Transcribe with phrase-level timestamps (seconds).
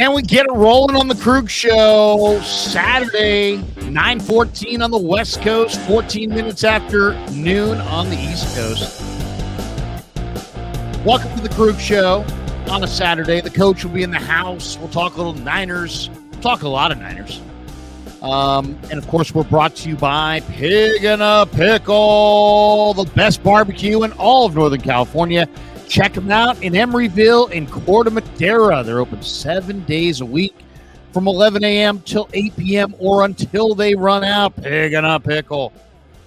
[0.00, 3.56] And we get it rolling on the Krueg Show Saturday,
[3.90, 9.02] 9:14 on the West Coast, 14 minutes after noon on the East Coast.
[11.04, 12.24] Welcome to the Krueg Show
[12.70, 13.40] on a Saturday.
[13.40, 14.78] The coach will be in the house.
[14.78, 16.10] We'll talk a little Niners.
[16.30, 17.40] We'll talk a lot of Niners.
[18.22, 23.42] Um, and of course, we're brought to you by Pig in a Pickle, the best
[23.42, 25.48] barbecue in all of Northern California.
[25.88, 28.84] Check them out in Emeryville and Corte Madera.
[28.84, 30.54] They're open seven days a week
[31.12, 32.02] from 11 a.m.
[32.02, 32.94] till 8 p.m.
[32.98, 34.52] or until they run out.
[34.64, 35.72] And a Pickle,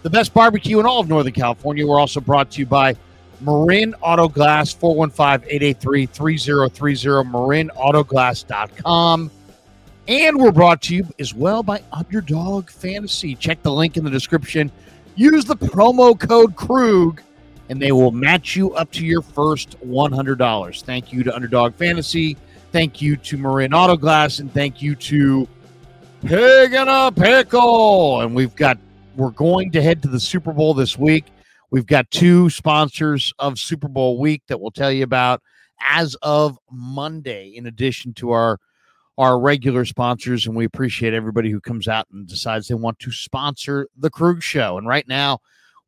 [0.02, 1.86] the best barbecue in all of Northern California.
[1.86, 2.96] We're also brought to you by
[3.40, 9.32] Marin Auto Glass, 415-883-3030, marinautoglass.com.
[10.08, 13.36] And we're brought to you as well by Underdog Fantasy.
[13.36, 14.72] Check the link in the description.
[15.16, 17.20] Use the promo code Krueg,
[17.70, 20.84] and they will match you up to your first $100.
[20.84, 22.38] Thank you to Underdog Fantasy.
[22.72, 25.48] Thank you to Marin Auto Glass, and thank you to
[26.22, 28.22] Pig in a Pickle.
[28.22, 28.78] And we've got,
[29.16, 31.26] we're going to head to the Super Bowl this week.
[31.70, 35.42] We've got two sponsors of Super Bowl week that we'll tell you about
[35.82, 38.60] as of Monday, in addition to our
[39.18, 43.12] our regular sponsors, and we appreciate everybody who comes out and decides they want to
[43.12, 44.78] sponsor the Krueg Show.
[44.78, 45.40] And right now,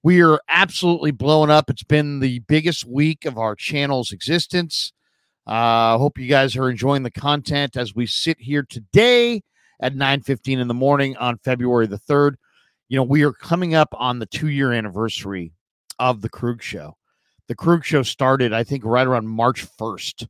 [0.04, 1.70] we are absolutely blowing up.
[1.70, 4.92] It's been the biggest week of our channel's existence.
[5.48, 9.42] I uh, hope you guys are enjoying the content as we sit here today
[9.80, 12.36] at 9:15 in the morning on February the 3rd.
[12.90, 15.54] You know, we are coming up on the 2-year anniversary
[16.00, 16.98] of the Krueg Show.
[17.48, 20.28] The Krueg Show started, I think, right around March 1st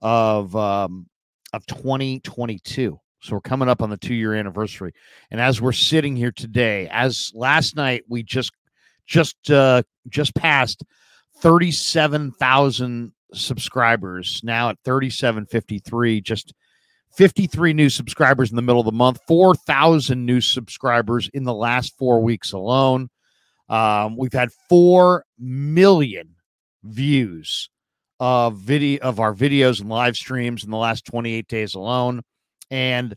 [0.00, 1.08] of um,
[1.52, 2.98] of 2022.
[3.22, 4.92] So we're coming up on the two year anniversary.
[5.30, 8.52] And as we're sitting here today, as last night we just
[9.10, 10.82] just uh just passed
[11.40, 14.40] 37,000 subscribers.
[14.42, 16.54] Now at 3753 just
[17.16, 21.98] 53 new subscribers in the middle of the month 4,000 new subscribers in the last
[21.98, 23.10] 4 weeks alone.
[23.68, 26.36] Um, we've had 4 million
[26.84, 27.68] views
[28.20, 32.22] of video of our videos and live streams in the last 28 days alone,
[32.70, 33.16] and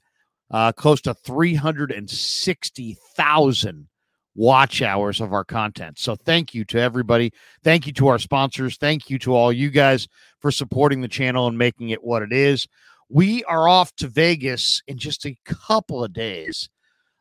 [0.50, 3.88] uh, close to 360,000
[4.36, 6.00] watch hours of our content.
[6.00, 7.32] So thank you to everybody.
[7.64, 8.78] Thank you to our sponsors.
[8.78, 10.08] Thank you to all you guys
[10.40, 12.68] for supporting the channel and making it what it is.
[13.10, 16.70] We are off to Vegas in just a couple of days.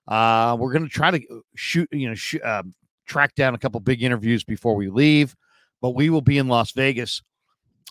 [0.08, 2.62] Uh, we're going to try to uh, shoot, you know, sh- uh,
[3.06, 5.36] track down a couple big interviews before we leave,
[5.80, 7.22] but we will be in Las Vegas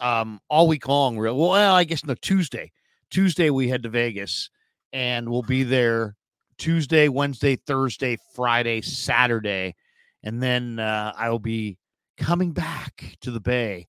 [0.02, 1.16] um, all week long.
[1.16, 2.72] Well, I guess no Tuesday.
[3.12, 4.50] Tuesday we head to Vegas,
[4.92, 6.16] and we'll be there
[6.62, 9.76] Tuesday, Wednesday, Thursday, Friday, Saturday,
[10.22, 11.80] and then uh, I will be
[12.18, 13.88] coming back to the Bay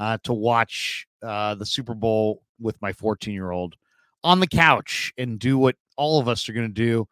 [0.00, 3.74] uh, to watch uh, the Super Bowl with my 14 year old
[4.24, 7.06] on the couch and do what all of us are going to do.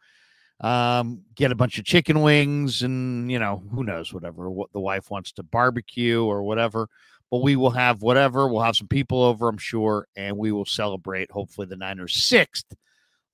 [0.67, 4.81] Um, get a bunch of chicken wings and you know who knows whatever what the
[4.81, 6.89] wife wants to barbecue or whatever
[7.31, 8.47] but we will have whatever.
[8.47, 12.77] We'll have some people over, I'm sure, and we will celebrate hopefully the Niners' sixth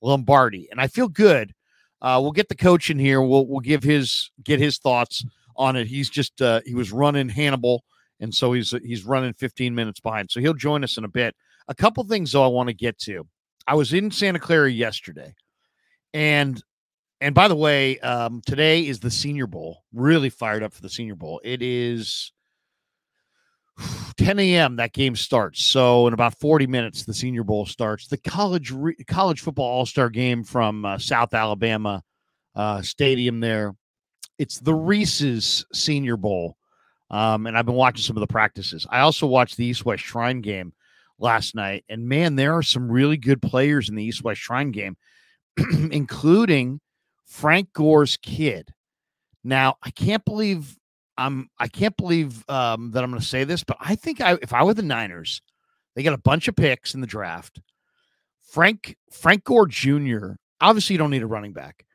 [0.01, 0.67] Lombardi.
[0.71, 1.53] And I feel good.
[2.01, 3.21] Uh, we'll get the coach in here.
[3.21, 5.23] We'll we'll give his get his thoughts
[5.55, 5.87] on it.
[5.87, 7.83] He's just uh, he was running Hannibal,
[8.19, 10.31] and so he's he's running 15 minutes behind.
[10.31, 11.35] So he'll join us in a bit.
[11.67, 13.27] A couple things though I want to get to.
[13.67, 15.35] I was in Santa Clara yesterday,
[16.13, 16.61] and
[17.21, 19.83] and by the way, um, today is the Senior Bowl.
[19.93, 21.39] Really fired up for the Senior Bowl.
[21.43, 22.31] It is
[24.17, 24.75] 10 a.m.
[24.75, 25.63] that game starts.
[25.63, 28.07] So in about 40 minutes, the Senior Bowl starts.
[28.07, 32.03] The college re- college football All Star game from uh, South Alabama
[32.55, 33.75] uh, Stadium there.
[34.37, 36.57] It's the Reese's Senior Bowl,
[37.09, 38.87] um, and I've been watching some of the practices.
[38.89, 40.73] I also watched the East West Shrine game
[41.19, 44.71] last night, and man, there are some really good players in the East West Shrine
[44.71, 44.97] game,
[45.91, 46.79] including
[47.25, 48.73] Frank Gore's kid.
[49.43, 50.77] Now, I can't believe
[51.21, 54.37] I'm I can't believe um, that I'm going to say this, but I think I
[54.41, 55.41] if I were the Niners,
[55.95, 57.61] they got a bunch of picks in the draft.
[58.41, 60.33] Frank Frank Gore Jr.
[60.59, 61.85] Obviously, you don't need a running back,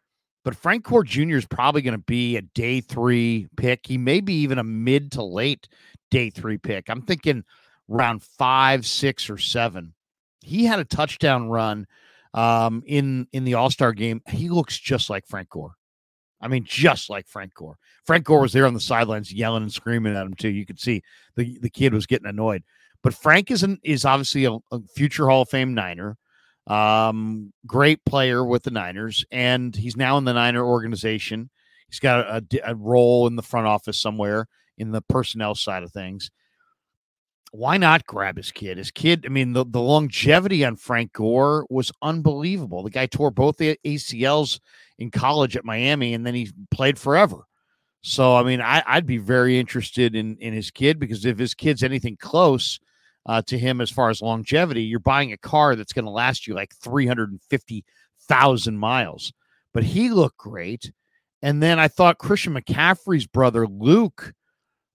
[0.45, 1.37] but Frank Gore Jr.
[1.37, 3.87] is probably going to be a day three pick.
[3.87, 5.69] He may be even a mid to late
[6.11, 6.89] day three pick.
[6.89, 7.45] I'm thinking
[7.89, 9.95] round five, six, or seven.
[10.43, 11.87] He had a touchdown run
[12.35, 14.23] um, in in the All Star game.
[14.29, 15.76] He looks just like Frank Gore.
[16.41, 17.79] I mean, just like Frank Gore.
[18.05, 20.49] Frank Gore was there on the sidelines yelling and screaming at him too.
[20.49, 21.03] You could see
[21.35, 22.63] the, the kid was getting annoyed.
[23.03, 26.17] But Frank is an, is obviously a, a future Hall of Fame Niner,
[26.67, 31.51] um, great player with the Niners, and he's now in the Niner organization.
[31.89, 35.93] He's got a, a role in the front office somewhere in the personnel side of
[35.93, 36.31] things.
[37.53, 38.79] Why not grab his kid?
[38.79, 42.83] His kid, I mean, the, the longevity on Frank Gore was unbelievable.
[42.83, 44.61] The guy tore both the ACLs
[44.99, 47.45] in college at Miami, and then he played forever.
[48.03, 51.55] So, I mean, I, would be very interested in in his kid because if his
[51.55, 52.79] kid's anything close
[53.27, 56.47] uh, to him as far as longevity, you're buying a car that's going to last
[56.47, 59.33] you like 350,000 miles.
[59.75, 60.93] But he looked great.
[61.43, 64.33] And then I thought Christian McCaffrey's brother, Luke,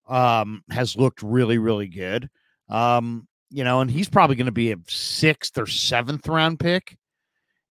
[0.08, 2.30] um, has looked really, really good.
[2.72, 6.98] Um, you know, and he's probably going to be a sixth or seventh round pick.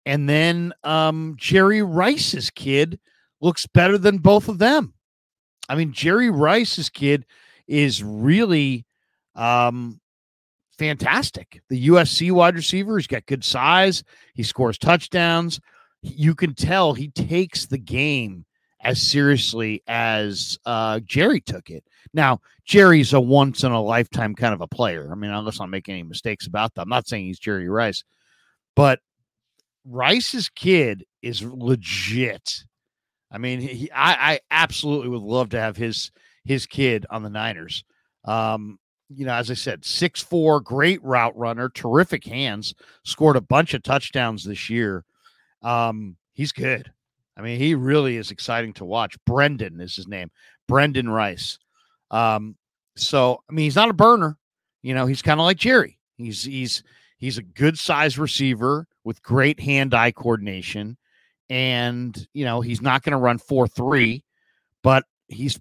[0.06, 3.00] And then um, Jerry Rice's kid
[3.42, 4.94] looks better than both of them.
[5.70, 7.26] I mean, Jerry Rice's kid
[7.68, 8.86] is really
[9.36, 10.00] um,
[10.78, 11.62] fantastic.
[11.70, 14.04] The USC wide receiver, he's got good size,
[14.34, 15.60] he scores touchdowns.
[16.02, 18.46] You can tell he takes the game
[18.82, 21.84] as seriously as uh, Jerry took it.
[22.14, 25.10] Now, Jerry's a once in a lifetime kind of a player.
[25.12, 26.84] I mean, unless I'm making any mistakes about that.
[26.84, 28.04] I'm not saying he's Jerry Rice,
[28.76, 29.00] but
[29.86, 32.64] Rice's kid is legit.
[33.32, 36.12] I mean, he, I, I absolutely would love to have his
[36.46, 37.84] his kid on the Niners.
[38.24, 42.74] Um, you know, as I said, six four, great route runner, terrific hands,
[43.04, 45.06] scored a bunch of touchdowns this year.
[45.62, 46.92] Um, he's good.
[47.38, 49.16] I mean, he really is exciting to watch.
[49.26, 50.32] Brendan is his name,
[50.68, 51.60] Brendan Rice.
[52.12, 52.56] Um,
[52.96, 54.38] so I mean, he's not a burner.
[54.82, 56.00] You know, he's kind of like Jerry.
[56.18, 56.84] He's he's
[57.18, 60.98] he's a good size receiver with great hand-eye coordination,
[61.50, 64.24] and you know he's not going to run four three,
[64.84, 65.60] but he's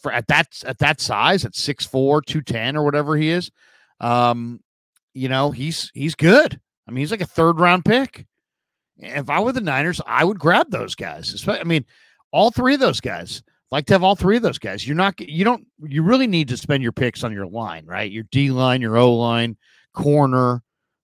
[0.00, 3.50] for at that at that size at 6'4", 210 or whatever he is.
[4.00, 4.60] Um,
[5.14, 6.58] you know, he's he's good.
[6.88, 8.26] I mean, he's like a third round pick.
[8.96, 11.46] If I were the Niners, I would grab those guys.
[11.48, 11.84] I mean,
[12.32, 13.42] all three of those guys.
[13.70, 14.86] Like to have all three of those guys.
[14.86, 15.20] You're not.
[15.20, 15.66] You don't.
[15.82, 18.10] You really need to spend your picks on your line, right?
[18.10, 19.56] Your D line, your O line,
[19.94, 20.62] corner.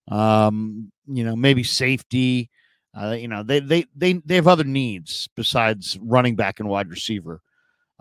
[0.08, 2.50] Um, you know, maybe safety.
[2.98, 6.88] Uh, you know, they they they they have other needs besides running back and wide
[6.88, 7.40] receiver.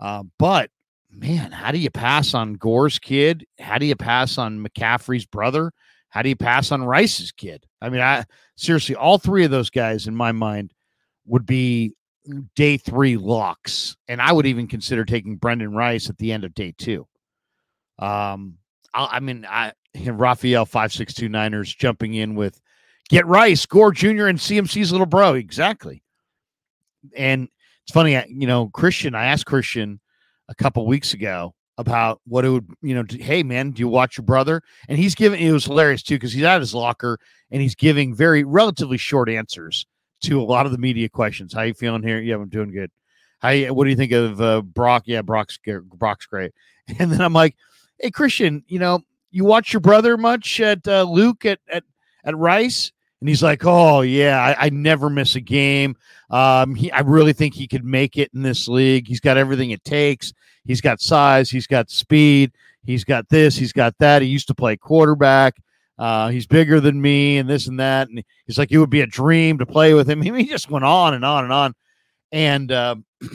[0.00, 0.70] Uh, but
[1.10, 3.46] man, how do you pass on Gore's kid?
[3.58, 5.72] How do you pass on McCaffrey's brother?
[6.08, 7.66] How do you pass on Rice's kid?
[7.80, 8.24] I mean, I
[8.56, 10.72] seriously, all three of those guys in my mind
[11.26, 11.94] would be
[12.54, 16.54] day three locks, and I would even consider taking Brendan Rice at the end of
[16.54, 17.06] day two.
[17.98, 18.58] Um,
[18.92, 19.72] I, I mean, I
[20.04, 22.60] Raphael five six two Niners jumping in with
[23.08, 24.26] get Rice, Gore Jr.
[24.26, 26.02] and CMC's little bro, exactly.
[27.16, 27.48] And
[27.84, 29.14] it's funny, you know, Christian.
[29.14, 30.00] I asked Christian
[30.48, 34.16] a couple weeks ago about what it would, you know, hey man, do you watch
[34.16, 34.62] your brother?
[34.88, 37.18] And he's giving it was hilarious too because he's at his locker
[37.50, 39.86] and he's giving very relatively short answers
[40.22, 41.52] to a lot of the media questions.
[41.52, 42.20] How you feeling here?
[42.20, 42.90] Yeah, I'm doing good.
[43.40, 45.04] How you, what do you think of uh, Brock?
[45.06, 45.58] Yeah, Brock's
[45.94, 46.52] Brock's great.
[47.00, 47.56] And then I'm like,
[47.98, 49.00] hey Christian, you know,
[49.32, 51.82] you watch your brother much at uh, Luke at at
[52.24, 52.92] at Rice?
[53.20, 55.96] And he's like, "Oh yeah, I, I never miss a game.
[56.30, 59.08] Um, he, I really think he could make it in this league.
[59.08, 60.32] He's got everything it takes.
[60.64, 61.50] He's got size.
[61.50, 62.52] He's got speed.
[62.84, 63.56] He's got this.
[63.56, 64.22] He's got that.
[64.22, 65.56] He used to play quarterback.
[65.98, 68.08] Uh, he's bigger than me, and this and that.
[68.08, 70.22] And he's like, it would be a dream to play with him.
[70.36, 71.74] He just went on and on and on,
[72.32, 72.96] and uh,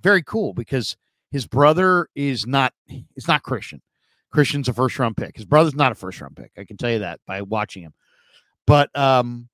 [0.00, 0.96] very cool because
[1.30, 2.72] his brother is not.
[3.16, 3.82] It's not Christian.
[4.30, 5.36] Christian's a first round pick.
[5.36, 6.52] His brother's not a first round pick.
[6.56, 7.94] I can tell you that by watching him.
[8.66, 9.48] But um,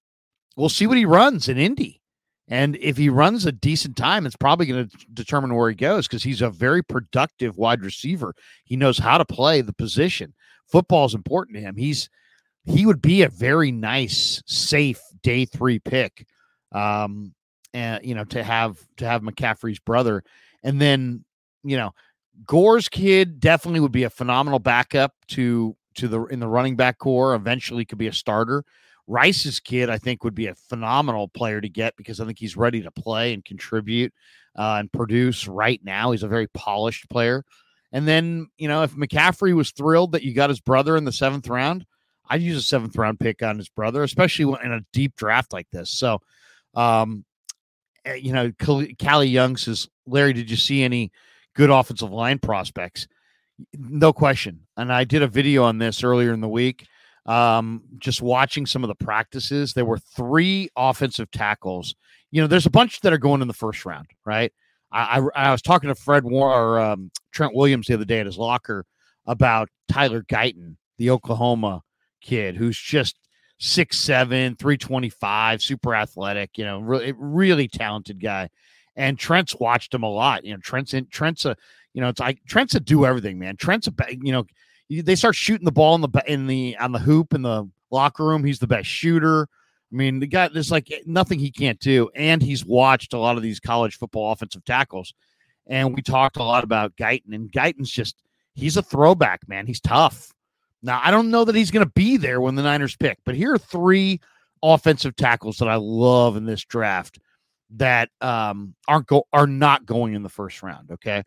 [0.56, 2.00] we'll see what he runs in Indy.
[2.48, 6.06] And if he runs a decent time, it's probably going to determine where he goes
[6.06, 8.34] because he's a very productive wide receiver.
[8.64, 10.34] He knows how to play the position.
[10.66, 11.76] Football is important to him.
[11.76, 12.10] He's
[12.64, 16.26] he would be a very nice, safe day three pick.
[16.72, 17.34] Um,
[17.72, 20.22] and you know, to have to have McCaffrey's brother,
[20.62, 21.24] and then
[21.62, 21.92] you know,
[22.46, 26.98] Gore's kid definitely would be a phenomenal backup to to the in the running back
[26.98, 27.34] corps.
[27.34, 28.64] Eventually, could be a starter.
[29.06, 32.56] Rice's kid, I think, would be a phenomenal player to get because I think he's
[32.56, 34.14] ready to play and contribute
[34.56, 36.12] uh, and produce right now.
[36.12, 37.44] He's a very polished player.
[37.92, 41.12] And then, you know, if McCaffrey was thrilled that you got his brother in the
[41.12, 41.84] seventh round,
[42.28, 45.68] I'd use a seventh round pick on his brother, especially in a deep draft like
[45.70, 45.90] this.
[45.90, 46.20] So,
[46.74, 47.24] um,
[48.04, 51.12] eh, you know, Callie Young says, Larry, did you see any
[51.54, 53.06] good offensive line prospects?
[53.74, 54.60] No question.
[54.76, 56.86] And I did a video on this earlier in the week.
[57.26, 61.94] Um, just watching some of the practices, there were three offensive tackles.
[62.30, 64.52] You know, there's a bunch that are going in the first round, right?
[64.92, 68.20] I, I, I was talking to Fred War or um, Trent Williams the other day
[68.20, 68.84] at his locker
[69.26, 71.82] about Tyler Guyton, the Oklahoma
[72.24, 73.16] kid, who's just
[73.58, 78.48] six seven, 325, super athletic, you know, really, really talented guy.
[78.96, 80.44] And Trent's watched him a lot.
[80.44, 81.56] You know, Trent's in, Trent's a,
[81.92, 83.56] you know, it's like Trent's a do everything, man.
[83.56, 84.44] Trent's a, you know,
[84.90, 88.24] they start shooting the ball in the in the on the hoop in the locker
[88.24, 88.44] room.
[88.44, 89.48] He's the best shooter.
[89.92, 93.18] I mean, the guy there's like eh, nothing he can't do, and he's watched a
[93.18, 95.14] lot of these college football offensive tackles.
[95.66, 98.16] And we talked a lot about Guyton, and Guyton's just
[98.54, 99.66] he's a throwback, man.
[99.66, 100.32] He's tough.
[100.84, 103.34] Now, I don't know that he's going to be there when the Niners pick, but
[103.34, 104.20] here are three
[104.62, 107.18] offensive tackles that I love in this draft
[107.76, 110.90] that um, aren't go are not going in the first round.
[110.90, 111.22] Okay,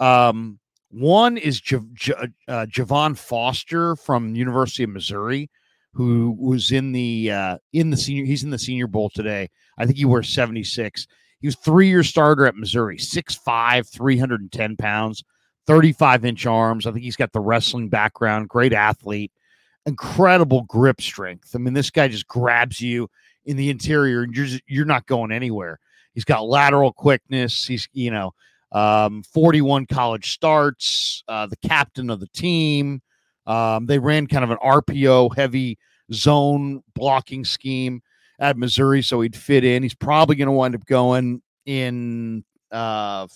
[0.00, 0.58] um,
[0.90, 2.14] one is J- J-
[2.48, 5.50] uh, Javon Foster from University of Missouri,
[5.92, 8.24] who was in the uh, in the senior.
[8.24, 9.50] He's in the Senior Bowl today.
[9.76, 11.06] I think he wears seventy six.
[11.40, 15.22] He was three year starter at Missouri, 6'5", 310 pounds,
[15.66, 16.86] 35 inch arms.
[16.86, 19.32] I think he's got the wrestling background, great athlete,
[19.86, 21.50] incredible grip strength.
[21.54, 23.08] I mean, this guy just grabs you
[23.44, 25.78] in the interior and you're, just, you're not going anywhere.
[26.14, 27.66] He's got lateral quickness.
[27.66, 28.32] He's, you know,
[28.72, 33.00] um, 41 college starts, uh, the captain of the team.
[33.46, 35.78] Um, they ran kind of an RPO heavy
[36.12, 38.02] zone blocking scheme
[38.38, 39.82] at Missouri, so he'd fit in.
[39.82, 43.26] He's probably going to wind up going in uh,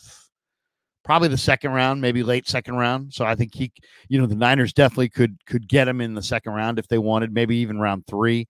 [1.09, 3.15] probably the second round, maybe late second round.
[3.15, 3.73] So I think he,
[4.11, 6.99] you know, the Niners definitely could could get him in the second round if they
[6.99, 8.47] wanted, maybe even round three.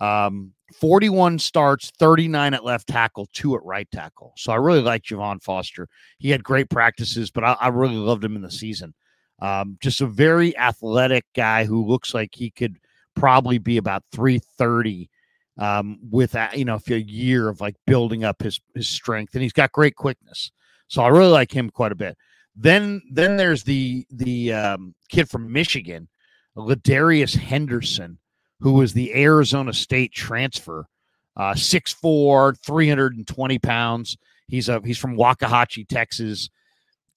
[0.00, 4.32] Um, 41 starts, 39 at left tackle, two at right tackle.
[4.38, 5.86] So I really like Javon Foster.
[6.16, 8.94] He had great practices, but I, I really loved him in the season.
[9.42, 12.78] Um, just a very athletic guy who looks like he could
[13.16, 15.10] probably be about 330
[15.58, 19.52] um, with you know, a year of like building up his his strength, and he's
[19.52, 20.52] got great quickness.
[20.88, 22.16] So I really like him quite a bit.
[22.56, 26.08] Then then there's the the um, kid from Michigan,
[26.56, 28.18] Ladarius Henderson,
[28.60, 30.88] who was the Arizona State transfer,
[31.36, 34.16] uh, 6'4", 320 pounds.
[34.48, 36.50] He's a he's from Waxahachie, Texas.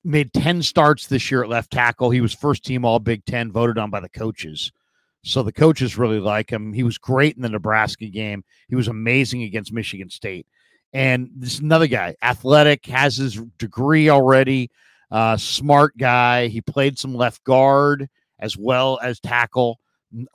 [0.03, 2.09] Made 10 starts this year at left tackle.
[2.09, 4.71] He was first team all Big Ten, voted on by the coaches.
[5.23, 6.73] So the coaches really like him.
[6.73, 8.43] He was great in the Nebraska game.
[8.67, 10.47] He was amazing against Michigan State.
[10.93, 14.69] And this another guy, athletic, has his degree already,
[15.09, 16.47] uh, smart guy.
[16.47, 19.79] He played some left guard as well as tackle.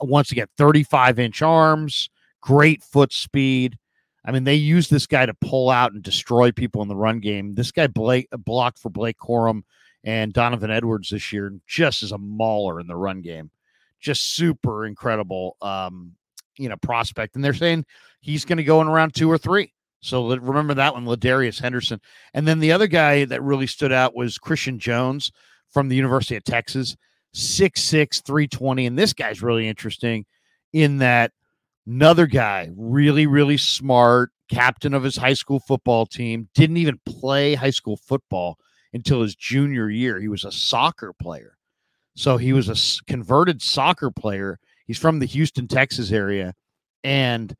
[0.01, 2.09] Once again, 35 inch arms,
[2.41, 3.77] great foot speed.
[4.25, 7.19] I mean, they use this guy to pull out and destroy people in the run
[7.19, 7.53] game.
[7.53, 9.61] This guy Blake blocked for Blake Corum
[10.03, 13.51] and Donovan Edwards this year, just as a mauler in the run game
[13.99, 16.13] just super incredible, um,
[16.57, 17.35] you know, prospect.
[17.35, 17.85] And they're saying
[18.21, 19.73] he's going to go in around two or three.
[20.01, 21.99] So remember that one, Ladarius Henderson.
[22.33, 25.31] And then the other guy that really stood out was Christian Jones
[25.69, 26.95] from the University of Texas,
[27.35, 28.85] 6'6, 320.
[28.85, 30.25] And this guy's really interesting
[30.73, 31.31] in that
[31.85, 37.55] another guy, really, really smart, captain of his high school football team, didn't even play
[37.55, 38.57] high school football
[38.93, 40.19] until his junior year.
[40.19, 41.57] He was a soccer player.
[42.15, 44.59] So he was a converted soccer player.
[44.85, 46.53] He's from the Houston, Texas area,
[47.03, 47.55] and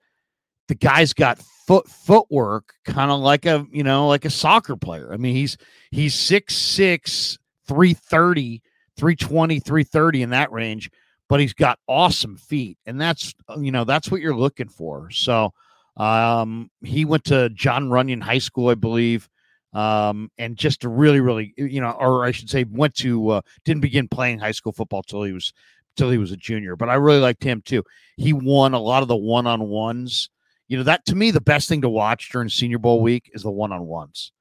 [0.68, 5.12] the guy's got foot footwork kind of like a you know like a soccer player.
[5.14, 5.58] I mean, he's
[5.92, 8.62] he's 6'6", 330,
[8.98, 10.90] 320, 330 in that range,
[11.28, 15.10] but he's got awesome feet, and that's you know that's what you're looking for.
[15.12, 15.54] So
[15.98, 19.30] um, he went to John Runyon High School, I believe
[19.74, 23.82] um, and just really, really, you know, or I should say, went to uh, didn't
[23.82, 25.54] begin playing high school football till he was
[25.96, 26.76] till he was a junior.
[26.76, 27.84] But I really liked him too.
[28.16, 30.30] He won a lot of the one on ones.
[30.68, 33.44] You know, that to me, the best thing to watch during Senior Bowl week is
[33.44, 34.32] the one on ones.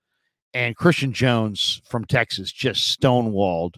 [0.55, 3.75] And Christian Jones from Texas just stonewalled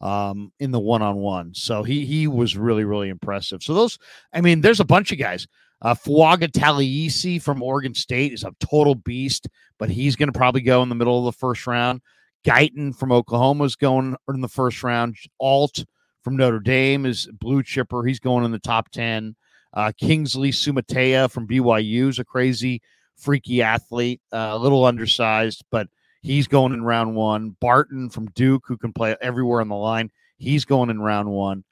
[0.00, 1.54] um, in the one on one.
[1.54, 3.62] So he he was really really impressive.
[3.62, 3.98] So those,
[4.32, 5.46] I mean, there's a bunch of guys.
[5.82, 9.48] Uh, Fuaga Taliese from Oregon State is a total beast,
[9.78, 12.00] but he's going to probably go in the middle of the first round.
[12.44, 15.16] Guyton from Oklahoma is going in the first round.
[15.40, 15.84] Alt
[16.22, 18.04] from Notre Dame is blue chipper.
[18.04, 19.36] He's going in the top 10.
[19.74, 22.80] Uh, Kingsley Suamataia from BYU is a crazy,
[23.16, 25.88] freaky athlete, uh, a little undersized, but
[26.22, 27.56] he's going in round one.
[27.60, 31.64] Barton from Duke, who can play everywhere on the line, he's going in round one.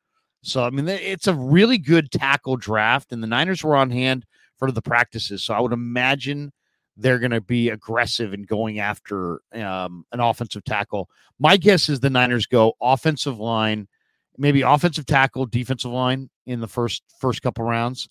[0.42, 4.26] So, I mean, it's a really good tackle draft, and the Niners were on hand
[4.58, 5.44] for the practices.
[5.44, 6.52] So, I would imagine
[6.96, 11.08] they're going to be aggressive in going after um, an offensive tackle.
[11.38, 13.86] My guess is the Niners go offensive line,
[14.36, 18.08] maybe offensive tackle, defensive line in the first first couple rounds.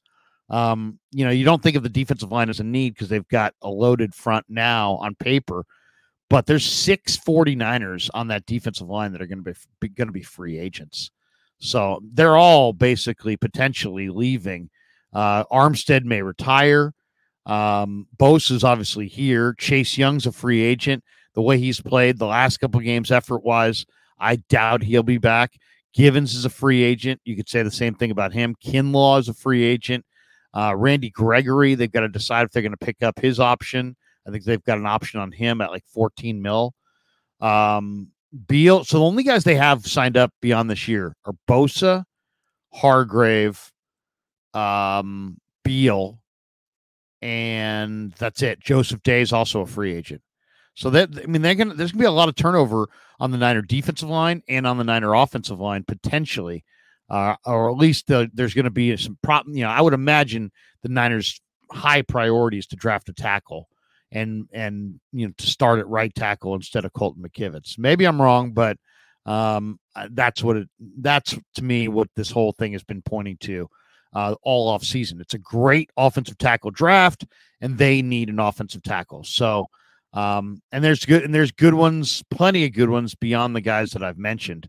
[0.50, 3.28] Um, you know, you don't think of the defensive line as a need because they've
[3.30, 5.66] got a loaded front now on paper,
[6.30, 10.10] but there's six 49ers on that defensive line that are going to be, be going
[10.10, 11.10] to be free agents.
[11.60, 14.70] So they're all basically potentially leaving.
[15.14, 16.94] Uh, Armstead may retire.
[17.46, 19.54] Um, Bosa is obviously here.
[19.54, 21.04] Chase Young's a free agent.
[21.34, 23.86] The way he's played the last couple games, effort wise,
[24.20, 25.54] I doubt he'll be back.
[25.94, 27.22] Givens is a free agent.
[27.26, 28.56] You could say the same thing about him.
[28.64, 30.06] Kinlaw is a free agent.
[30.54, 33.96] Uh, Randy Gregory, they've got to decide if they're going to pick up his option.
[34.28, 36.74] I think they've got an option on him at like 14 mil.
[37.40, 38.10] Um,
[38.48, 38.84] Beal.
[38.84, 42.06] So the only guys they have signed up beyond this year are Bosa,
[42.74, 43.72] Hargrave,
[44.54, 46.22] um, Beal,
[47.22, 48.60] and that's it.
[48.60, 50.22] Joseph Day is also a free agent.
[50.76, 52.88] So that I mean, they're gonna there's gonna be a lot of turnover
[53.20, 56.64] on the Niner defensive line and on the Niner offensive line potentially,
[57.10, 59.56] uh, or at least the, there's going to be some problem.
[59.56, 60.52] You know, I would imagine
[60.82, 61.40] the Niners'
[61.72, 63.68] high priorities to draft a tackle
[64.12, 67.78] and and you know to start at right tackle instead of Colton McKivitz.
[67.78, 68.78] Maybe I'm wrong, but
[69.26, 70.70] um, uh, that's what it.
[70.80, 73.70] That's to me what this whole thing has been pointing to
[74.14, 75.22] uh, all off season.
[75.22, 77.26] It's a great offensive tackle draft,
[77.62, 79.24] and they need an offensive tackle.
[79.24, 79.68] So,
[80.14, 83.92] um, and there's good and there's good ones, plenty of good ones beyond the guys
[83.92, 84.68] that I've mentioned.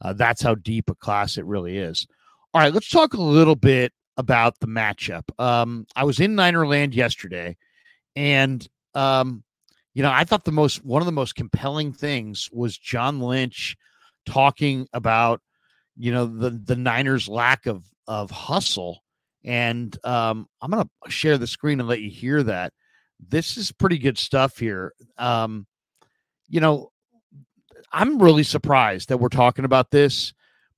[0.00, 2.06] Uh, that's how deep a class it really is.
[2.52, 5.22] All right, let's talk a little bit about the matchup.
[5.38, 7.56] Um, I was in Ninerland yesterday,
[8.14, 9.42] and um,
[9.94, 13.76] you know, I thought the most one of the most compelling things was John Lynch
[14.26, 15.40] talking about,
[15.96, 19.02] you know, the the Niners' lack of of hustle.
[19.44, 22.72] And um, I'm gonna share the screen and let you hear that.
[23.28, 24.92] This is pretty good stuff here.
[25.18, 25.66] Um,
[26.48, 26.90] you know,
[27.92, 30.32] I'm really surprised that we're talking about this,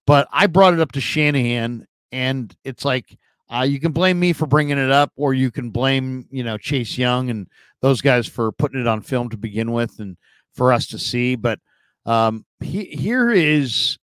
[0.07, 3.17] but I brought it up to Shanahan, and it's like
[3.53, 6.59] uh, you can blame me for bringing it up, or you can blame you know
[6.59, 7.47] Chase Young and
[7.81, 10.17] those guys for putting it on film to begin with, and
[10.55, 11.37] for us to see.
[11.37, 11.61] But
[12.07, 13.99] um, he, here is,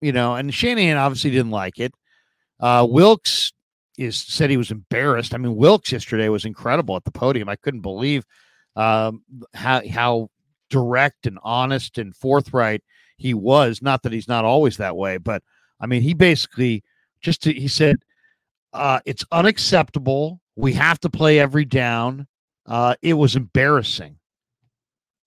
[0.00, 1.92] you know, and Shanahan obviously didn't like it.
[2.58, 3.52] Uh, Wilks
[3.96, 5.34] is said he was embarrassed.
[5.34, 7.48] I mean, Wilks yesterday was incredible at the podium.
[7.48, 8.24] I couldn't believe
[8.74, 9.22] um,
[9.54, 10.30] how how
[10.70, 12.82] direct and honest and forthright
[13.16, 13.80] he was.
[13.82, 15.42] Not that he's not always that way, but
[15.80, 16.82] I mean, he basically
[17.20, 17.96] just to, he said
[18.72, 20.40] uh, it's unacceptable.
[20.54, 22.26] We have to play every down.
[22.66, 24.18] Uh, it was embarrassing.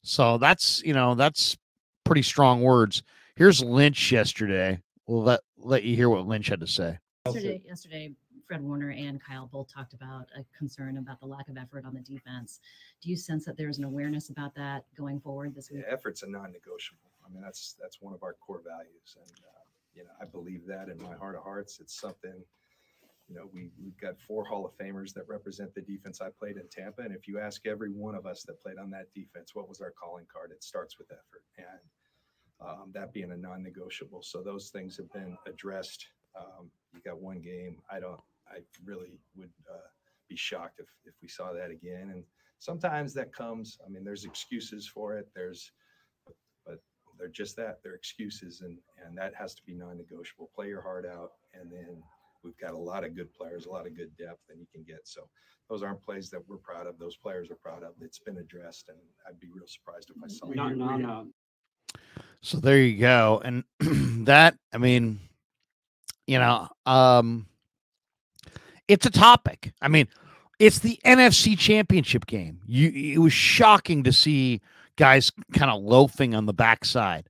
[0.04, 1.58] So that's you know that's
[2.04, 3.04] pretty strong words.
[3.36, 4.82] Here's Lynch yesterday.
[5.08, 7.00] We'll let let you hear what Lynch had to say.
[7.26, 8.12] Yesterday, yesterday,
[8.50, 11.94] Fred Warner and Kyle both talked about a concern about the lack of effort on
[11.94, 12.60] the defense.
[13.00, 15.84] Do you sense that there's an awareness about that going forward this week?
[15.86, 17.12] Yeah, effort's a non-negotiable.
[17.24, 19.62] I mean, that's that's one of our core values, and uh,
[19.94, 21.80] you know, I believe that in my heart of hearts.
[21.80, 22.44] It's something
[23.30, 26.58] you know, we, we've got four Hall of Famers that represent the defense I played
[26.58, 27.04] in Tampa.
[27.04, 29.82] And if you ask every one of us that played on that defense, what was
[29.82, 30.50] our calling card?
[30.52, 31.44] It starts with effort.
[31.60, 34.24] And um, that being a non negotiable.
[34.24, 36.08] So those things have been addressed.
[36.36, 37.78] Um, you got one game.
[37.92, 39.88] I don't, I really would uh,
[40.28, 42.12] be shocked if, if we saw that again.
[42.14, 42.24] And
[42.60, 45.28] sometimes that comes, I mean, there's excuses for it.
[45.36, 45.72] There's,
[46.66, 46.80] but
[47.18, 47.80] they're just that.
[47.84, 48.62] They're excuses.
[48.62, 50.50] And, and that has to be non negotiable.
[50.56, 52.02] Play your heart out and then
[52.44, 54.84] we've got a lot of good players, a lot of good depth, and you can
[54.84, 55.02] get.
[55.04, 55.28] So
[55.70, 56.98] those aren't plays that we're proud of.
[57.00, 57.94] Those players are proud of.
[58.02, 60.48] It's been addressed, and I'd be real surprised if I saw.
[60.48, 61.28] No, no, no.
[62.42, 63.64] So there you go, and
[64.26, 65.20] that I mean,
[66.28, 67.48] you know, um,
[68.90, 69.72] it's a topic.
[69.82, 70.08] I mean,
[70.58, 72.60] it's the NFC Championship game.
[72.66, 74.60] You, it was shocking to see
[74.98, 77.30] guys kind of loafing on the backside.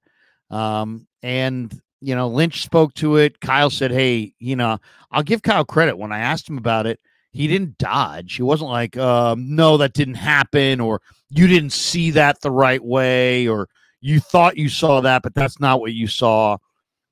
[0.49, 3.41] Um, and you know, Lynch spoke to it.
[3.41, 4.79] Kyle said, Hey, you know,
[5.11, 5.97] I'll give Kyle credit.
[5.97, 6.99] When I asked him about it,
[7.31, 8.35] he didn't dodge.
[8.35, 12.83] He wasn't like, um, no, that didn't happen, or you didn't see that the right
[12.83, 13.67] way, or
[14.01, 16.57] you thought you saw that, but that's not what you saw.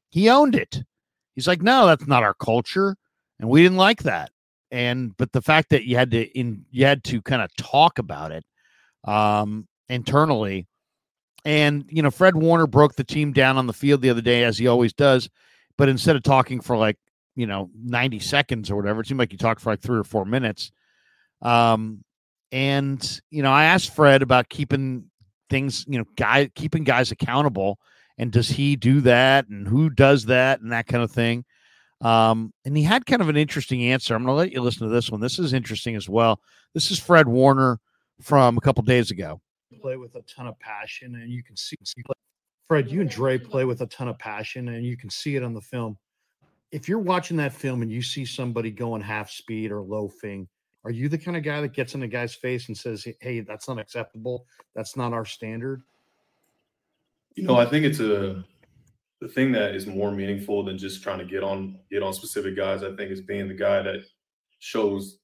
[0.09, 0.83] He owned it.
[1.35, 2.95] He's like, no, that's not our culture.
[3.39, 4.31] And we didn't like that.
[4.71, 7.99] And but the fact that you had to in you had to kind of talk
[7.99, 8.43] about it
[9.05, 10.67] um internally
[11.47, 14.43] and, you know, Fred Warner broke the team down on the field the other day,
[14.43, 15.29] as he always does.
[15.77, 16.97] But instead of talking for like,
[17.37, 20.03] you know, 90 seconds or whatever, it seemed like he talked for like three or
[20.03, 20.73] four minutes.
[21.41, 22.03] Um,
[22.51, 25.05] and, you know, I asked Fred about keeping
[25.49, 27.79] things, you know, guy keeping guys accountable.
[28.17, 29.47] And does he do that?
[29.47, 30.59] And who does that?
[30.59, 31.45] And that kind of thing.
[32.01, 34.13] Um, and he had kind of an interesting answer.
[34.13, 35.19] I'm going to let you listen to this one.
[35.19, 36.39] This is interesting as well.
[36.73, 37.79] This is Fred Warner
[38.21, 39.41] from a couple days ago
[39.77, 42.01] play with a ton of passion, and you can see, see
[42.67, 45.43] Fred, you and Dre play with a ton of passion, and you can see it
[45.43, 45.97] on the film.
[46.71, 50.47] If you're watching that film and you see somebody going half speed or loafing,
[50.83, 53.39] are you the kind of guy that gets in a guy's face and says, "Hey,
[53.39, 54.45] that's not acceptable.
[54.75, 55.81] That's not our standard"?
[57.35, 58.43] You know, I think it's a
[59.21, 62.55] the thing that is more meaningful than just trying to get on get on specific
[62.55, 62.83] guys.
[62.83, 64.03] I think is being the guy that
[64.59, 65.19] shows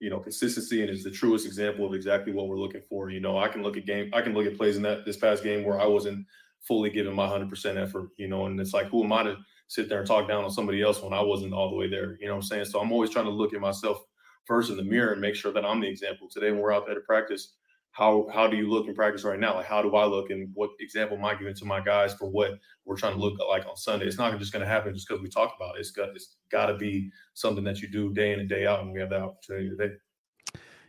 [0.00, 3.08] you know, consistency and is the truest example of exactly what we're looking for.
[3.08, 5.16] You know, I can look at game, I can look at plays in that this
[5.16, 6.26] past game where I wasn't
[6.60, 9.36] fully giving my hundred percent effort, you know, and it's like, who am I to
[9.68, 12.18] sit there and talk down on somebody else when I wasn't all the way there.
[12.20, 12.66] You know what I'm saying?
[12.66, 14.04] So I'm always trying to look at myself
[14.44, 16.28] first in the mirror and make sure that I'm the example.
[16.30, 17.54] Today, when we're out there to practice,
[17.94, 19.54] how how do you look in practice right now?
[19.54, 22.28] Like how do I look and what example am I giving to my guys for
[22.28, 24.06] what we're trying to look like on Sunday?
[24.06, 25.80] It's not just going to happen just because we talk about it.
[25.80, 28.80] It's got it's got to be something that you do day in and day out,
[28.80, 29.94] and we have the opportunity today.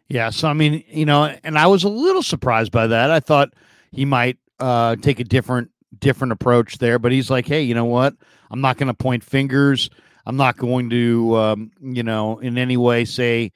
[0.08, 3.12] Yeah, so I mean, you know, and I was a little surprised by that.
[3.12, 3.54] I thought
[3.92, 7.86] he might uh, take a different different approach there, but he's like, hey, you know
[7.86, 8.16] what?
[8.50, 9.92] I'm not going to point fingers.
[10.26, 13.52] I'm not going to, um, you know, in any way say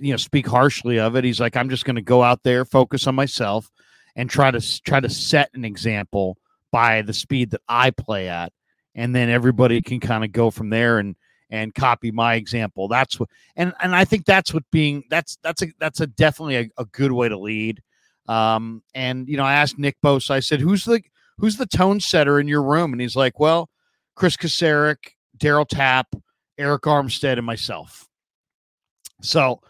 [0.00, 1.24] you know speak harshly of it.
[1.24, 3.70] He's like, I'm just going to go out there, focus on myself,
[4.16, 6.38] and try to try to set an example
[6.70, 8.52] by the speed that I play at,
[8.94, 11.16] and then everybody can kind of go from there and
[11.50, 12.88] and copy my example.
[12.88, 16.56] That's what, and and I think that's what being that's that's a that's a definitely
[16.56, 17.82] a, a good way to lead.
[18.28, 21.02] Um, and you know, I asked Nick Bosa, I said, who's the
[21.38, 22.92] who's the tone setter in your room?
[22.92, 23.68] And he's like, well,
[24.14, 24.96] Chris Kocurek,
[25.36, 26.14] Daryl Tapp,
[26.58, 28.08] Arik Armstead, and myself.
[29.20, 29.60] So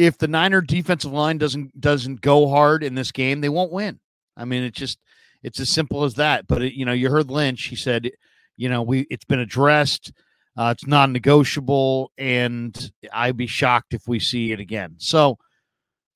[0.00, 4.00] if the Niner defensive line doesn't doesn't go hard in this game, they won't win.
[4.36, 4.98] I mean, it's just
[5.42, 6.46] it's as simple as that.
[6.46, 7.64] But it, you know, you heard Lynch.
[7.64, 8.10] He said,
[8.56, 10.12] you know, we it's been addressed.
[10.56, 14.96] Uh, it's non-negotiable, and I'd be shocked if we see it again.
[14.98, 15.38] So,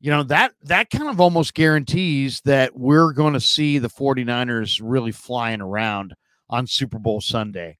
[0.00, 4.80] you know that that kind of almost guarantees that we're going to see the 49ers
[4.82, 6.14] really flying around
[6.48, 7.78] on Super Bowl Sunday.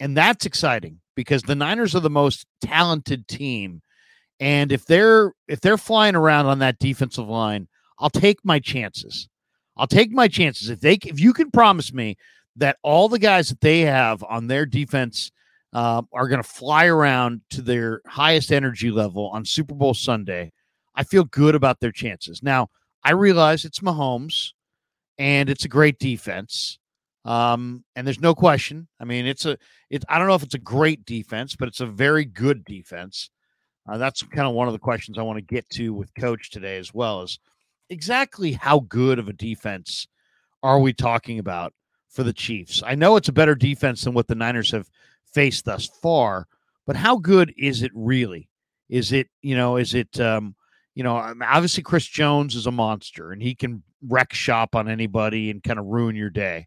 [0.00, 3.82] And that's exciting because the Niners are the most talented team
[4.42, 7.68] and if they're if they're flying around on that defensive line,
[8.00, 9.28] I'll take my chances.
[9.76, 12.16] I'll take my chances if they if you can promise me
[12.56, 15.30] that all the guys that they have on their defense
[15.72, 20.52] uh, are going to fly around to their highest energy level on Super Bowl Sunday.
[20.96, 22.42] I feel good about their chances.
[22.42, 22.68] Now
[23.04, 24.54] I realize it's Mahomes,
[25.18, 26.80] and it's a great defense.
[27.24, 28.88] Um, and there's no question.
[28.98, 29.56] I mean, it's a
[29.88, 30.04] it.
[30.08, 33.30] I don't know if it's a great defense, but it's a very good defense.
[33.88, 36.50] Uh, that's kind of one of the questions I want to get to with coach
[36.50, 37.38] today as well is
[37.90, 40.06] exactly how good of a defense
[40.62, 41.72] are we talking about
[42.08, 42.82] for the Chiefs?
[42.84, 44.88] I know it's a better defense than what the Niners have
[45.24, 46.46] faced thus far,
[46.86, 48.48] but how good is it really?
[48.88, 50.54] Is it, you know, is it, um,
[50.94, 55.50] you know, obviously Chris Jones is a monster and he can wreck shop on anybody
[55.50, 56.66] and kind of ruin your day.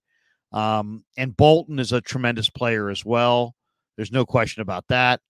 [0.52, 3.56] Um, and Bolton is a tremendous player as well.
[3.96, 5.22] There's no question about that.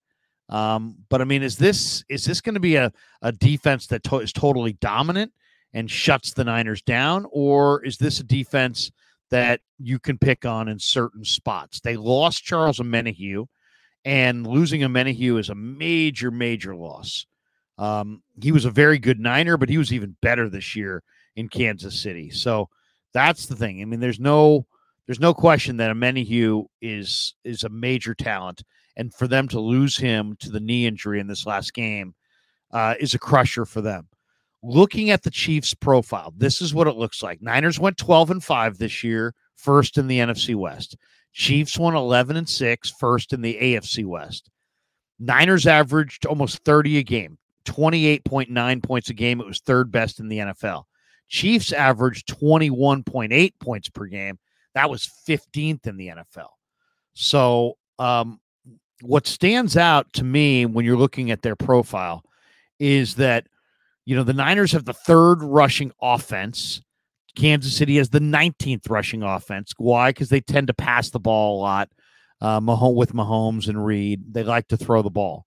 [0.49, 4.03] Um, but I mean, is this is this going to be a, a defense that
[4.03, 5.31] to- is totally dominant
[5.73, 8.91] and shuts the Niners down, or is this a defense
[9.31, 11.81] that you can pick on in certain spots?
[11.81, 13.47] They lost Charles Omenihu,
[14.05, 17.25] and losing Omenihu is a major, major loss.
[17.77, 21.03] Um, he was a very good Niner, but he was even better this year
[21.35, 22.29] in Kansas City.
[22.29, 22.69] So
[23.13, 23.81] that's the thing.
[23.81, 24.65] I mean, there's no
[25.07, 28.63] there's no question that Omenihu is is a major talent
[28.97, 32.15] and for them to lose him to the knee injury in this last game
[32.71, 34.07] uh, is a crusher for them.
[34.63, 37.41] Looking at the Chiefs' profile, this is what it looks like.
[37.41, 40.97] Niners went 12 and 5 this year, first in the NFC West.
[41.33, 44.49] Chiefs won 11 and 6, first in the AFC West.
[45.19, 49.39] Niners averaged almost 30 a game, 28.9 points a game.
[49.39, 50.83] It was third best in the NFL.
[51.27, 54.39] Chiefs averaged 21.8 points per game.
[54.73, 56.49] That was 15th in the NFL.
[57.13, 58.39] So um,
[59.01, 62.23] what stands out to me when you're looking at their profile
[62.79, 63.47] is that
[64.05, 66.81] you know the Niners have the third rushing offense.
[67.35, 69.73] Kansas City has the 19th rushing offense.
[69.77, 70.09] Why?
[70.09, 71.89] Because they tend to pass the ball a lot.
[72.39, 75.45] Uh, Mahomes with Mahomes and Reid, they like to throw the ball.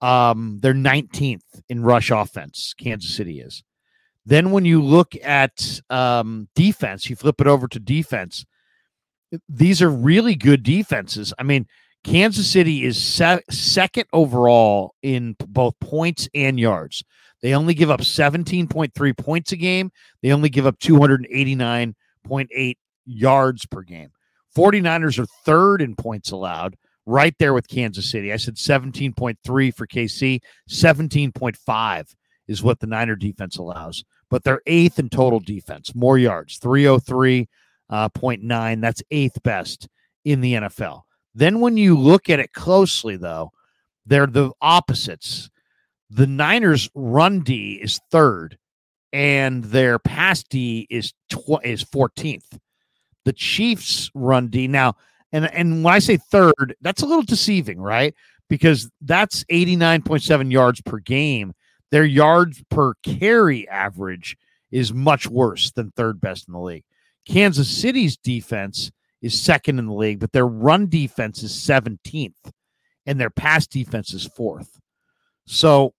[0.00, 2.74] Um, they're 19th in rush offense.
[2.78, 3.62] Kansas City is.
[4.26, 8.44] Then when you look at um, defense, you flip it over to defense.
[9.48, 11.32] These are really good defenses.
[11.38, 11.66] I mean,
[12.04, 17.02] Kansas City is se- second overall in both points and yards.
[17.40, 19.90] They only give up 17.3 points a game.
[20.22, 22.74] They only give up 289.8
[23.06, 24.10] yards per game.
[24.56, 28.32] 49ers are third in points allowed, right there with Kansas City.
[28.32, 30.40] I said 17.3 for KC,
[30.70, 32.14] 17.5
[32.46, 37.46] is what the Niner defense allows, but they're eighth in total defense, more yards, 303.9.
[37.90, 38.08] Uh,
[38.80, 39.88] That's eighth best
[40.24, 41.03] in the NFL.
[41.34, 43.52] Then when you look at it closely, though,
[44.06, 45.50] they're the opposites.
[46.10, 48.58] The Niners' run D is third,
[49.12, 52.58] and their pass D is tw- is fourteenth.
[53.24, 54.94] The Chiefs' run D now,
[55.32, 58.14] and and when I say third, that's a little deceiving, right?
[58.48, 61.54] Because that's eighty nine point seven yards per game.
[61.90, 64.36] Their yards per carry average
[64.70, 66.84] is much worse than third best in the league.
[67.26, 68.90] Kansas City's defense
[69.24, 72.52] is second in the league, but their run defense is 17th
[73.06, 74.78] and their pass defense is fourth.
[75.46, 75.94] So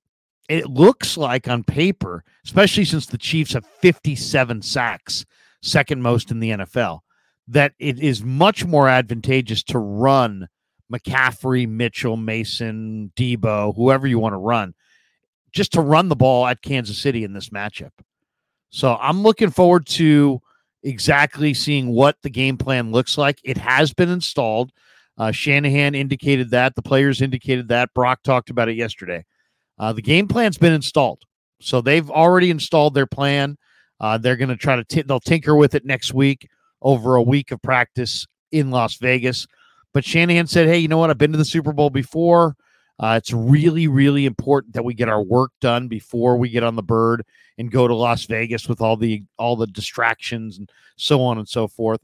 [0.48, 5.26] it looks like on paper, especially since the Chiefs have 57 sacks,
[5.62, 7.00] second most in the NFL,
[7.48, 10.48] that it is much more advantageous to run
[10.94, 14.76] McCaffrey, Mitchell, Mason, Deebo, whoever you want to run,
[15.52, 17.92] just to run the ball at Kansas City in this matchup.
[18.70, 20.42] So I'm looking forward to
[20.86, 23.40] exactly seeing what the game plan looks like.
[23.44, 24.72] It has been installed.
[25.18, 26.76] Uh, Shanahan indicated that.
[26.76, 27.94] The players indicated that.
[27.94, 29.26] Brock talked about it yesterday.
[29.78, 31.24] Uh, the game plan's been installed.
[31.60, 33.58] So they've already installed their plan.
[34.00, 36.48] Uh, they're going to try to, t- they'll tinker with it next week
[36.82, 39.48] over a week of practice in Las Vegas.
[39.94, 41.10] But Shanahan said, hey, you know what?
[41.10, 42.56] I've been to the Super Bowl before.
[43.00, 46.76] Uh, it's really, really important that we get our work done before we get on
[46.76, 47.26] the bird
[47.58, 51.48] and go to Las Vegas with all the all the distractions and so on and
[51.48, 52.00] so forth.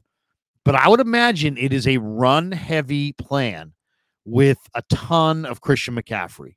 [0.64, 3.72] But I would imagine it is a run heavy plan
[4.24, 6.56] with a ton of Christian McCaffrey.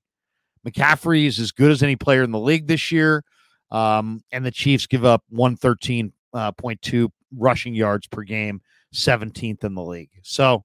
[0.67, 3.23] McCaffrey is as good as any player in the league this year.
[3.71, 8.61] Um, and the Chiefs give up 113.2 uh, rushing yards per game,
[8.93, 10.11] 17th in the league.
[10.21, 10.63] So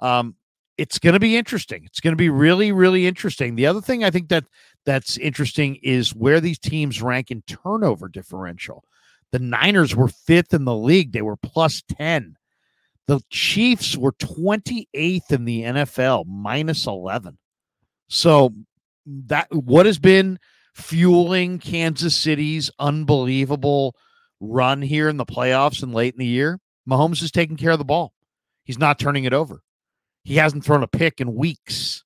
[0.00, 0.36] um,
[0.78, 1.84] it's going to be interesting.
[1.84, 3.54] It's going to be really, really interesting.
[3.54, 4.44] The other thing I think that
[4.84, 8.84] that's interesting is where these teams rank in turnover differential.
[9.32, 12.36] The Niners were fifth in the league, they were plus 10.
[13.06, 17.38] The Chiefs were 28th in the NFL, minus 11.
[18.08, 18.52] So
[19.06, 20.38] that what has been
[20.74, 23.94] fueling Kansas City's unbelievable
[24.40, 26.58] run here in the playoffs and late in the year?
[26.88, 28.12] Mahomes is taking care of the ball.
[28.64, 29.62] He's not turning it over.
[30.26, 32.02] He hasn't thrown a pick in weeks.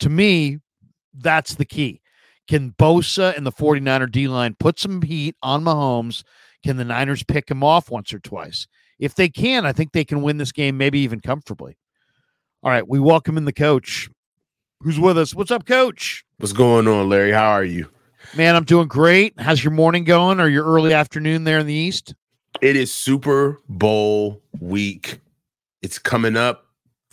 [0.00, 0.58] To me,
[1.14, 2.02] that's the key.
[2.46, 6.22] Can Bosa and the 49er D line put some heat on Mahomes?
[6.62, 8.66] Can the Niners pick him off once or twice?
[8.98, 11.78] If they can, I think they can win this game, maybe even comfortably.
[12.62, 14.10] All right, we welcome in the coach
[14.82, 15.34] who's with us.
[15.34, 16.26] What's up, coach?
[16.36, 17.32] What's going on, Larry?
[17.32, 17.88] How are you?
[18.36, 19.32] Man, I'm doing great.
[19.40, 22.14] How's your morning going or your early afternoon there in the East?
[22.60, 25.20] It is Super Bowl week.
[25.80, 26.65] It's coming up.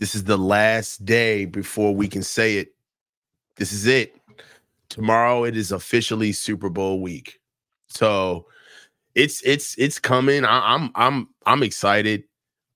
[0.03, 2.73] This is the last day before we can say it.
[3.55, 4.13] This is it.
[4.89, 7.39] Tomorrow it is officially Super Bowl week.
[7.87, 8.47] So
[9.15, 10.43] it's it's it's coming.
[10.43, 12.25] I, I'm I'm I'm excited.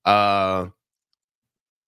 [0.05, 0.67] Uh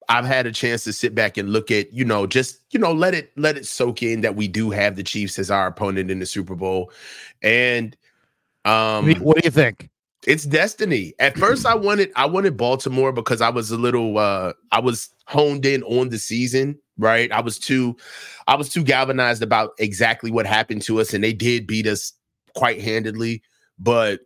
[0.10, 2.92] I've had a chance to sit back and look at, you know, just, you know,
[2.92, 6.12] let it let it soak in that we do have the Chiefs as our opponent
[6.12, 6.92] in the Super Bowl.
[7.42, 7.96] And
[8.66, 9.90] um what do you think?
[10.28, 11.14] It's destiny.
[11.20, 15.12] At first I wanted I wanted Baltimore because I was a little uh I was
[15.30, 17.32] honed in on the season, right?
[17.32, 17.96] I was too
[18.48, 22.14] I was too galvanized about exactly what happened to us and they did beat us
[22.56, 23.44] quite handedly,
[23.78, 24.22] but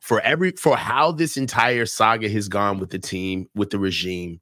[0.00, 4.40] for every for how this entire saga has gone with the team, with the regime,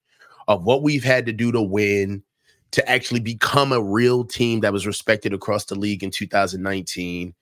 [0.49, 2.23] of what we've had to do to win,
[2.71, 7.35] to actually become a real team that was respected across the league in 2019,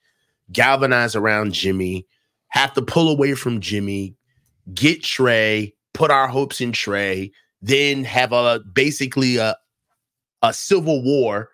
[0.51, 2.05] galvanize around Jimmy,
[2.49, 4.17] have to pull away from Jimmy,
[4.73, 9.55] get Trey, put our hopes in Trey, then have a basically a
[10.41, 11.49] a civil war.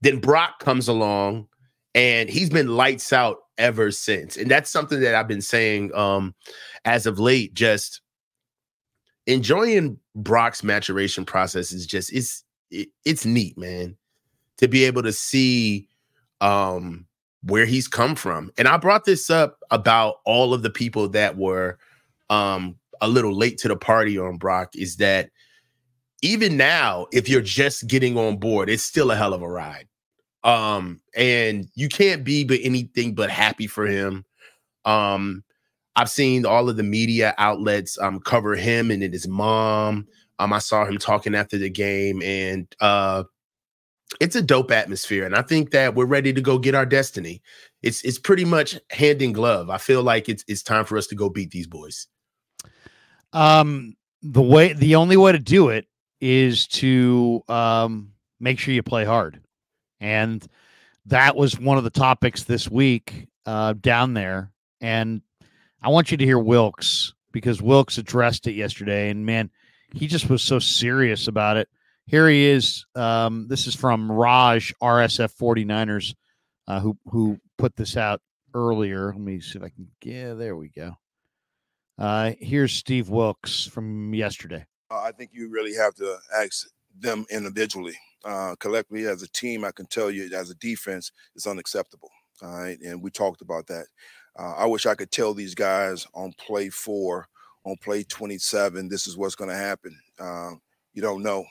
[0.00, 1.48] Then Brock comes along
[1.94, 4.36] and he's been lights out ever since.
[4.36, 6.34] And that's something that I've been saying um
[6.84, 8.00] as of late just
[9.26, 13.96] enjoying Brock's maturation process is just it's it, it's neat, man,
[14.58, 15.88] to be able to see
[16.40, 17.06] um
[17.44, 18.52] where he's come from.
[18.56, 21.78] And I brought this up about all of the people that were
[22.30, 25.28] um a little late to the party on Brock is that
[26.22, 29.88] even now, if you're just getting on board, it's still a hell of a ride.
[30.44, 34.24] Um, and you can't be but anything but happy for him.
[34.84, 35.44] Um,
[35.96, 40.06] I've seen all of the media outlets um, cover him and then his mom.
[40.38, 43.24] Um, I saw him talking after the game, and uh,
[44.20, 45.26] it's a dope atmosphere.
[45.26, 47.42] And I think that we're ready to go get our destiny.
[47.82, 49.70] It's it's pretty much hand in glove.
[49.70, 52.06] I feel like it's it's time for us to go beat these boys.
[53.32, 55.86] Um, the way the only way to do it
[56.20, 59.40] is to um make sure you play hard,
[60.00, 60.46] and
[61.06, 64.52] that was one of the topics this week uh, down there.
[64.80, 65.22] And
[65.82, 69.50] I want you to hear Wilks because Wilks addressed it yesterday, and man,
[69.94, 71.68] he just was so serious about it.
[72.06, 72.84] Here he is.
[72.94, 76.14] Um, this is from Raj RSF 49ers,
[76.66, 78.20] uh, who who put this out
[78.54, 79.06] earlier.
[79.06, 79.88] Let me see if I can.
[80.02, 80.96] Yeah, there we go.
[82.02, 84.66] Uh, here's Steve Wilks from yesterday.
[84.90, 86.66] Uh, I think you really have to ask
[86.98, 87.94] them individually.
[88.24, 92.10] Uh, collectively, as a team, I can tell you, as a defense, it's unacceptable.
[92.42, 93.86] All right, and we talked about that.
[94.36, 97.28] Uh, I wish I could tell these guys on play four
[97.64, 99.96] on play 27, this is what's going to happen.
[100.18, 100.50] Uh,
[100.94, 101.44] you don't know.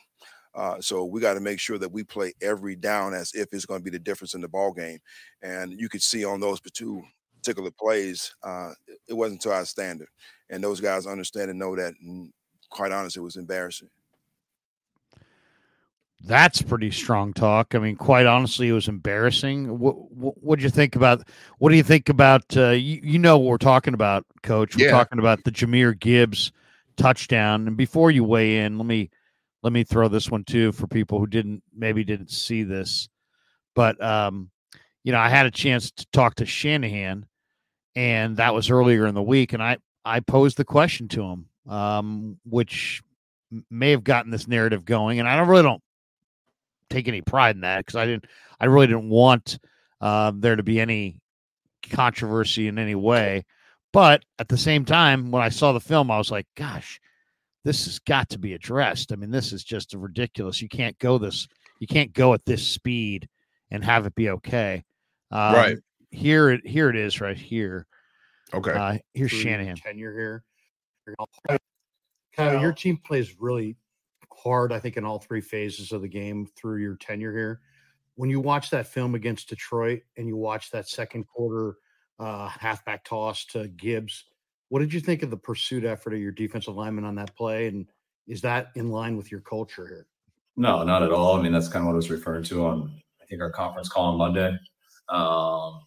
[0.54, 3.66] Uh, so we got to make sure that we play every down as if it's
[3.66, 5.00] going to be the difference in the ball game.
[5.42, 7.02] And you could see on those two
[7.42, 8.72] particular plays, uh,
[9.08, 10.08] it wasn't to our standard.
[10.52, 11.94] And those guys understand and know that.
[12.02, 12.32] And
[12.70, 13.90] quite honestly, it was embarrassing.
[16.24, 17.74] That's pretty strong talk.
[17.74, 19.80] I mean, quite honestly, it was embarrassing.
[19.80, 21.28] What what do you think about?
[21.58, 22.44] What do you think about?
[22.56, 24.78] Uh, you, you know what we're talking about, Coach.
[24.78, 24.92] We're Yeah.
[24.92, 26.52] talking about the Jahmyr Gibbs
[26.96, 27.68] touchdown.
[27.68, 29.10] And before you weigh in, let me
[29.64, 33.10] let me throw this one too for people who didn't maybe didn't see this.
[33.74, 34.52] But um,
[35.04, 37.26] you know, I had a chance to talk to Shanahan,
[37.96, 41.46] and that was earlier in the week, and I I posed the question to him,
[41.68, 43.02] um, which
[43.70, 45.84] may have gotten this narrative going, and I don't really don't
[46.90, 48.26] take any pride in that because I didn't
[48.60, 49.60] I really didn't want
[50.00, 51.18] uh, there to be any
[51.90, 53.46] controversy in any way.
[53.94, 57.00] But at the same time, when I saw the film, I was like, gosh,
[57.66, 59.12] this has got to be addressed.
[59.12, 60.62] I mean, this is just ridiculous.
[60.62, 61.48] You can't go this,
[61.80, 63.28] you can't go at this speed
[63.70, 64.84] and have it be okay.
[65.30, 65.78] Um, Right.
[66.10, 67.88] Here it here it is right here.
[68.54, 68.72] Okay.
[68.72, 69.76] Uh, here's through your Shanahan.
[69.76, 70.44] tenure here.
[72.36, 73.78] Kyle, your team plays really
[74.32, 77.62] hard, I think, in all three phases of the game through your tenure here.
[78.16, 81.78] When you watch that film against Detroit and you watch that second quarter
[82.20, 84.26] uh, halfback toss to Gibbs,
[84.70, 87.68] what did you think of the pursuit effort of your defensive lineman on that play?
[87.68, 87.88] And
[88.28, 90.08] is that in line with your culture here?
[90.56, 91.38] No, not at all.
[91.38, 93.90] I mean, that's kind of what I was referring to on, I think, our conference
[93.90, 94.58] call on Monday.
[95.10, 95.82] Um,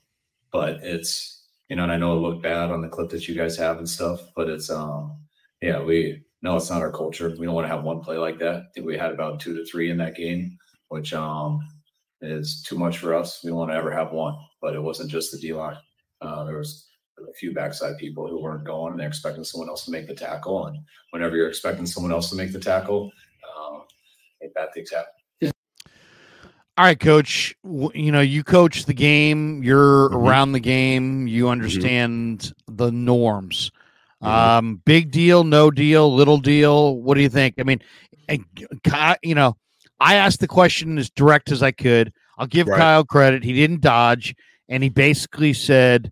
[0.50, 1.33] but it's,
[1.68, 3.78] you know, and I know it looked bad on the clip that you guys have
[3.78, 5.18] and stuff, but it's, um,
[5.62, 7.34] yeah, we, no, it's not our culture.
[7.38, 8.56] We don't want to have one play like that.
[8.56, 11.60] I think we had about two to three in that game, which, um,
[12.20, 13.40] is too much for us.
[13.44, 15.76] We want to ever have one, but it wasn't just the D line.
[16.20, 19.84] Uh, there was a few backside people who weren't going and they're expecting someone else
[19.84, 20.66] to make the tackle.
[20.66, 20.78] And
[21.10, 23.10] whenever you're expecting someone else to make the tackle,
[23.56, 23.84] um,
[24.54, 25.12] bad things happen.
[26.76, 27.54] All right, coach.
[27.62, 29.62] You know, you coach the game.
[29.62, 30.14] You're Mhm.
[30.14, 31.28] around the game.
[31.28, 33.70] You understand the norms.
[34.22, 34.26] Mhm.
[34.28, 36.96] Um, big deal, no deal, little deal.
[36.96, 37.54] What do you think?
[37.58, 37.80] I mean,
[38.28, 38.44] and
[39.22, 39.56] you know,
[40.00, 42.12] I asked the question as direct as I could.
[42.38, 42.78] I'll give Right.
[42.78, 43.44] Kyle credit.
[43.44, 44.34] He didn't dodge,
[44.68, 46.10] and he basically said,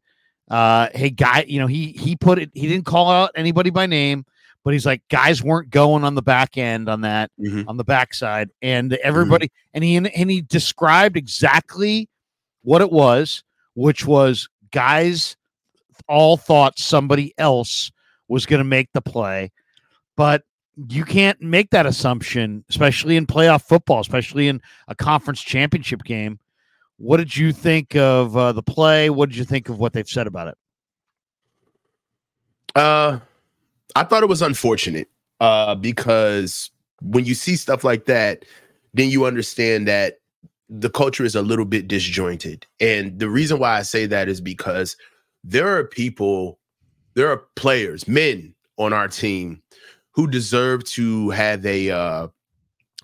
[0.48, 2.50] uh, "Hey, guy, you know, he he put it.
[2.54, 4.24] He didn't call out anybody by name,
[4.64, 7.64] but he's like, guys weren't going on the back end on that." Mhm.
[7.68, 12.08] on the backside, and everybody and he and he described exactly
[12.62, 13.42] what it was,
[13.74, 15.36] which was guys
[16.08, 17.90] all thought somebody else
[18.28, 19.50] was going to make the play,
[20.16, 20.42] but
[20.88, 26.38] you can't make that assumption, especially in playoff football, especially in a conference championship game.
[26.96, 29.10] What did you think of uh, the play?
[29.10, 30.54] What did you think of what they've said about it?
[32.74, 33.18] Uh,
[33.96, 35.08] I thought it was unfortunate
[35.40, 38.44] uh, because when you see stuff like that,
[38.94, 40.20] then you understand that
[40.68, 42.66] the culture is a little bit disjointed.
[42.80, 44.96] And the reason why I say that is because
[45.44, 46.58] there are people,
[47.14, 49.62] there are players, men on our team
[50.12, 52.28] who deserve to have a uh,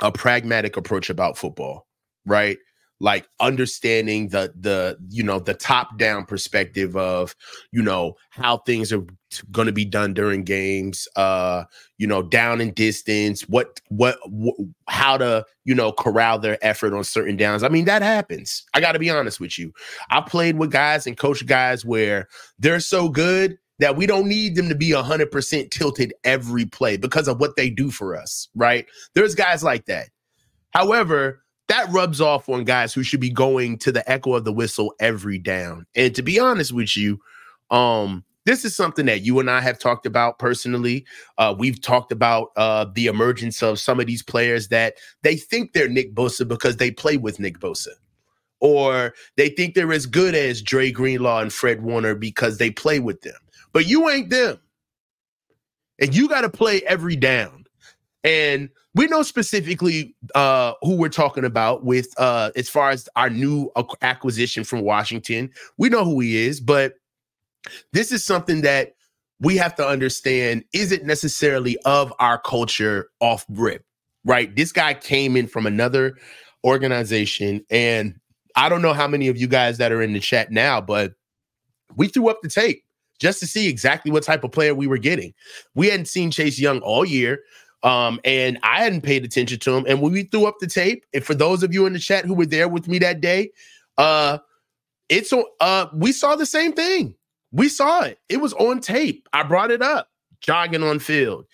[0.01, 1.87] a pragmatic approach about football,
[2.25, 2.59] right?
[3.01, 7.37] Like understanding the the you know the top down perspective of
[7.71, 9.05] you know how things are
[9.53, 11.65] going to be done during games uh
[11.99, 16.93] you know down in distance what what wh- how to you know corral their effort
[16.95, 17.63] on certain downs.
[17.63, 18.65] I mean that happens.
[18.75, 19.73] I got to be honest with you.
[20.11, 22.27] I played with guys and coach guys where
[22.59, 27.29] they're so good that we don't need them to be 100% tilted every play because
[27.29, 28.87] of what they do for us right?
[29.15, 30.09] There's guys like that.
[30.71, 34.53] However that rubs off on guys who should be going to the echo of the
[34.53, 37.21] whistle every down and to be honest with you
[37.71, 41.05] um this is something that you and I have talked about personally.
[41.37, 45.75] Uh, we've talked about uh, the emergence of some of these players that they think
[45.75, 47.89] they're Nick Bosa because they play with Nick Bosa,
[48.61, 53.01] or they think they're as good as Dre Greenlaw and Fred Warner because they play
[53.01, 53.37] with them.
[53.75, 54.59] But you ain't them,
[56.01, 57.67] and you got to play every down.
[58.25, 63.31] And we know specifically uh, who we're talking about with uh, as far as our
[63.31, 63.71] new
[64.03, 65.51] acquisition from Washington.
[65.77, 66.95] We know who he is, but
[67.93, 68.97] this is something that
[69.39, 73.85] we have to understand isn't necessarily of our culture off rip,
[74.25, 74.55] right?
[74.57, 76.17] This guy came in from another
[76.65, 78.17] organization, and
[78.57, 81.13] I don't know how many of you guys that are in the chat now, but
[81.95, 82.83] we threw up the tape
[83.21, 85.35] just to see exactly what type of player we were getting.
[85.77, 87.39] We hadn't seen Chase Young all year.
[87.83, 89.85] Um, and I hadn't paid attention to him.
[89.89, 92.25] And when we threw up the tape, and for those of you in the chat
[92.25, 93.51] who were there with me that day,
[93.99, 94.39] uh,
[95.09, 97.15] it's uh we saw the same thing.
[97.53, 98.19] We saw it.
[98.29, 99.29] It was on tape.
[99.33, 100.09] I brought it up.
[100.41, 101.47] jogging on field,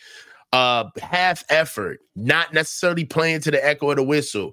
[0.53, 4.53] uh, half effort, not necessarily playing to the echo of the whistle,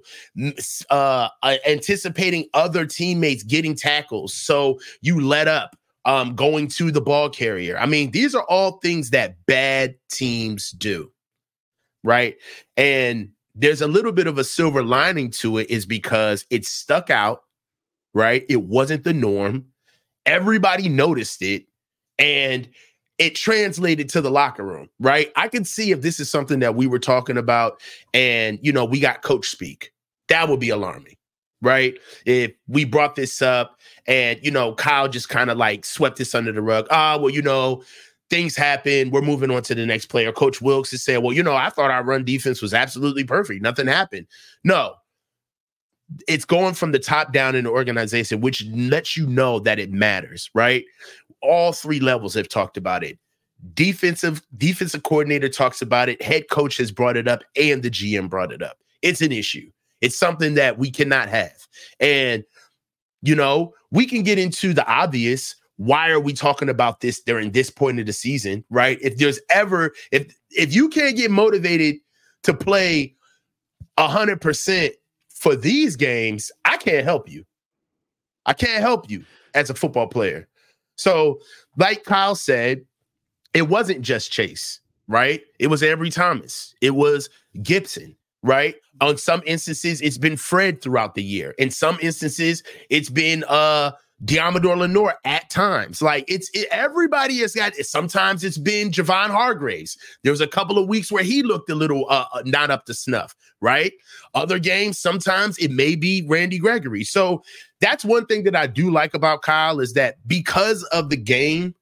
[0.90, 1.28] uh,
[1.66, 4.34] anticipating other teammates getting tackles.
[4.34, 7.78] So you let up, um, going to the ball carrier.
[7.78, 11.12] I mean, these are all things that bad teams do,
[12.04, 12.36] right?
[12.76, 17.10] And there's a little bit of a silver lining to it, is because it stuck
[17.10, 17.42] out,
[18.14, 18.44] right?
[18.48, 19.66] It wasn't the norm.
[20.24, 21.66] Everybody noticed it,
[22.18, 22.68] and
[23.18, 25.30] it translated to the locker room, right?
[25.36, 27.80] I can see if this is something that we were talking about
[28.14, 29.92] and, you know, we got coach speak.
[30.28, 31.16] That would be alarming,
[31.60, 31.98] right?
[32.24, 36.34] If we brought this up and, you know, Kyle just kind of like swept this
[36.34, 36.86] under the rug.
[36.90, 37.84] Ah, well, you know,
[38.32, 39.10] things happen.
[39.10, 40.32] We're moving on to the next player.
[40.32, 43.60] Coach Wilks is saying, well, you know, I thought our run defense was absolutely perfect.
[43.60, 44.26] Nothing happened.
[44.64, 44.94] No,
[46.26, 49.92] it's going from the top down in the organization, which lets you know that it
[49.92, 50.82] matters, right?
[51.42, 53.18] All three levels have talked about it.
[53.74, 56.20] Defensive defensive coordinator talks about it.
[56.22, 58.78] Head coach has brought it up, and the GM brought it up.
[59.02, 59.70] It's an issue.
[60.00, 61.68] It's something that we cannot have.
[62.00, 62.44] And
[63.20, 65.54] you know, we can get into the obvious.
[65.76, 68.98] Why are we talking about this during this point of the season, right?
[69.00, 71.96] If there's ever if if you can't get motivated
[72.44, 73.14] to play
[73.98, 74.94] hundred percent
[75.28, 77.44] for these games, I can't help you.
[78.46, 80.48] I can't help you as a football player.
[80.96, 81.40] So,
[81.76, 82.82] like Kyle said,
[83.54, 85.42] it wasn't just Chase, right?
[85.58, 86.74] It was Ambry Thomas.
[86.80, 87.28] It was
[87.62, 88.76] Gibson, right?
[89.00, 91.54] On some instances, it's been Fred throughout the year.
[91.58, 93.92] In some instances, it's been uh
[94.24, 96.00] Deommodore Lenoir at times.
[96.00, 97.74] Like it's it, everybody has got.
[97.76, 99.96] Sometimes it's been Javon Hargraves.
[100.22, 102.86] There was a couple of weeks where he looked a little uh, uh, not up
[102.86, 103.92] to snuff, right?
[104.34, 107.04] Other games, sometimes it may be Randy Gregory.
[107.04, 107.42] So
[107.80, 111.74] that's one thing that I do like about Kyle is that because of the game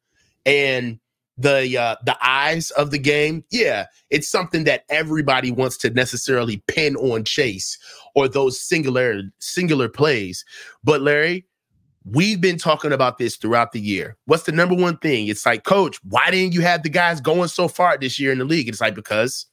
[0.46, 0.98] and
[1.36, 6.62] the uh, the eyes of the game, yeah, it's something that everybody wants to necessarily
[6.68, 7.78] pin on Chase
[8.14, 10.44] or those singular singular plays.
[10.82, 11.46] But Larry,
[12.04, 14.16] we've been talking about this throughout the year.
[14.24, 15.28] What's the number one thing?
[15.28, 18.38] It's like, coach, why didn't you have the guys going so far this year in
[18.38, 18.68] the league?
[18.68, 19.46] It's like because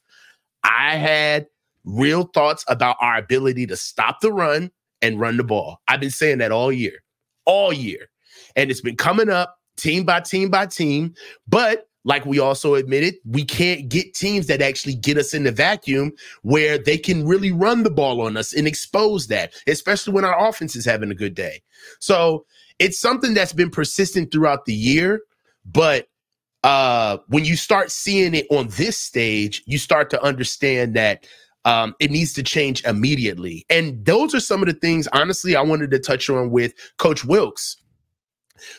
[0.64, 1.46] I had
[1.84, 4.70] real thoughts about our ability to stop the run
[5.02, 5.80] and run the ball.
[5.88, 7.02] I've been saying that all year,
[7.44, 8.08] all year.
[8.56, 11.14] And it's been coming up team by team by team.
[11.46, 15.52] But like we also admitted, we can't get teams that actually get us in the
[15.52, 20.24] vacuum where they can really run the ball on us and expose that, especially when
[20.24, 21.60] our offense is having a good day.
[21.98, 22.46] So
[22.78, 25.20] it's something that's been persistent throughout the year.
[25.66, 26.08] But
[26.64, 31.26] uh, when you start seeing it on this stage, you start to understand that
[31.64, 33.66] um, it needs to change immediately.
[33.68, 37.24] And those are some of the things, honestly, I wanted to touch on with Coach
[37.24, 37.76] Wilks.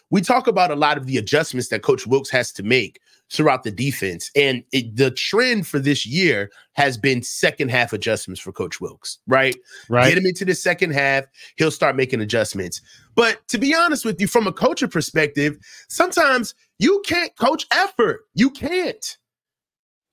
[0.09, 2.99] We talk about a lot of the adjustments that Coach Wilks has to make
[3.32, 4.32] throughout the defense.
[4.36, 9.19] And it, the trend for this year has been second half adjustments for Coach Wilks,
[9.27, 9.55] right?
[9.88, 10.09] Right.
[10.09, 11.25] Get him into the second half,
[11.57, 12.82] he'll start making adjustments.
[13.15, 15.57] But to be honest with you, from a coaching perspective,
[15.89, 18.21] sometimes you can't coach effort.
[18.34, 19.17] You can't.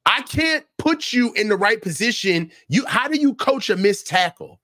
[0.05, 2.51] I can't put you in the right position.
[2.69, 4.61] You how do you coach a missed tackle?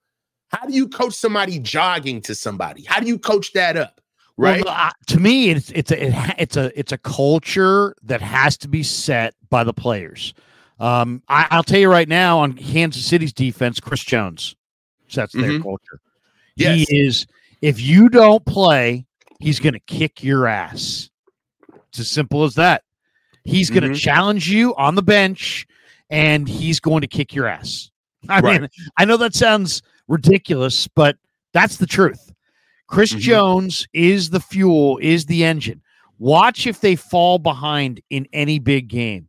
[0.49, 2.83] How do you coach somebody jogging to somebody?
[2.83, 3.99] How do you coach that up?
[4.37, 4.65] Right?
[4.65, 8.67] Well, to me, it's it's a it it's a it's a culture that has to
[8.67, 10.33] be set by the players.
[10.79, 14.55] Um, I, I'll tell you right now, on Kansas City's defense, Chris Jones
[15.07, 15.61] sets their Mhm.
[15.61, 15.99] culture.
[16.55, 16.89] Yes.
[16.89, 17.27] He is.
[17.61, 19.05] If you don't play,
[19.39, 21.09] he's going to kick your ass.
[21.89, 22.83] It's as simple as that.
[23.45, 23.95] He's going to Mhm.
[24.01, 25.67] challenge you on the bench,
[26.09, 27.91] and he's going to kick your ass.
[28.29, 28.61] I Right.
[28.61, 31.17] mean, I know that sounds ridiculous, but
[31.53, 32.32] that's the truth.
[32.93, 33.19] Chris Mhm.
[33.19, 35.81] Jones is the fuel, is the engine.
[36.19, 39.27] Watch if they fall behind in any big game.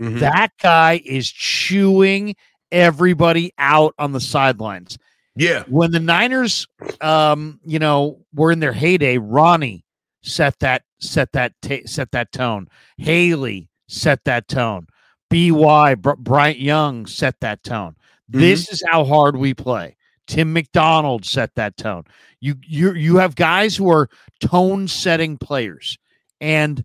[0.00, 0.18] Mhm.
[0.20, 2.34] That guy is chewing
[2.72, 4.98] everybody out on the sidelines.
[5.36, 5.64] yeah.
[5.68, 6.66] When the Niners,
[7.00, 9.84] um, you know, were in their heyday, Ronnie
[10.22, 12.68] set that set that ta- set that tone.
[12.98, 14.86] Haley set that tone.
[15.30, 17.96] By Br- Bryant Young set that tone.
[18.28, 19.96] This is how hard we play.
[20.26, 22.04] Tim McDonald set that tone.
[22.40, 24.08] You you you have guys who are
[24.40, 25.98] tone setting players,
[26.40, 26.84] and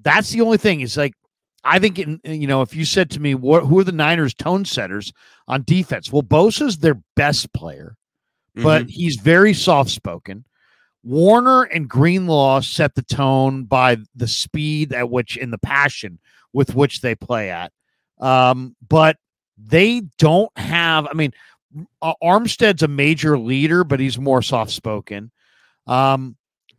[0.00, 0.80] that's the only thing.
[0.80, 1.14] Is like
[1.64, 4.34] I think in, you know if you said to me what who are the Niners
[4.34, 5.12] tone setters
[5.46, 6.12] on defense?
[6.12, 7.96] Well, Bosa's their best player,
[8.54, 8.88] but Mm-hmm.
[8.88, 10.44] he's very soft spoken.
[11.04, 16.18] Warner and Greenlaw set the tone by the speed at which and the passion
[16.52, 17.72] with which they play at.
[18.20, 19.16] Um, but
[19.56, 21.32] they don't have, I mean,
[22.02, 25.30] uh, Armstead's a major leader, but he's more soft spoken.
[25.86, 26.36] Um,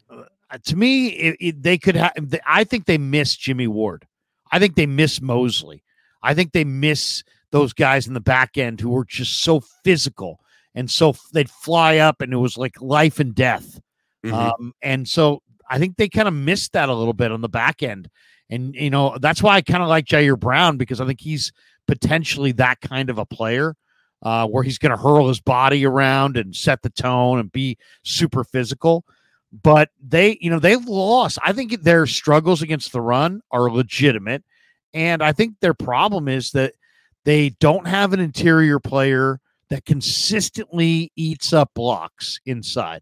[0.09, 2.13] uh, to me, it, it- they could have,
[2.45, 4.05] I think they miss Jimmy Ward.
[4.51, 5.83] I think they miss Moseley.
[6.23, 10.39] I think they miss those guys in the back end who were just so physical
[10.75, 13.79] and so they'd fly up and it was like life and death.
[14.25, 14.33] Mhm.
[14.33, 17.49] Um, and so I think they kind of missed that a little bit on the
[17.49, 18.09] back end.
[18.49, 21.51] And, you know, that's why I kind of like Ji'Ayir Brown because I think he's
[21.87, 23.75] potentially that kind of a player
[24.21, 27.77] uh, where he's going to hurl his body around and set the tone and be
[28.03, 29.05] super physical.
[29.63, 31.39] But they, you know, they've lost.
[31.43, 34.43] I think their struggles against the run are legitimate.
[34.93, 36.73] And I think their problem is that
[37.25, 39.39] they don't have an interior player
[39.69, 43.01] that consistently eats up blocks inside.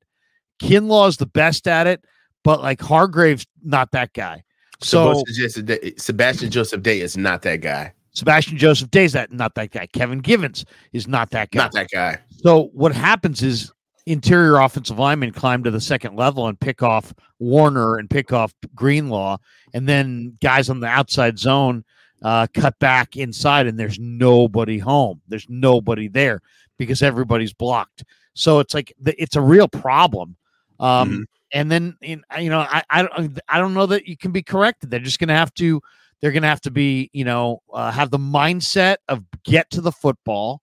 [0.61, 2.03] Kinlaw is the best at it,
[2.43, 4.43] but like Hargrave's not that guy.
[4.81, 7.93] So Sebastian Joseph Day, Sebastian Joseph Day is not that guy.
[8.17, 9.85] Sebastian Joseph Day's that not that guy.
[9.85, 11.59] Kevin Givens is not that guy.
[11.59, 12.19] Not that guy.
[12.41, 13.71] So what happens is
[14.07, 18.55] interior offensive linemen climb to the second level and pick off Warner and pick off
[18.73, 19.37] Greenlaw,
[19.75, 21.85] and then guys on the outside zone
[22.23, 25.21] uh, cut back inside, and there's nobody home.
[25.27, 26.41] There's nobody there
[26.77, 28.03] because everybody's blocked.
[28.33, 30.37] So it's like the, it's a real problem.
[30.79, 34.31] Um, And then in, you know I, I don't I don't know that you can
[34.31, 34.89] be corrected.
[34.89, 35.81] They're just going to have to
[36.21, 39.81] they're going to have to be you know uh, have the mindset of get to
[39.81, 40.61] the football.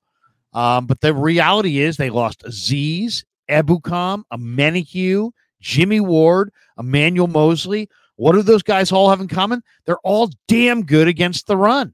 [0.52, 7.88] Um, but the reality is they lost Azeez, Ebukam, Omenihu, Jimmy Ward, Emmanuel Moseley.
[8.16, 9.62] What do those guys all have in common?
[9.84, 11.92] They're all damn good against the run.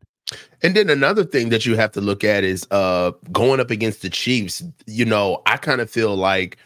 [0.62, 4.02] And then another thing that you have to look at is uh going up against
[4.02, 4.62] the Chiefs.
[4.86, 6.58] You know, I kind of feel like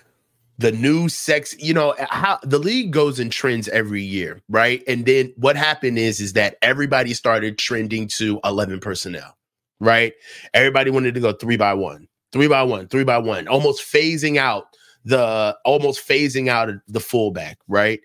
[0.58, 4.82] the new sex, you know, how the league goes in trends every year, right?
[4.86, 9.36] And then what happened is is that everybody started trending to 11 personnel,
[9.80, 10.12] right?
[10.52, 14.36] Everybody wanted to go 3 by 1, 3 by 1, 3 by 1, almost phasing
[14.36, 14.66] out
[15.04, 18.00] the almost phasing out the fullback, right?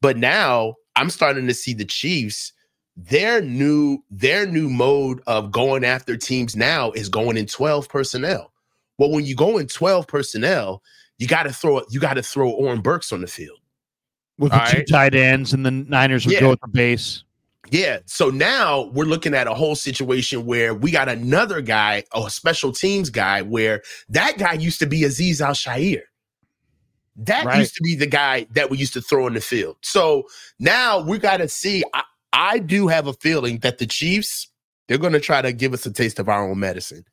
[0.00, 2.52] But now I'm starting to see the Chiefs
[2.98, 8.52] their new their new mode of going after teams now is going in 12 personnel.
[8.98, 10.82] Well, when you go in 12 personnel,
[11.18, 13.58] you got to throw you got to throw Oren Burks on the field.
[14.38, 16.40] With the All two tight ends, and the Niners would Yeah.
[16.40, 17.24] go at the base.
[17.70, 17.98] Yeah.
[18.06, 22.72] So now we're looking at a whole situation where we got another guy, a special
[22.72, 26.02] teams guy, where that guy used to be Azeez Al-Shaair.
[27.16, 27.58] That Right.
[27.58, 29.76] used to be the guy that we used to throw in the field.
[29.82, 30.28] So
[30.60, 31.82] now we got to see.
[31.92, 34.48] I, I do have a feeling that the Chiefs,
[34.86, 37.04] they're going to try to give us a taste of our own medicine.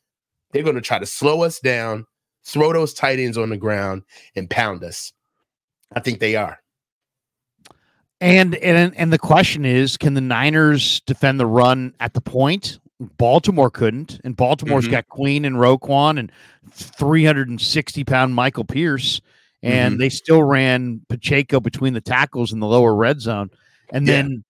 [0.52, 2.06] They're going to try to slow us down,
[2.46, 4.04] throw those tight ends on the ground,
[4.36, 5.12] and pound us.
[5.96, 6.60] I think they are.
[8.22, 12.80] And and and the question is, can the Niners defend the run at the point?
[13.18, 14.92] Baltimore couldn't, and Baltimore's Mhm.
[14.92, 16.32] got Queen and Roquan and
[16.72, 19.20] 360 pound Michael Pierce,
[19.62, 23.50] and they still ran Pacheco between the tackles in the lower red zone,
[23.92, 24.14] and Yeah.
[24.14, 24.44] then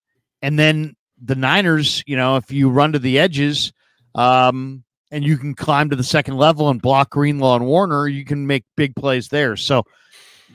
[0.44, 3.74] and then the Niners, you know, if you run to the edges,
[4.14, 8.26] um, and you can climb to the second level and block Greenlaw and Warner, you
[8.26, 9.56] can make big plays there.
[9.56, 9.84] So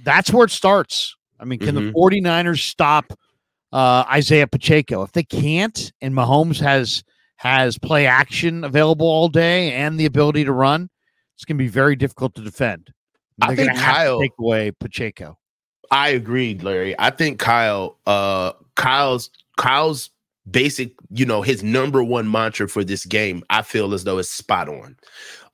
[0.05, 1.15] that's where it starts.
[1.39, 1.87] I mean, can Mhm.
[1.87, 3.13] the 49ers stop
[3.73, 5.03] uh, Isaiah Pacheco?
[5.03, 7.05] If they can't, and Mahomes has
[7.37, 10.91] has play action available all day and the ability to run,
[11.37, 12.93] it's going to be very difficult to defend.
[13.41, 15.39] I They're think gonna Kyle- take away Pacheco.
[15.91, 16.95] I agreed, Larry.
[16.99, 20.11] I think Kyle, uh, Kyle's Kyle's
[20.51, 24.29] basic, you know, his number one mantra for this game, I feel as though is
[24.29, 24.97] spot on.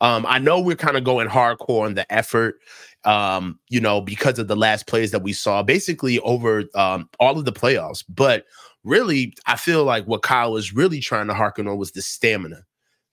[0.01, 2.61] Um, I know we're kind of going hardcore on the effort,
[3.05, 7.39] um, you know, because of the last plays that we saw, basically over um all
[7.39, 8.05] of the playoffs.
[8.09, 8.45] But
[8.85, 12.63] really, I feel like what Kyle was really trying to harken on was the stamina,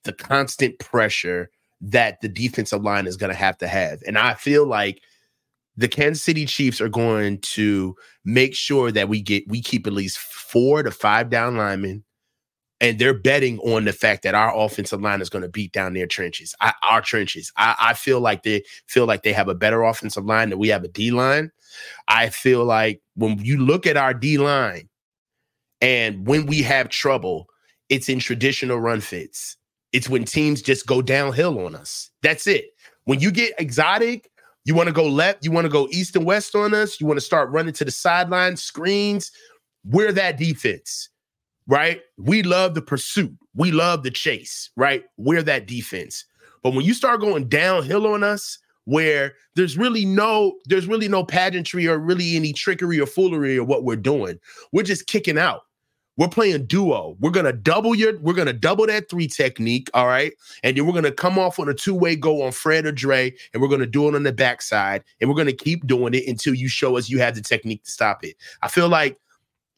[0.04, 4.00] the constant pressure that the defensive line is going to have to have.
[4.06, 5.00] And I feel like
[5.76, 9.92] the Kansas City Chiefs are going to make sure that we get we keep at
[9.92, 12.04] least four to five down linemen,
[12.80, 15.94] and they're betting on the fact that our offensive line is going to beat down
[15.94, 17.52] their trenches, I, our trenches.
[17.56, 20.68] I, I feel like they feel like they have a better offensive line than we
[20.68, 21.50] have a D line.
[22.06, 24.88] I feel like when you look at our D line,
[25.80, 27.48] and when we have trouble,
[27.88, 29.56] it's in traditional run fits.
[29.92, 32.10] It's when teams just go downhill on us.
[32.22, 32.66] That's it.
[33.04, 34.30] When you get exotic,
[34.64, 37.06] you want to go left, you want to go east and west on us, you
[37.06, 39.30] want to start running to the sideline, screens.
[39.84, 41.10] We're that defense,
[41.66, 42.00] right?
[42.16, 45.04] We love the pursuit, we love the chase, right?
[45.16, 46.24] We're that defense.
[46.62, 51.24] But when you start going downhill on us, where there's really no there's really no
[51.24, 54.38] pageantry or really any trickery or foolery or what we're doing,
[54.72, 55.62] we're just kicking out.
[56.16, 57.16] We're playing duo.
[57.18, 58.18] We're gonna double your.
[58.18, 59.90] We're gonna double that three technique.
[59.94, 62.86] All right, and then we're gonna come off on a two way go on Fred
[62.86, 66.14] or Dre, and we're gonna do it on the backside, and we're gonna keep doing
[66.14, 68.36] it until you show us you have the technique to stop it.
[68.62, 69.18] I feel like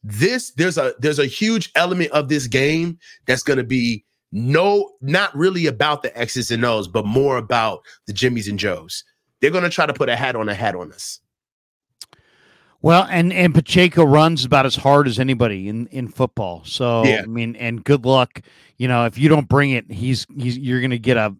[0.03, 5.35] this there's a there's a huge element of this game that's to be no not
[5.35, 9.03] really about the X's and O's, but more about the Jimmys and Joes.
[9.41, 11.19] They're to try to put a hat on a hat on us.
[12.81, 16.61] Well, and and Pacheco runs about as hard as anybody in in football.
[16.65, 17.21] So Yeah.
[17.23, 18.41] I mean, and good luck.
[18.77, 21.35] You know, if you don't bring it, he's he's you're gonna get a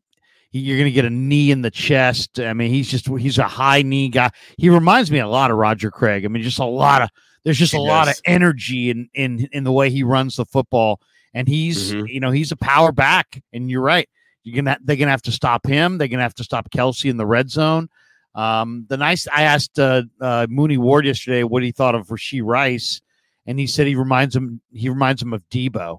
[0.52, 2.40] you're gonna get a knee in the chest.
[2.40, 4.32] I mean, he's just he's a high knee guy.
[4.58, 6.26] He reminds me a lot of Roger Craig.
[6.26, 7.10] I mean, just a lot of
[7.44, 10.46] there's just He a lot of energy in in in the way he runs the
[10.46, 11.00] football.
[11.34, 12.10] And he's Mhm.
[12.12, 13.42] you know he's a power back.
[13.54, 14.10] And you're right.
[14.44, 16.00] You're gonna they're gonna have to stop him.
[16.00, 17.90] They're gonna have to stop Kelce in the red zone.
[18.38, 22.42] Um, the nice I asked uh, uh, Mooney Ward yesterday what he thought of Rashee
[22.44, 23.02] Rice,
[23.48, 25.98] and he said he reminds him he reminds him of Deebo.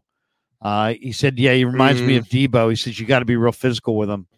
[0.63, 2.19] Uh, he said, "Yeah, he reminds me Mm.
[2.19, 4.29] of Deebo." He says, "You got to be real physical with him."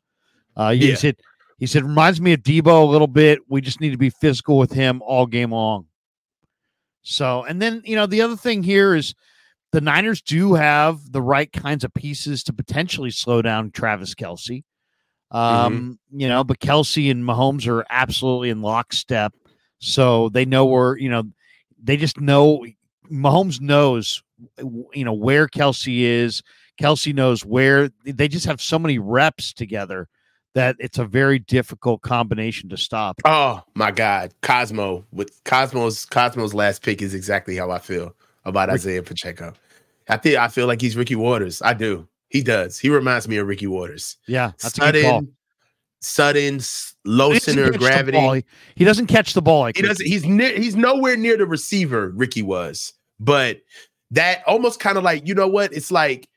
[0.56, 0.94] Uh, He Yeah.
[0.94, 1.16] said,
[1.58, 3.40] "He said reminds me of Deebo a little bit.
[3.48, 5.86] We just need to be physical with him all game long."
[7.02, 9.14] So, and then you know the other thing here is
[9.72, 14.64] the Niners do have the right kinds of pieces to potentially slow down Travis Kelce.
[15.30, 19.32] Um, you know, but Kelce and Mahomes are absolutely in lockstep.
[19.78, 21.24] So they know where, you know,
[21.82, 22.64] they just know
[23.10, 24.22] Mahomes knows,
[24.58, 26.42] you know, where Kelce is.
[26.80, 30.08] Kelce knows where they just have so many reps together
[30.54, 33.20] that it's a very difficult combination to stop.
[33.24, 38.14] Oh my God, Cosmo with Cosmo's Cosmo's last pick is exactly how I feel
[38.44, 39.52] about Isaiah Pacheco.
[40.08, 41.62] I think I feel like he's Ricky Watters.
[41.62, 42.08] I do.
[42.30, 42.78] He does.
[42.78, 44.16] He reminds me of Ricky Watters.
[44.26, 45.26] Yeah, that's a good call.
[46.02, 48.18] Sudden, sudden, low center of gravity.
[48.18, 48.44] He,
[48.76, 50.06] he doesn't catch the ball like He doesn't.
[50.06, 50.56] He's near.
[50.56, 52.92] He's nowhere near the receiver Ricky was.
[53.18, 53.60] But
[54.12, 55.72] that almost kind of like you know what?
[55.72, 56.28] It's like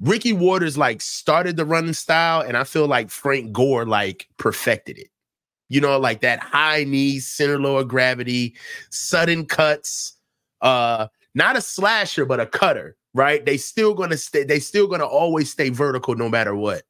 [0.00, 4.98] Ricky Watters like started the running style, and I feel like Frank Gore like perfected
[4.98, 5.08] it.
[5.68, 8.56] You know, like that high knee, center lower gravity,
[8.90, 10.14] sudden cuts.
[10.60, 12.96] Uh, not a slasher, but a cutter.
[13.16, 13.44] Right?
[13.44, 14.44] They still gonna stay.
[14.44, 16.82] They still gonna always stay vertical no matter what.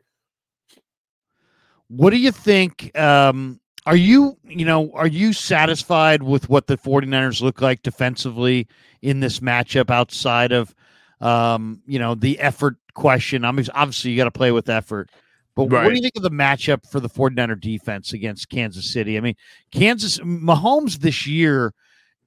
[1.88, 2.96] What do you think?
[2.98, 8.66] Um, are you, you know, are you satisfied with what the 49ers look like defensively
[9.02, 10.74] in this matchup outside of,
[11.20, 13.44] um, you know, the effort question?
[13.44, 15.10] I mean, obviously you got to play with effort,
[15.54, 19.16] but what do you think of the matchup for the 49er defense against Kansas City?
[19.16, 19.36] I mean,
[19.70, 21.72] Kansas, Mahomes this year,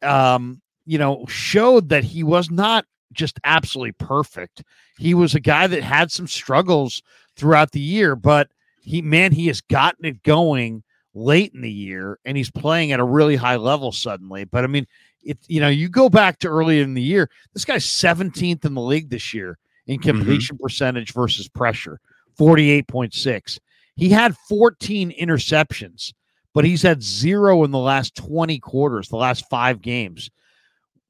[0.01, 4.64] um, you know, showed that he was not just absolutely perfect.
[4.97, 7.01] He was a guy that had some struggles
[7.36, 8.49] throughout the year, but
[8.82, 10.84] he man he has gotten it going
[11.14, 14.45] late in the year and he's playing at a really high level suddenly.
[14.45, 14.86] But i mean
[15.24, 18.74] it you know you go back to earlier in the year this guy's 17th in
[18.74, 19.57] the league this year
[19.88, 20.10] in mm-hmm.
[20.10, 21.99] completion percentage versus pressure
[22.39, 23.60] 48.6
[23.95, 26.14] he had 14 interceptions
[26.53, 30.30] but he's had zero in the last 20 quarters the last five games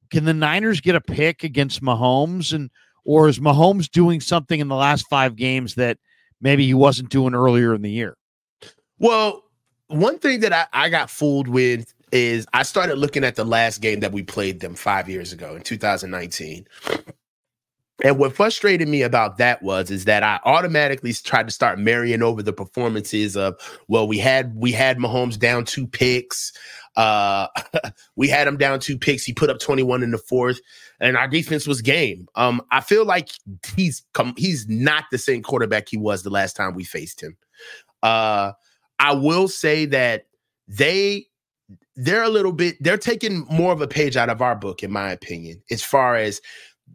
[0.10, 2.70] can the niners get a pick against mahomes and
[3.06, 5.98] or is mahomes doing something in the last five games that
[6.42, 8.16] maybe he wasn't doing earlier in the year.
[9.00, 9.44] Well,
[9.88, 13.82] one thing that I, I got fooled with is I started looking at the last
[13.82, 16.68] game that we played them five years ago in 2019.
[18.04, 22.22] And what frustrated me about that was is that I automatically tried to start marrying
[22.22, 23.56] over the performances of
[23.90, 26.54] well we had we had Mahomes down two picks
[26.96, 27.48] uh
[28.16, 29.24] we had him down two picks.
[29.24, 30.60] He put up 21 in the fourth
[31.00, 32.28] and our defense was game.
[32.36, 33.30] Um I feel like
[33.76, 37.38] he's come he's not the same quarterback he was the last time we faced him.
[38.04, 38.54] Uh
[39.00, 40.26] I will say that
[40.68, 41.26] they
[41.96, 44.92] they're a little bit they're taking more of a page out of our book in
[44.92, 46.42] my opinion as far as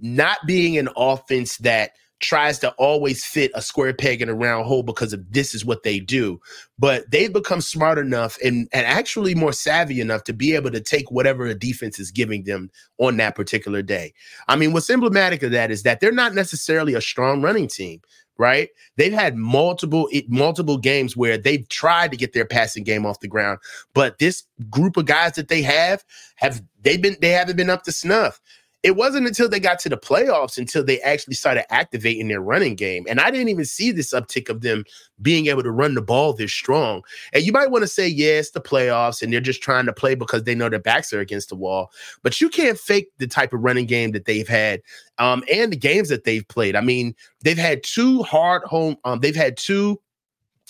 [0.01, 1.93] not being an offense that
[2.25, 5.65] tries to always fit a square peg in a round hole because of this is
[5.65, 6.41] what they do.
[6.79, 10.81] But they've become smart enough and, and actually more savvy enough to be able to
[10.81, 14.15] take whatever a defense is giving them on that particular day.
[14.49, 18.01] I mean what's emblematic of that is that they're not necessarily a strong running team
[18.37, 18.71] right?
[18.97, 23.29] They've had multiple multiple games where they've tried to get their passing game off the
[23.29, 23.61] ground
[23.95, 26.05] but this group of guys that they have
[26.37, 28.41] have they've been they haven't been up to snuff
[28.85, 32.75] it wasn't until they got to the playoffs until they actually started activating their running
[32.75, 33.07] game.
[33.09, 34.85] And I didn't even see this uptick of them
[35.23, 37.03] being able to run the ball this strong.
[37.33, 39.93] And you might want to say, yeah, it's the playoffs and they're just trying to
[39.95, 41.93] play because they know their backs are against the wall.
[42.23, 44.83] But you can't fake the type of running game that they've had
[45.17, 46.77] um, and the games that they've played.
[46.77, 49.99] I mean, they've had two hard home, um, they've had two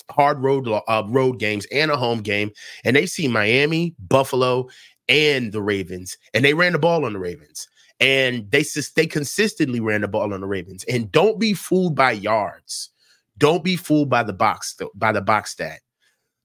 [0.08, 2.52] hard road uh, road games and a home game,
[2.84, 4.68] and they've seen Miami, Buffalo,
[5.08, 7.66] and the Ravens, and they ran the ball on the Ravens
[8.00, 8.64] and they
[8.96, 10.84] they consistently ran the ball on the Ravens.
[10.84, 12.90] And don't be fooled by yards.
[13.38, 15.80] Don't be fooled by the box by the box stat,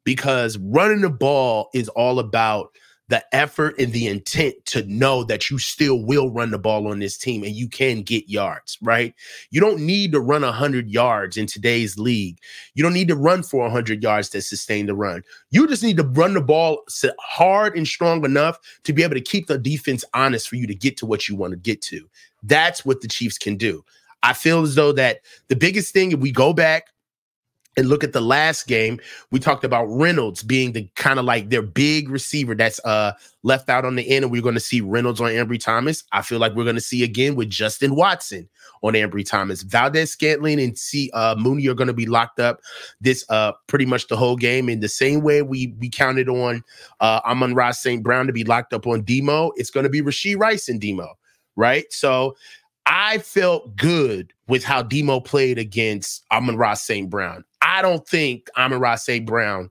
[0.04, 2.70] because running the ball is all about
[3.10, 6.99] the effort and the intent to know that you still will run the ball on
[6.99, 9.16] this team and you can get yards, right?
[9.49, 12.38] You don't need to run 100 yards in today's league.
[12.76, 15.24] You don't need to run for 100 yards to sustain the run.
[15.49, 16.84] You just need to run the ball
[17.20, 20.76] hard and strong enough to be able to keep the defense honest for you to
[20.76, 22.07] get to what you want to get to.
[22.43, 23.84] That's what the Chiefs can do.
[24.22, 26.89] I feel as though that the biggest thing, if we go back
[27.80, 28.99] and look at the last game,
[29.32, 33.13] we talked about Reynolds being the kind of like their big receiver that's uh
[33.43, 36.03] left out on the end, and we're going to see Reynolds on Ambry Thomas.
[36.11, 38.49] I feel like we're going to see again with Justin Watson
[38.84, 39.63] on Ambry Thomas.
[39.63, 42.59] Valdes-Scantling and see uh Mooney are going to be locked up
[42.99, 44.67] this uh pretty much the whole game.
[44.67, 46.63] In the same way we we counted on
[46.99, 48.03] uh Amon-Ra St.
[48.03, 51.17] Brown to be locked up on Demo, it's going to be Rashee Rice and Demo,
[51.55, 51.86] right?
[51.91, 52.36] So
[52.86, 57.09] I felt good with how Demo played against Amon-Ra St.
[57.09, 57.45] Brown.
[57.62, 59.26] I don't think Amon-Ra St.
[59.26, 59.70] Brown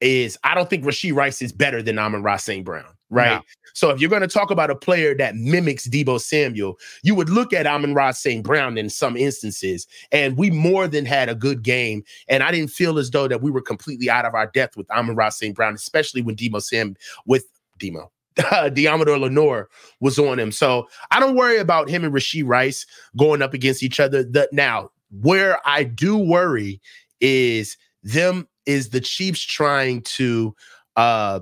[0.00, 2.64] is, I don't think Rashee Rice is better than Amon-Ra St.
[2.64, 3.36] Brown, right?
[3.36, 3.42] No.
[3.74, 7.28] So if you're going to talk about a player that mimics Deebo Samuel, you would
[7.28, 8.44] look at Amon-Ra St.
[8.44, 9.86] Brown in some instances.
[10.12, 12.04] And we more than had a good game.
[12.28, 14.88] And I didn't feel as though that we were completely out of our depth with
[14.90, 15.56] Amon-Ra St.
[15.56, 16.94] Brown, especially when Deebo Sam
[17.26, 17.46] with
[17.78, 19.68] Demo, uh, Deommodore Lenoir
[20.00, 20.52] was on him.
[20.52, 24.22] So I don't worry about him and Rashee Rice going up against each other.
[24.22, 26.80] The, now, where I do worry
[27.20, 30.54] is them is the Chiefs trying to
[30.96, 31.40] uh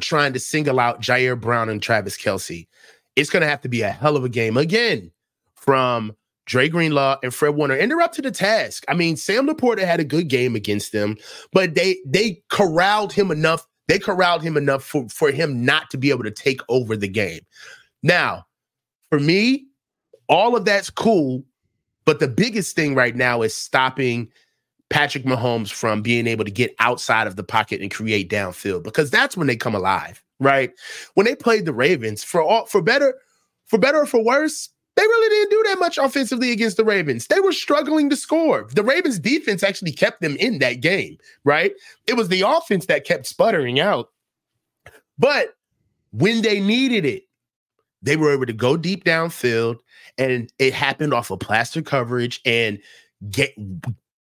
[0.00, 2.66] trying to single out Ji'Ayir Brown and Travis Kelce.
[3.14, 5.10] It's gonna have to be a hell of a game again
[5.54, 6.14] from
[6.46, 7.74] Dre Greenlaw and Fred Warner.
[7.74, 8.84] And they're up to the task.
[8.88, 11.16] I mean, Sam LaPorta had a good game against them,
[11.52, 15.98] but they they corralled him enough they corralled him enough for, for him not to
[15.98, 17.40] be able to take over the game.
[18.02, 18.46] Now,
[19.10, 19.66] for me,
[20.28, 21.44] all of that's cool,
[22.04, 24.28] but the biggest thing right now is stopping
[24.90, 29.10] Patrick Mahomes from being able to get outside of the pocket and create downfield because
[29.10, 30.72] that's when they come alive, right?
[31.14, 33.14] When they played the Ravens, for all for better,
[33.66, 37.26] for better or for worse, they really didn't do that much offensively against the Ravens.
[37.26, 38.66] They were struggling to score.
[38.72, 41.72] The Ravens defense actually kept them in that game, right?
[42.06, 44.10] It was the offense that kept sputtering out.
[45.18, 45.54] But
[46.12, 47.24] when they needed it,
[48.02, 49.78] they were able to go deep downfield
[50.16, 52.78] and it happened off of plaster coverage and
[53.30, 53.54] get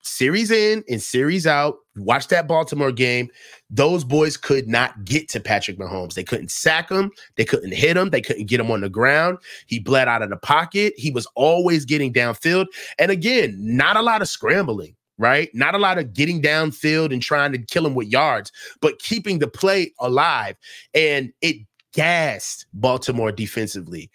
[0.03, 1.77] series in and series out.
[1.95, 3.29] Watch that Baltimore game.
[3.69, 6.13] Those boys could not get to Patrick Mahomes.
[6.13, 7.11] They couldn't sack him.
[7.35, 8.09] They couldn't hit him.
[8.09, 9.37] They couldn't get him on the ground.
[9.67, 10.93] He bled out of the pocket.
[10.97, 12.67] He was always getting downfield.
[12.99, 15.49] And again, not a lot of scrambling, right?
[15.53, 18.51] Not a lot of getting downfield and trying to kill him with yards,
[18.81, 20.55] but keeping the play alive.
[20.93, 21.57] And it
[21.93, 24.09] gassed Baltimore defensively.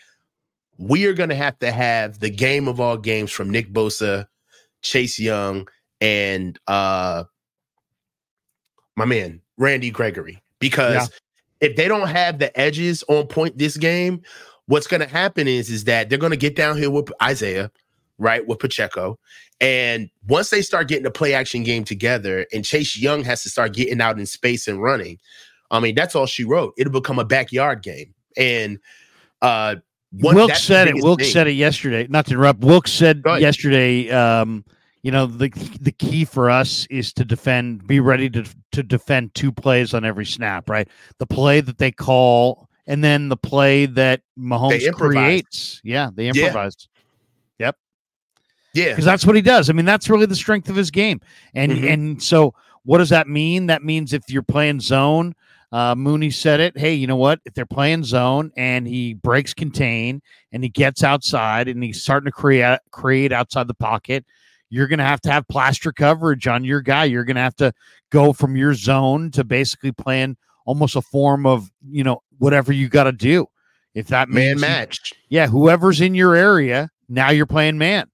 [0.76, 4.26] We are going to have to have the game of all games from Nick Bosa,
[4.82, 5.66] Chase Young,
[6.00, 7.24] and uh
[8.96, 11.68] my man Randy Gregory because yeah.
[11.68, 14.22] if they don't have the edges on point this game,
[14.66, 17.70] what's going to happen is is that they're going to get down here with Isaiah,
[18.18, 19.18] right, with Pacheco,
[19.60, 23.50] and once they start getting the play action game together, and Chase Young has to
[23.50, 25.18] start getting out in space and running,
[25.70, 26.74] I mean that's all she wrote.
[26.78, 28.78] It'll become a backyard game, and
[29.42, 29.76] uh,
[30.12, 31.00] one, Wilks said it.
[31.02, 31.24] Thing.
[31.24, 32.06] said it yesterday.
[32.08, 32.60] Not to interrupt.
[32.60, 34.08] Wilks said yesterday.
[34.10, 34.64] Um,
[35.02, 35.48] you know the
[35.80, 40.04] the key for us is to defend be ready to to defend two plays on
[40.04, 40.88] every snap right
[41.18, 46.88] the play that they call and then the play that Mahomes creates yeah they improvised
[47.58, 47.66] yeah.
[47.66, 47.76] yep
[48.74, 51.20] yeah because that's what he does I mean that's really the strength of his game
[51.54, 51.88] and mm-hmm.
[51.88, 55.34] and so what does that mean that means if you're playing zone
[55.70, 56.78] uh, Mooney said it.
[56.78, 57.40] Hey, you know what?
[57.44, 62.24] If they're playing zone and he breaks contain and he gets outside and he's starting
[62.26, 64.24] to create create outside the pocket,
[64.70, 67.04] you're going to have to have plaster coverage on your guy.
[67.04, 67.72] You're going to have to
[68.10, 72.88] go from your zone to basically playing almost a form of, you know, whatever you
[72.88, 73.46] got to do.
[73.94, 75.14] If that man matched.
[75.28, 78.08] Yeah, whoever's in your area, now you're playing man.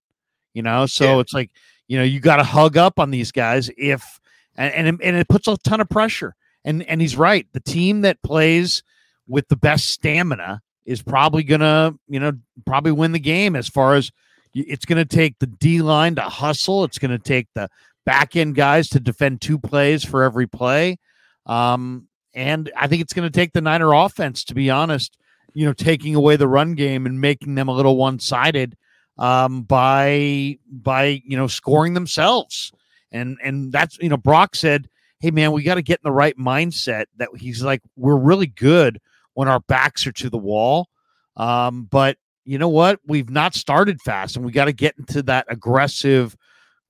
[0.54, 1.20] You know, so yeah.
[1.20, 1.50] it's like,
[1.88, 4.20] you know, you got to hug up on these guys if
[4.56, 6.36] and, and it, and it puts a ton of pressure.
[6.64, 7.46] And and he's right.
[7.52, 8.82] The team that plays
[9.28, 12.32] with the best stamina is probably gonna, you know,
[12.64, 14.10] probably win the game as far as
[14.54, 16.84] it's going to take the D line to hustle.
[16.84, 17.68] It's going to take the
[18.06, 20.98] back end guys to defend two plays for every play.
[21.46, 25.16] Um, and I think it's going to take the Niner offense, to be honest,
[25.52, 28.76] you know, taking away the run game and making them a little one sided
[29.18, 32.72] um, by by you know scoring themselves.
[33.12, 34.88] And and that's you know Brock said,
[35.20, 38.48] "Hey man, we got to get in the right mindset." That he's like, we're really
[38.48, 39.00] good
[39.34, 40.88] when our backs are to the wall,
[41.36, 43.00] um, but you know what?
[43.06, 46.36] We've not started fast and we got to get into that aggressive,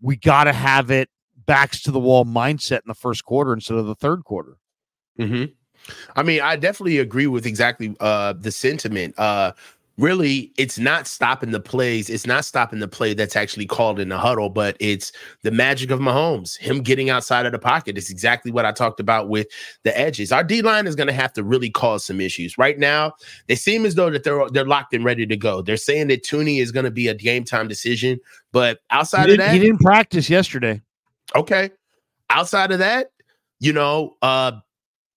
[0.01, 1.09] we got to have it
[1.47, 4.57] backs to the wall mindset in the first quarter instead of the third quarter.
[5.19, 5.53] Mm-hmm.
[6.17, 9.19] I mean, I definitely agree with exactly uh the sentiment.
[9.19, 9.53] Uh
[9.97, 12.11] really it's not stopping the plays.
[12.11, 15.91] It's not stopping the play that's actually called in the huddle, but it's the magic
[15.91, 17.97] of Mahomes, him getting outside of the pocket.
[17.97, 19.47] It's exactly what I talked about with
[19.85, 20.33] the edges.
[20.33, 22.59] Our D line is going to have to really cause some issues.
[22.59, 23.13] Right now,
[23.47, 25.63] they seem as though that they're they're locked and ready to go.
[25.63, 28.19] They're saying that Thuney is going to be a game time decision,
[28.53, 30.81] but outside of that, he didn't practice yesterday.
[31.37, 31.71] Okay.
[32.31, 33.13] Outside of that,
[33.61, 34.53] you know, uh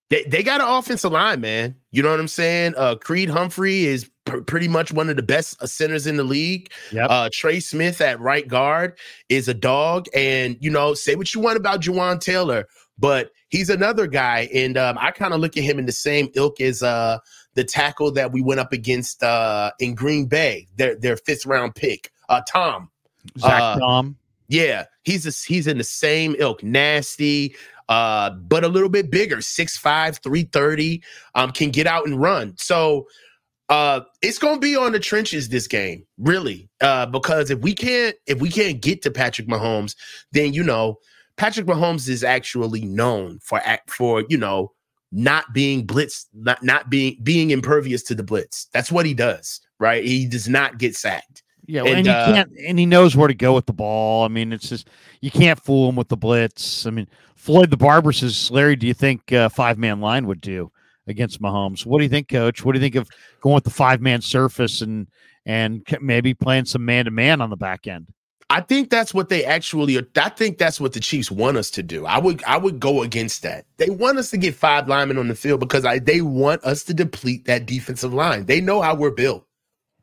[0.09, 1.75] they, they got an offensive line, man.
[1.91, 2.75] You know what I'm saying?
[2.77, 6.23] Uh Creed Humphrey is pr- pretty much one of the best uh, centers in the
[6.23, 6.71] league.
[6.91, 7.07] Yep.
[7.09, 8.97] Uh Trey Smith at right guard
[9.29, 10.07] is a dog.
[10.13, 12.67] And you know, say what you want about Jawaan Taylor,
[12.99, 14.49] but he's another guy.
[14.53, 17.17] And um, I kind of look at him in the same ilk as uh
[17.55, 21.73] the tackle that we went up against uh in Green Bay, their their fifth round
[21.75, 22.89] pick, uh Tom.
[23.39, 24.17] Zach Uh, Tom.
[24.49, 27.53] Yeah, he's a, he's in the same ilk, nasty,
[27.89, 31.03] uh, but a little bit bigger, 6'5, 330,
[31.35, 32.53] um, can get out and run.
[32.57, 33.07] So
[33.69, 36.69] uh it's gonna be on the trenches this game, really.
[36.81, 39.95] Uh, because if we can't if we can't get to Patrick Mahomes,
[40.31, 40.99] then you know,
[41.37, 44.71] Patrick Mahomes is actually known for act for, you know,
[45.11, 48.67] not being blitz, not not being being impervious to the blitz.
[48.73, 50.03] That's what he does, right?
[50.03, 51.43] He does not get sacked.
[51.67, 54.23] Yeah, and, and, you uh, can't, and he knows where to go with the ball.
[54.23, 54.89] I mean, it's just
[55.21, 56.85] you can't fool him with the blitz.
[56.85, 60.41] I mean, Floyd the Barber says, Larry, do you think uh, five man line would
[60.41, 60.71] do
[61.07, 61.85] against Mahomes?
[61.85, 62.63] What do you think, Coach?
[62.63, 63.09] What do you think of
[63.41, 65.07] going with the five man surface and
[65.45, 68.07] and maybe playing some man to man on the back end?
[68.49, 69.99] I think that's what they actually.
[70.15, 72.05] I think that's what the Chiefs want us to do.
[72.05, 73.65] I would I would go against that.
[73.77, 76.83] They want us to get five linemen on the field because I they want us
[76.85, 78.45] to deplete that defensive line.
[78.45, 79.46] They know how we're built.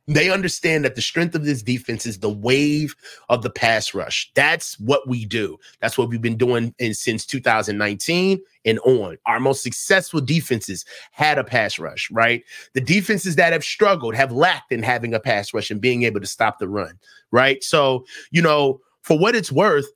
[0.07, 2.95] They understand that the strength of this defense is the wave
[3.29, 4.31] of the pass rush.
[4.35, 5.57] That's what we do.
[5.81, 9.17] That's what we've been doing in, since 2019 and on.
[9.25, 12.43] Our most successful defenses had a pass rush, right?
[12.73, 16.21] The defenses that have struggled have lacked in having a pass rush and being able
[16.21, 16.99] to stop the run,
[17.31, 17.63] right?
[17.63, 19.87] So, you know, for what it's worth,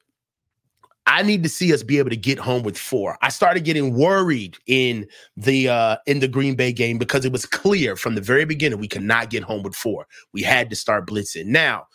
[1.06, 3.18] I need to see us be able to get home with four.
[3.22, 7.46] I started getting worried in the uh in the Green Bay game because it was
[7.46, 10.06] clear from the very beginning we could not get home with four.
[10.34, 11.48] We had to start blitzing.
[11.48, 11.88] Now,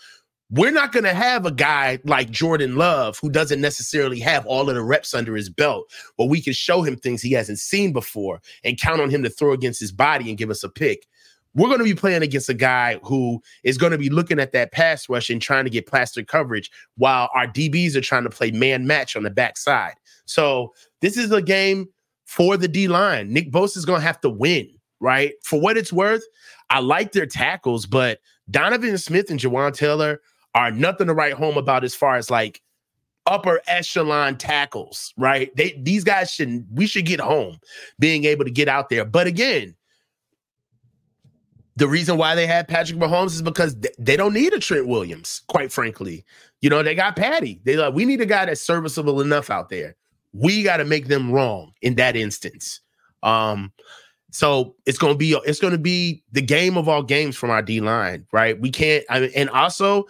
[0.51, 4.69] we're not going to have a guy like Jordan Love who doesn't necessarily have all
[4.69, 7.93] of the reps under his belt, but we can show him things he hasn't seen
[7.93, 11.07] before and count on him to throw against his body and give us a pick.
[11.55, 14.53] We're going to be playing against a guy who is going to be looking at
[14.53, 18.31] that pass rush and trying to get plaster coverage while our DBs are trying to
[18.31, 19.95] play man match on the backside.
[20.27, 21.89] So this is a game
[22.27, 23.33] for the D line.
[23.33, 24.69] Nick Bosa is going to have to win,
[25.01, 25.35] right?
[25.43, 26.25] For what it's worth,
[26.71, 28.19] I like their tackles, but
[28.51, 30.21] Donovan Smith and Jawaan Taylor
[30.55, 32.61] are nothing to write home about as far as like
[33.27, 35.55] upper echelon tackles, right?
[35.57, 37.59] They these guys should we should get home
[37.99, 39.05] being able to get out there.
[39.05, 39.75] But again,
[41.77, 44.87] the reason why they had Patrick Mahomes is because th- they don't need a Trent
[44.87, 46.25] Williams, quite frankly.
[46.61, 47.61] You know, they got Patty.
[47.65, 49.97] They like, we need a guy that's serviceable enough out there.
[50.33, 52.81] We got to make them wrong in that instance.
[53.23, 53.73] Um,
[54.31, 57.81] so it's gonna be it's gonna be the game of all games from our D
[57.81, 58.61] line, right?
[58.61, 59.05] We can't.
[59.09, 60.07] I mean, and also,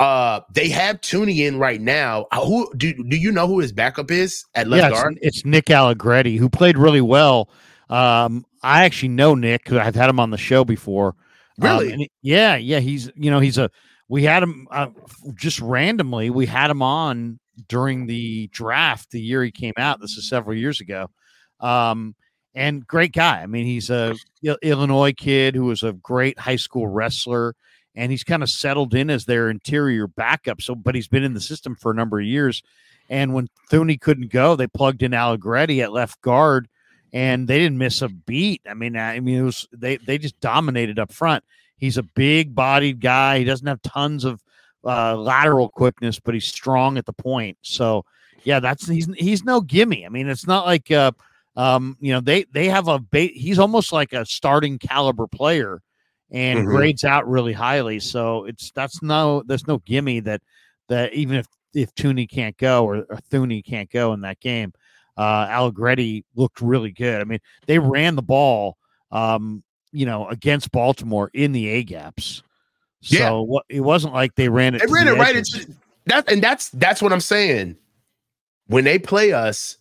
[0.00, 2.26] uh, they have Thuney in right now.
[2.32, 5.18] Uh, Who do do you know who his backup is at left yeah, guard?
[5.22, 7.48] it's, it's Nick Allegretti who played really well.
[7.88, 11.08] Um, I actually know Nick because I've had him on the show before.
[11.08, 11.14] Um,
[11.68, 11.92] Really?
[11.92, 12.80] and he- yeah, yeah.
[12.80, 13.70] He's you know he's a
[14.08, 14.88] we had him uh,
[15.34, 16.30] just randomly.
[16.30, 17.38] We had him on
[17.68, 20.00] during the draft the year he came out.
[20.00, 21.08] This is several years ago.
[21.60, 22.14] Um,
[22.54, 23.42] and great guy.
[23.42, 24.14] I mean, he's a
[24.62, 27.54] Illinois kid who was a great high school wrestler,
[27.94, 30.60] and he's kind of settled in as their interior backup.
[30.62, 32.62] So, but he's been in the system for a number of years.
[33.08, 36.68] And when Thuney couldn't go, they plugged in Allegretti at left guard,
[37.12, 38.62] and they didn't miss a beat.
[38.68, 41.44] I mean, I mean, it was they they just dominated up front.
[41.78, 43.38] He's a big bodied guy.
[43.38, 44.42] He doesn't have tons of
[44.84, 47.58] uh, lateral quickness, but he's strong at the point.
[47.62, 48.04] So,
[48.44, 50.06] yeah, that's he's he's no gimme.
[50.06, 51.12] I mean, it's not like uh,
[51.56, 55.82] um, you know they they have a ba- he's almost like a starting caliber player
[56.30, 56.66] and Mhm.
[56.66, 58.00] grades out really highly.
[58.00, 60.40] So it's that's no there's no gimme that
[60.88, 64.72] that even if if Thuney can't go or, or Thuney can't go in that game,
[65.16, 67.20] uh, Allegretti looked really good.
[67.20, 68.76] I mean, they ran the ball,
[69.10, 69.62] um,
[69.92, 72.42] you know, against Baltimore in the A gaps.
[73.02, 73.30] So Yeah.
[73.32, 74.80] what it wasn't like they ran it.
[74.80, 75.66] They ran the it right into
[76.06, 77.76] that, and that's that's what I'm saying.
[78.66, 79.78] When they play us,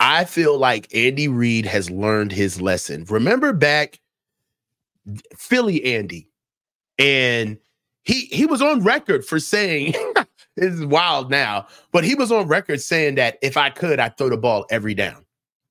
[0.00, 3.04] I feel like Andy Reid has learned his lesson.
[3.08, 4.00] Remember back
[5.36, 6.28] Philly Andy,
[6.98, 7.58] and
[8.02, 9.94] he he was on record for saying
[10.56, 14.16] this is wild now, but he was on record saying that if I could, I'd
[14.16, 15.24] throw the ball every down.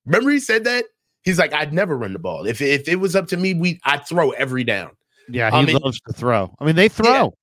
[0.06, 0.86] Remember he said that?
[1.24, 2.46] He's like, I'd never run the ball.
[2.46, 4.92] If if it was up to me, we I'd throw every down.
[5.30, 6.54] Yeah, he I mean- loves to throw.
[6.60, 7.34] I mean, they throw.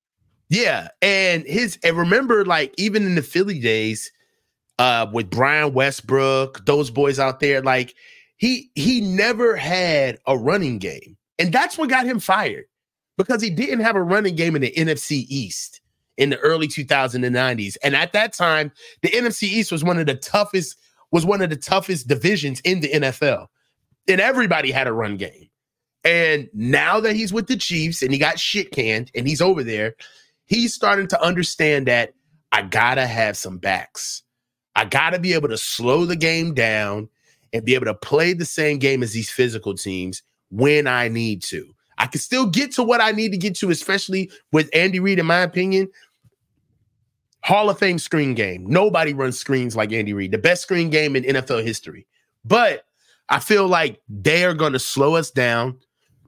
[0.49, 4.11] Yeah, and his and remember, like even in the Philly days,
[4.79, 7.95] uh, with Brian Westbrook, those boys out there, like
[8.37, 12.65] he he never had a running game, and that's what got him fired
[13.17, 15.80] because he didn't have a running game in the NFC East
[16.17, 20.15] in the early 2090s, and at that time, the NFC East was one of the
[20.15, 20.77] toughest
[21.11, 23.47] was one of the toughest divisions in the NFL,
[24.07, 25.49] and everybody had a run game.
[26.03, 29.63] And now that he's with the Chiefs and he got shit canned and he's over
[29.63, 29.95] there,
[30.45, 32.13] he's starting to understand that
[32.51, 34.23] I gotta have some backs.
[34.75, 37.09] I gotta be able to slow the game down
[37.53, 41.43] and be able to play the same game as these physical teams when I need
[41.43, 41.73] to.
[42.01, 45.19] I can still get to what I need to get to, especially with Andy Reid,
[45.19, 45.87] in my opinion.
[47.43, 48.65] Hall of Fame screen game.
[48.65, 52.07] Nobody runs screens like Andy Reid, the best screen game in NFL history.
[52.43, 52.85] But
[53.29, 55.77] I feel like they are going to slow us down.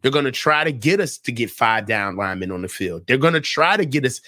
[0.02, 3.08] They're going to try to get us to get five down linemen on the field.
[3.08, 4.22] They're going to try to get us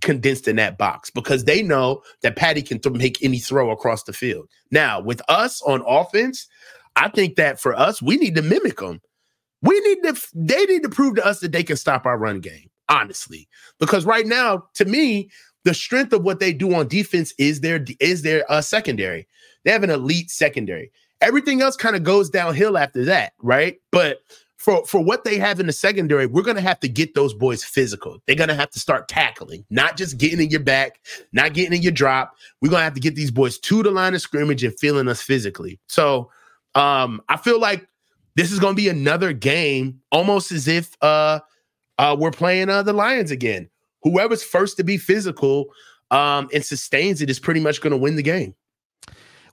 [0.00, 4.02] condensed in that box because they know that Patty can th- make any throw across
[4.04, 4.48] the field.
[4.70, 6.46] Now, with us on offense,
[6.96, 9.02] I think that for us, we need to mimic them.
[9.62, 12.40] We need to, they need to prove to us that they can stop our run
[12.40, 13.48] game, honestly.
[13.80, 15.30] Because right now, to me,
[15.64, 19.26] the strength of what they do on defense is their is their uh, secondary.
[19.64, 20.92] They have an elite secondary.
[21.20, 23.80] Everything else kind of goes downhill after that, right?
[23.90, 24.20] But
[24.58, 27.64] for for what they have in the secondary, we're gonna have to get those boys
[27.64, 28.18] physical.
[28.26, 31.00] They're gonna have to start tackling, not just getting in your back,
[31.32, 32.36] not getting in your drop.
[32.62, 35.20] We're gonna have to get these boys to the line of scrimmage and feeling us
[35.20, 35.80] physically.
[35.88, 36.30] So
[36.76, 37.88] um, I feel like
[38.36, 41.40] this is gonna be another game, almost as if uh,
[41.98, 43.68] uh, we're playing uh, the Lions again.
[44.02, 45.66] Whoever's first to be physical
[46.10, 48.54] um, and sustains it is pretty much going to win the game.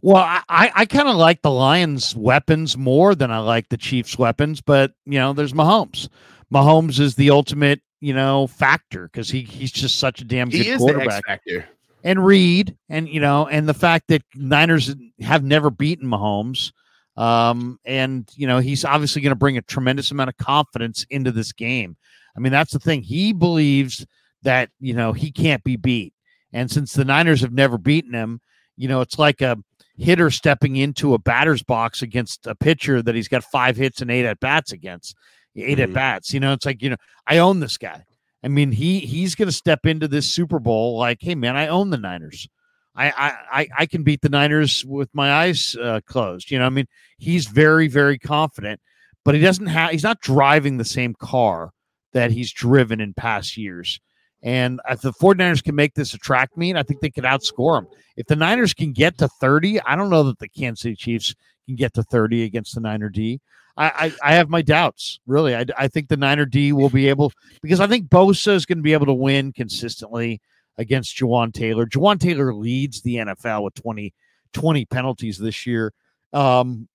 [0.02, 4.18] Well, I, I, kind of like the Lions' weapons more than I like the Chiefs'
[4.18, 6.10] weapons, but you know, there's Mahomes.
[6.54, 10.62] Mahomes is the ultimate, you know, factor because he he's just such a damn good
[10.62, 11.26] He is the X quarterback.
[11.26, 11.66] factor.
[12.04, 16.74] and Reid, and you know, and the fact that Niners have never beaten Mahomes,
[17.18, 21.32] um, and you know, he's obviously going to bring a tremendous amount of confidence into
[21.32, 21.96] this game.
[22.36, 23.04] I mean, that's the thing.
[23.04, 24.06] He believes
[24.42, 26.14] that you know he can't be beat,
[26.52, 28.42] and since the Niners have never beaten him,
[28.78, 29.58] you know, it's like a
[29.98, 34.10] hitter stepping into a batter's box against a pitcher that he's got five hits and
[34.10, 35.16] eight at bats against,
[35.56, 35.94] 8 at Mhm.
[35.94, 36.34] bats.
[36.34, 36.96] You know, it's like you know,
[37.28, 38.04] I own this guy.
[38.44, 41.68] I mean, he he's going to step into this Super Bowl like, hey man, I
[41.68, 42.48] own the Niners.
[42.96, 43.10] I
[43.52, 46.52] I I, can beat the Niners with my eyes uh, closed.
[46.52, 46.88] You know, I mean,
[47.18, 48.80] he's very very confident,
[49.26, 49.92] but he doesn't have.
[49.92, 51.72] He's not driving the same car
[52.14, 54.00] that he's driven in past years.
[54.44, 57.78] And if the 49ers can make this a track meet, I think they could outscore
[57.78, 57.88] them.
[58.18, 61.34] If the Niners can get to 30, I don't know that the Kansas City Chiefs
[61.66, 63.40] can get to 30 against the Niner D.
[63.78, 65.56] I, I, I have my doubts, really.
[65.56, 67.32] I, I think the Niner D will be able,
[67.62, 70.42] because I think Bosa is going to be able to win consistently
[70.78, 71.86] against Jawaan Taylor.
[71.86, 74.14] Jawaan Taylor leads the NFL with 20,
[74.54, 75.94] 20 penalties this year.
[76.32, 76.88] Um,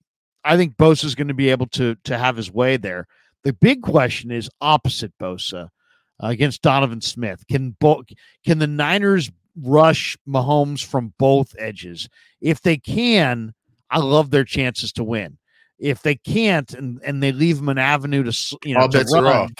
[0.44, 3.06] I think Bosa is going to be able to to have his way there.
[3.44, 7.44] The big question is opposite Bosa uh, against Donovan Smith.
[7.48, 8.04] Can bo-
[8.44, 12.08] can the Niners rush Mahomes from both edges?
[12.40, 13.54] If they can,
[13.90, 15.38] I love their chances to win.
[15.78, 19.04] If they can't, and, and they leave him an avenue to you know All to
[19.12, 19.50] run,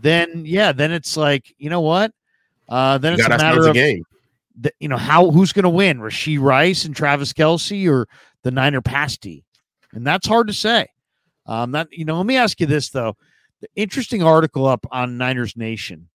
[0.00, 2.12] then yeah, then it's like you know what?
[2.68, 4.02] Uh, then You it's a matter of game.
[4.60, 8.06] the, you know how who's going to win, Rashee Rice and Travis Kelce or
[8.42, 9.44] the Niner pasty,
[9.92, 10.86] and that's hard to say.
[11.46, 13.16] Um, that you know, let me ask you this though:
[13.60, 16.08] the interesting article up on Niners Nation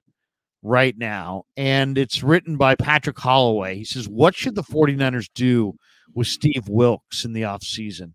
[0.62, 3.76] right now, and it's written by Patrick Holloway.
[3.78, 5.76] He says, "What should the 49ers do
[6.14, 8.14] with Steve Wilks in the offseason?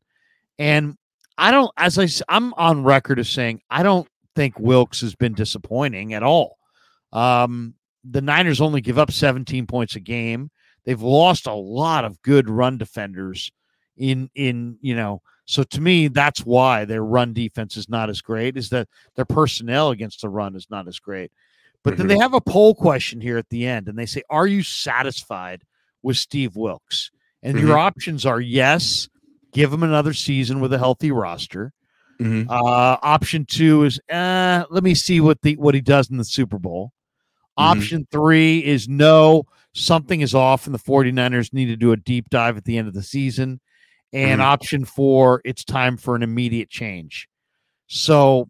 [0.59, 0.97] And
[1.37, 5.35] I don't, as I, I'm on record as saying, I don't think Wilks has been
[5.35, 6.57] disappointing at all.
[7.13, 7.75] Um,
[8.05, 10.51] the Niners only give up 17 points a game.
[10.85, 13.51] They've lost a lot of good run defenders
[13.97, 15.23] in in you know.
[15.45, 18.57] So to me, that's why their run defense is not as great.
[18.57, 21.33] Is that their personnel against the run is not as great.
[21.85, 24.47] But then they have a poll question here at the end, and they say, "Are
[24.47, 25.63] you satisfied
[26.03, 27.11] with Steve Wilks?"
[27.43, 29.09] And your options are yes,
[29.53, 31.73] give him another season with a healthy roster.
[32.21, 32.47] Mhm.
[32.49, 36.25] Uh, option two is uh, let me see what the what he does in the
[36.25, 36.93] Super Bowl.
[37.59, 37.63] Mhm.
[37.65, 39.45] Option three is no,
[39.75, 42.89] something is off, and the 49ers need to do a deep dive at the end
[42.89, 43.61] of the season.
[44.13, 44.45] And Mhm.
[44.45, 47.29] option four, it's time for an immediate change.
[47.89, 48.49] So,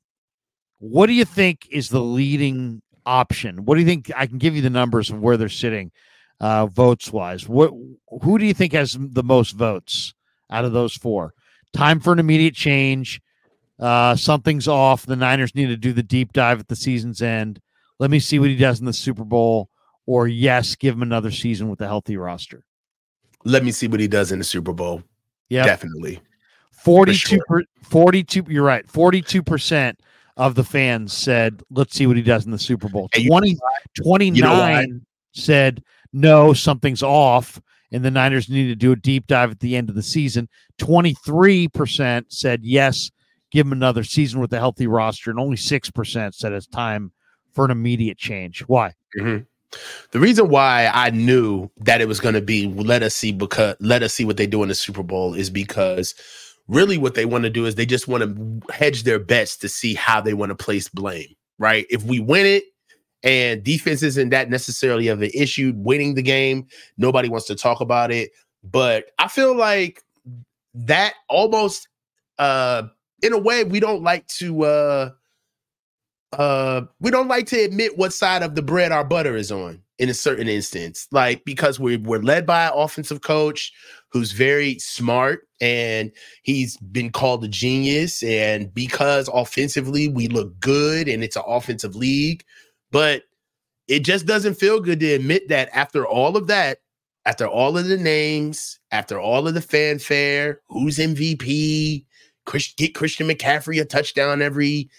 [0.79, 3.65] what do you think is the leading option?
[3.65, 4.11] What do you think?
[4.17, 5.91] I can give you the numbers of where they're sitting,
[6.41, 7.49] uh, votes wise.
[7.49, 7.73] What?
[8.23, 10.15] Who do you think has the most votes
[10.51, 11.35] out of those four?
[11.75, 13.21] time for an immediate change.
[13.79, 15.05] Uh, something's off.
[15.05, 17.61] The Niners need to do the deep dive at the season's end.
[17.99, 19.71] Let me see what he does in the Super Bowl.
[20.07, 22.65] Or yes, give him another season with a healthy roster.
[23.45, 25.03] Let me see what he does in the Super Bowl.
[25.49, 26.21] Yeah, Definitely.
[26.79, 29.97] 42 per, 42 you're right 42%
[30.37, 33.59] of the fans said let's see what he does in the super bowl And 20
[34.01, 35.01] 29 You know
[35.33, 35.83] said
[36.13, 39.89] no something's off and the niners need to do a deep dive at the end
[39.89, 40.49] of the season
[40.81, 43.11] 23% said yes
[43.51, 47.13] give him another season with a healthy roster and only 6% said it's time
[47.59, 49.45] for an immediate change why Mhm.
[50.13, 53.75] The reason why I knew that it was going to be let us see because
[53.81, 56.15] let us see what they do in the Super Bowl is because
[56.69, 59.69] really what they want to do is they just want to hedge their bets to
[59.69, 61.85] see how they want to place blame, right?
[61.91, 62.65] If we win it
[63.25, 67.81] and defense isn't that necessarily of an issue, winning the game, nobody wants to talk
[67.81, 68.31] about it.
[68.63, 70.05] But I feel like
[70.75, 71.89] that almost
[72.39, 72.85] uh
[73.23, 75.11] in a way we don't like to uh
[76.33, 79.83] uh we don't like to admit what side of the bread our butter is on
[79.99, 83.73] in a certain instance like because we're we're led by an offensive coach
[84.11, 86.13] who's very smart and
[86.43, 91.97] he's been called a genius and because offensively we look good and it's an offensive
[91.97, 92.45] league
[92.91, 93.23] but
[93.89, 96.79] it just doesn't feel good to admit that after all of that
[97.25, 102.05] after all of the names after all of the fanfare who's mvp
[102.45, 104.91] Chris, get christian mccaffrey a touchdown every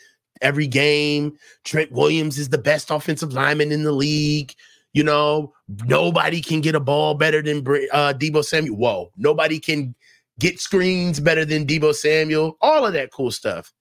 [0.42, 1.38] every game.
[1.64, 4.54] Trent Williams is the best offensive lineman in the league.
[4.94, 5.54] You know,
[5.86, 8.76] nobody can get a ball better than uh, Deebo Samuel.
[8.76, 9.96] Whoa, nobody can
[10.40, 12.58] get screens better than Deebo Samuel.
[12.62, 13.72] All of that cool stuff.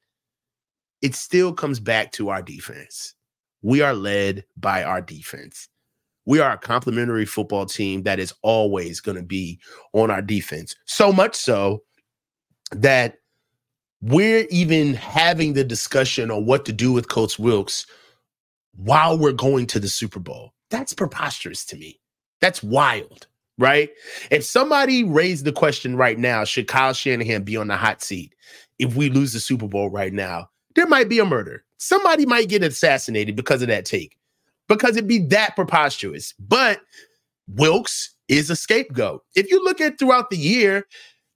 [1.00, 3.14] It still comes back to our defense.
[3.62, 5.68] We are led by our defense.
[6.26, 9.60] We are a complementary football team that is always going to be
[9.94, 10.76] on our defense.
[10.84, 11.82] So much so
[12.72, 13.17] that
[14.00, 17.86] we're even having the discussion on what to do with Coach Wilks
[18.76, 20.52] while we're going to the Super Bowl.
[20.70, 22.00] That's preposterous to me.
[22.40, 23.26] That's wild,
[23.58, 23.90] right?
[24.30, 28.34] If somebody raised the question right now, should Kyle Shanahan be on the hot seat
[28.78, 30.48] if we lose the Super Bowl right now?
[30.76, 31.64] There might be a murder.
[31.78, 34.16] Somebody might get assassinated because of that take,
[34.68, 36.34] because it'd be that preposterous.
[36.38, 36.80] But
[37.48, 39.22] Wilks is a scapegoat.
[39.34, 40.86] If you look at throughout the year,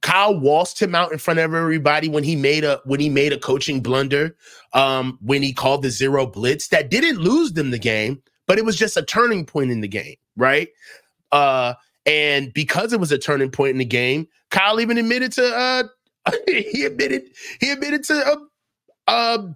[0.02, 3.32] Kyle waltzed him out in front of everybody when he made a when he made
[3.32, 4.36] a coaching blunder,
[4.74, 8.64] um, when he called the zero blitz that didn't lose them the game, but it
[8.64, 10.68] was just a turning point in the game, right?
[11.30, 11.74] Uh,
[12.04, 15.84] and because it was a turning point in the game, Kyle even admitted to uh,
[16.46, 17.22] he admitted
[17.60, 18.36] he admitted to uh,
[19.08, 19.46] uh,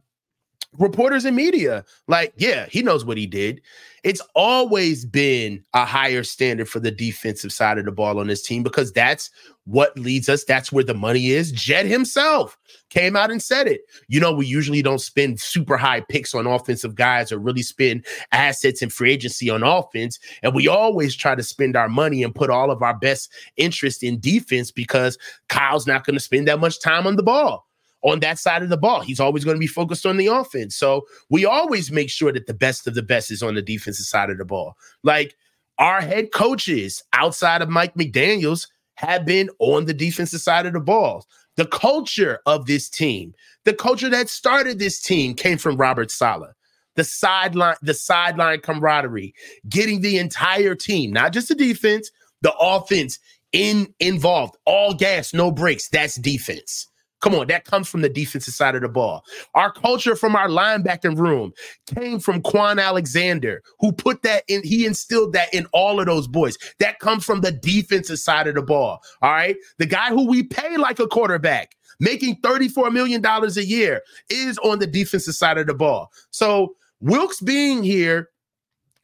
[0.79, 3.61] reporters and media, like, yeah, he knows what he did.
[4.05, 8.43] It's always been a higher standard for the defensive side of the ball on this
[8.43, 9.31] team because that's
[9.67, 10.45] what leads us.
[10.45, 11.53] That's where the money is.
[11.53, 12.57] Jed himself
[12.89, 13.83] came out and said it.
[14.09, 18.07] You know, we usually don't spend super high picks on offensive guys or really spend
[18.33, 20.19] assets and free agency on offense.
[20.43, 24.03] And we always try to spend our money and put all of our best interest
[24.03, 27.67] in defense because Kyle's not going to spend that much time on the ball
[28.03, 29.01] on that side of the ball.
[29.01, 30.77] He's always going to be focused on the offense.
[30.77, 34.07] So we always make sure that the best of the best is on the defensive
[34.07, 34.77] side of the ball.
[35.03, 35.35] Like
[35.79, 40.81] our head coaches outside of Mike McDaniels have been on the defensive side of the
[40.81, 41.27] ball.
[41.57, 43.35] The culture of this team,
[43.65, 46.53] the culture that started this team came from Robert Saleh.
[46.97, 49.35] The sideline, the sideline camaraderie,
[49.69, 52.11] getting the entire team, not just the defense,
[52.43, 53.19] the offense
[53.53, 55.89] in involved, all gas, no breaks.
[55.89, 56.89] That's defense.
[57.23, 59.25] Come on, that comes from the defensive side of the ball.
[59.55, 61.53] Our culture from our linebacking room
[61.87, 66.29] came from Kwon Alexander, who put that in, he instilled that in all of those
[66.29, 66.59] boys.
[66.79, 69.01] That comes from the defensive side of the ball.
[69.23, 69.57] All right.
[69.79, 74.79] The guy who we pay like a quarterback, making $34 million a year, is on
[74.79, 76.11] the defensive side of the ball.
[76.31, 78.29] So Wilks being here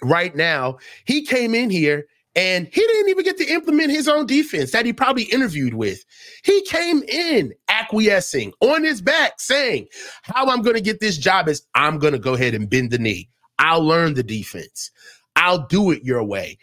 [0.03, 0.77] right now,
[1.07, 4.87] he came in here and he didn't even get to implement his own defense that
[4.87, 6.05] he probably interviewed with.
[6.45, 9.89] He came in acquiescing on his back, saying,
[10.23, 12.91] How I'm going to get this job is I'm going to go ahead and bend
[12.91, 13.29] the knee.
[13.59, 14.91] I'll learn the defense.
[15.37, 16.59] I'll do it your way.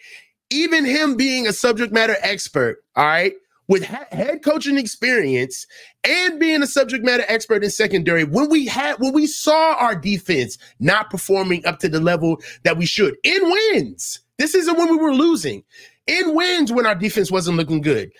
[0.50, 3.34] Even him being a subject matter expert, all right,
[3.68, 5.64] with ha- head coaching experience
[6.02, 9.94] and being a subject matter expert in secondary, when we had when we saw our
[9.94, 14.90] defense not performing up to the level that we should in wins, this isn't when
[14.90, 15.62] we were losing.
[16.06, 18.10] In wins when our defense wasn't looking good.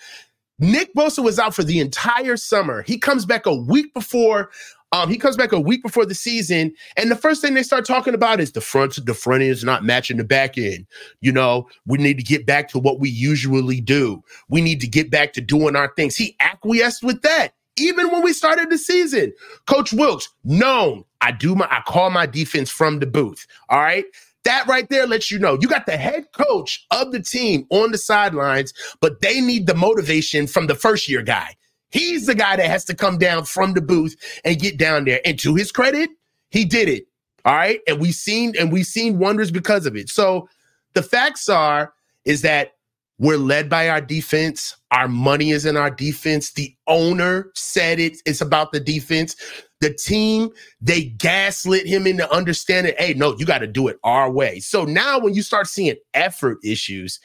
[0.59, 2.83] Nick Bosa was out for the entire summer.
[2.83, 4.51] He comes back a week before.
[4.91, 7.85] Um, he comes back a week before the season, and the first thing they start
[7.85, 9.03] talking about is the front.
[9.03, 10.85] The front end is not matching the back end.
[11.21, 14.21] You know, we need to get back to what we usually do.
[14.49, 16.15] We need to get back to doing our things.
[16.15, 17.53] He acquiesced with that.
[17.77, 19.33] Even when we started the season,
[19.65, 23.47] Coach Wilks, known, I do my, I call my defense from the booth.
[23.69, 24.05] All right.
[24.43, 27.91] That right there lets you know you got the head coach of the team on
[27.91, 31.55] the sidelines, but they need the motivation from the first year guy.
[31.91, 34.15] He's the guy that has to come down from the booth
[34.45, 35.19] and get down there.
[35.25, 36.09] And to his credit,
[36.49, 37.05] he did it.
[37.45, 37.79] All right.
[37.87, 40.09] And we've seen and we've seen wonders because of it.
[40.09, 40.47] So
[40.93, 41.93] the facts are
[42.25, 42.75] is that
[43.21, 44.75] we're led by our defense.
[44.89, 46.53] Our money is in our defense.
[46.53, 48.17] The owner said it.
[48.25, 49.35] It's about the defense.
[49.79, 50.49] The team,
[50.81, 54.59] they gaslit him into understanding, hey, no, you got to do it our way.
[54.59, 57.19] So now when you start seeing effort issues,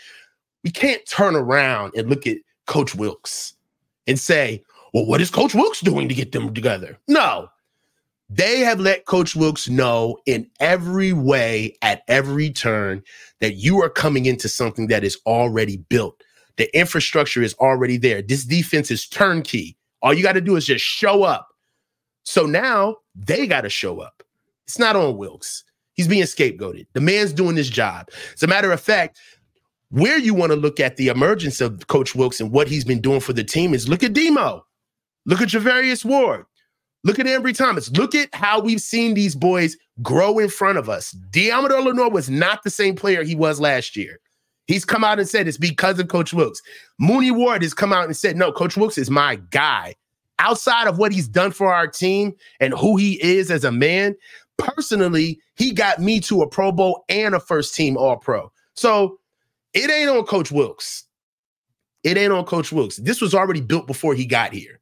[0.62, 2.36] we can't turn around and look at
[2.66, 3.54] Coach Wilks
[4.06, 4.62] and say,
[4.92, 6.98] well, what is Coach Wilks doing to get them together?
[7.08, 7.48] No,
[8.28, 13.02] they have let Coach Wilks know in every way, at every turn,
[13.40, 16.22] that you are coming into something that is already built.
[16.56, 18.22] The infrastructure is already there.
[18.22, 19.76] This defense is turnkey.
[20.02, 21.48] All you got to do is just show up.
[22.22, 24.22] So now they got to show up.
[24.66, 25.64] It's not on Wilks.
[25.94, 26.86] He's being scapegoated.
[26.92, 28.08] The man's doing his job.
[28.34, 29.18] As a matter of fact,
[29.90, 33.00] where you want to look at the emergence of Coach Wilks and what he's been
[33.00, 34.64] doing for the team is look at Demo.
[35.24, 36.44] Look at Charvarius Ward.
[37.06, 37.88] Look at Ambry Thomas.
[37.92, 41.16] Look at how we've seen these boys grow in front of us.
[41.30, 44.18] Deommodore Lenoir was not the same player he was last year.
[44.66, 46.60] He's come out and said it's because of Coach Wilks.
[46.98, 49.94] Mooney Ward has come out and said, no, Coach Wilks is my guy.
[50.40, 54.16] Outside of what he's done for our team and who he is as a man,
[54.56, 58.50] personally, he got me to a Pro Bowl and a first team All Pro.
[58.74, 59.20] So
[59.74, 61.04] it ain't on Coach Wilks.
[62.02, 62.96] It ain't on Coach Wilks.
[62.96, 64.80] This was already built before he got here.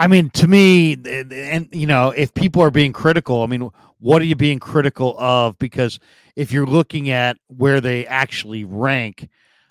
[0.00, 3.68] I mean, to me, and you know, if people are being critical, I mean,
[3.98, 5.58] what are you being critical of?
[5.58, 6.00] Because
[6.36, 9.28] if you're looking at where they actually rank,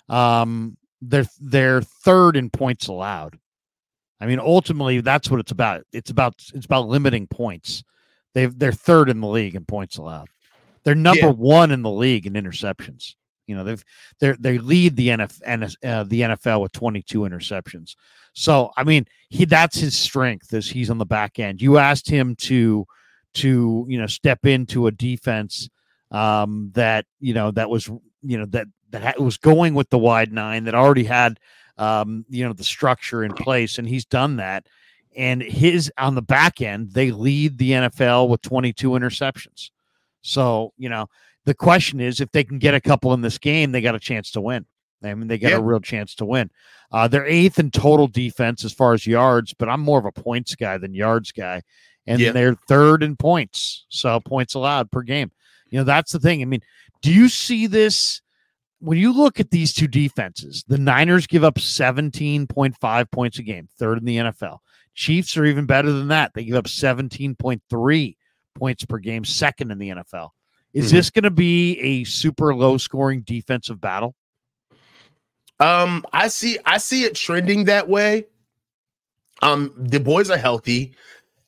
[0.08, 3.40] um, they're they're third in points allowed.
[4.20, 5.82] I mean, ultimately, that's what it's about.
[5.92, 7.82] It's about it's about limiting points.
[8.32, 10.28] They they're third in the league in points allowed.
[10.84, 11.32] They're number yeah.
[11.32, 13.16] one in the league in interceptions.
[13.50, 13.84] You know, they've
[14.20, 17.96] they they lead the NFL uh, the NFL with 22 interceptions.
[18.32, 21.60] So I mean, he that's his strength is he's on the back end.
[21.60, 22.86] You asked him to
[23.34, 25.68] to you know step into a defense
[26.10, 27.86] um, that you know that was
[28.22, 31.38] you know that that was going with the wide nine that already had
[31.78, 34.66] um, you know the structure in place, and he's done that.
[35.16, 39.70] And his on the back end, they lead the NFL with 22 interceptions.
[40.22, 41.08] So you know
[41.50, 43.98] the question is if they can get a couple in this game, they got a
[43.98, 44.66] chance to win.
[45.02, 45.56] I mean, they got yeah.
[45.56, 46.48] a real chance to win.
[46.92, 50.12] Uh, they're eighth in total defense as far as yards, but I'm more of a
[50.12, 51.62] points guy than yards guy.
[52.06, 52.30] And yeah.
[52.30, 53.84] they're third in points.
[53.88, 55.32] So points allowed per game.
[55.70, 56.40] You know, that's the thing.
[56.40, 56.62] I mean,
[57.02, 58.22] do you see this
[58.78, 60.64] when you look at these two defenses?
[60.68, 64.58] The Niners give up 17.5 points a game, third in the NFL.
[64.94, 66.30] Chiefs are even better than that.
[66.32, 68.16] They give up 17.3
[68.54, 70.28] points per game, second in the NFL.
[70.72, 70.96] Is mm-hmm.
[70.96, 74.14] this going to be a super low scoring defensive battle?
[75.58, 78.24] Um, I see I see it trending that way.
[79.42, 80.94] Um, the boys are healthy,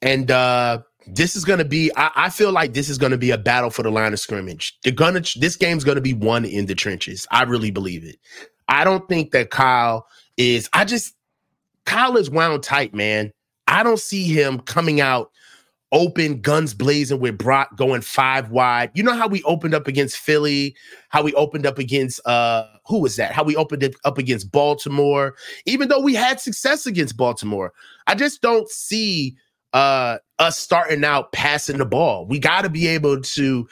[0.03, 3.39] and uh this is gonna be I, I feel like this is gonna be a
[3.39, 4.79] battle for the line of scrimmage.
[4.85, 7.27] They're gonna this game's gonna be won in the trenches.
[7.31, 8.17] I really believe it.
[8.69, 11.15] I don't think that Kyle is I just
[11.87, 13.33] Kyle is wound tight, man.
[13.67, 15.31] I don't see him coming out
[15.93, 18.91] open, guns blazing with Brock going five wide.
[18.95, 20.75] You know how we opened up against Philly,
[21.11, 23.33] how we opened up against uh who was that?
[23.33, 25.37] How we opened it up against Baltimore,
[25.67, 27.73] even though we had success against Baltimore.
[28.07, 29.37] I just don't see
[29.75, 32.27] uh us starting out passing the ball.
[32.27, 33.69] We got to be able to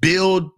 [0.00, 0.50] build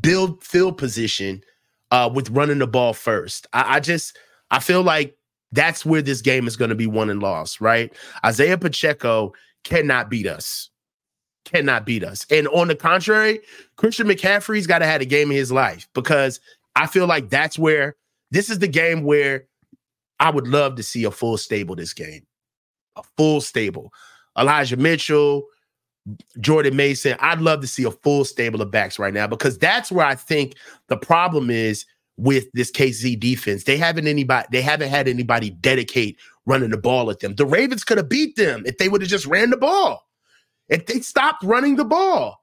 [0.00, 1.42] build field position
[1.90, 3.46] uh with running the ball first.
[3.52, 4.18] I, I just
[4.50, 5.16] I feel like
[5.52, 7.92] that's where this game is going to be won and lost, right?
[8.24, 9.32] Isaiah Pacheco
[9.64, 10.70] cannot beat us.
[11.44, 12.26] Cannot beat us.
[12.30, 13.40] And on the contrary,
[13.76, 16.40] Christian McCaffrey's got to have a game in his life because
[16.76, 17.96] I feel like that's where
[18.30, 19.46] this is the game where
[20.20, 22.26] I would love to see a full stable this game.
[22.96, 23.92] A full stable.
[24.38, 25.44] Elijah Mitchell,
[26.40, 27.16] Jordan Mason.
[27.20, 30.14] I'd love to see a full stable of backs right now because that's where I
[30.14, 30.54] think
[30.88, 31.84] the problem is
[32.16, 33.64] with this KC defense.
[33.64, 37.34] They haven't anybody, they haven't had anybody dedicate running the ball at them.
[37.34, 40.02] The Ravens could have beat them if they would have just ran the ball.
[40.68, 42.40] If they stopped running the ball.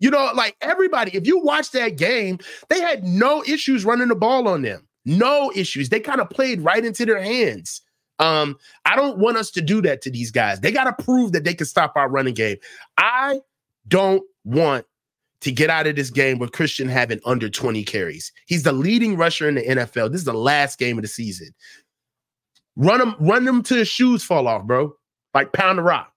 [0.00, 2.38] You know, like everybody, if you watch that game,
[2.68, 4.88] they had no issues running the ball on them.
[5.04, 5.88] No issues.
[5.88, 7.82] They kind of played right into their hands.
[8.18, 10.60] Um, I don't want us to do that to these guys.
[10.60, 12.56] They got to prove that they can stop our running game.
[12.98, 13.40] I
[13.88, 14.86] don't want
[15.40, 18.32] to get out of this game with Christian having under 20 carries.
[18.46, 20.12] He's the leading rusher in the NFL.
[20.12, 21.48] This is the last game of the season.
[22.76, 24.94] Run them, run them to the shoes fall off, bro.
[25.34, 26.12] Like pound the rock.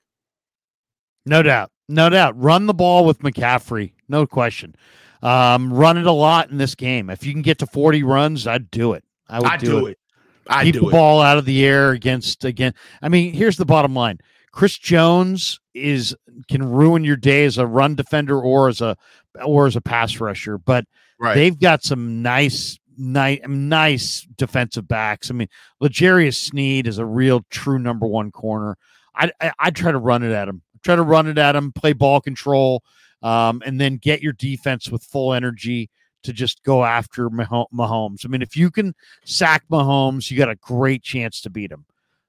[1.25, 1.71] No doubt.
[1.87, 2.39] No doubt.
[2.41, 3.93] Run the ball with McCaffrey.
[4.07, 4.75] No question.
[5.21, 7.09] Um, run it a lot in this game.
[7.09, 9.03] If you can get to 40 runs, I'd do it.
[9.27, 9.91] I would I do, do it.
[9.91, 9.99] it.
[10.47, 10.91] I Keep the it.
[10.91, 12.73] ball out of the air against again.
[13.01, 14.19] I mean, here's the bottom line.
[14.51, 16.15] Chris Jones is
[16.47, 18.95] can ruin your day as a run defender or as a
[19.43, 20.85] or as a pass rusher, but
[21.19, 21.33] Right.
[21.33, 25.29] they've got some nice nice nice defensive backs.
[25.29, 25.49] I mean,
[25.79, 28.77] L'Jarius Sneed is a real true number one corner.
[29.15, 30.61] I I I'd try to run it at him.
[30.83, 32.83] Try to run it at him, play ball control,
[33.23, 35.89] um, and then get your defense with full energy
[36.23, 38.25] to just go after Maho- Mahomes.
[38.25, 38.93] I mean, if you can
[39.23, 41.85] sack Mahomes, you got a great chance to beat him.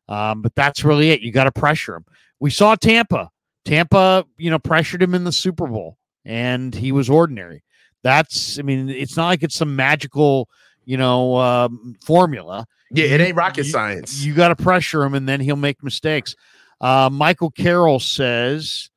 [0.08, 1.20] Um, but that's really it.
[1.20, 2.04] You got to pressure him.
[2.38, 3.30] We saw Tampa.
[3.64, 7.64] Tampa, you know, pressured him in the Super Bowl, and he was ordinary.
[8.02, 10.48] That's, I mean, it's not like it's some magical,
[10.84, 12.66] you know, um, formula.
[12.90, 14.22] yeah, it ain't rocket you- science.
[14.24, 16.34] You got to pressure him, and then he'll make mistakes.
[16.80, 18.90] Uh, Michael Carroll says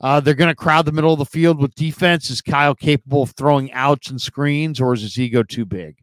[0.00, 2.28] uh, they're going to crowd the middle of the field with defense.
[2.28, 5.96] Is Kyle capable of throwing outs and screens, or is his ego too big?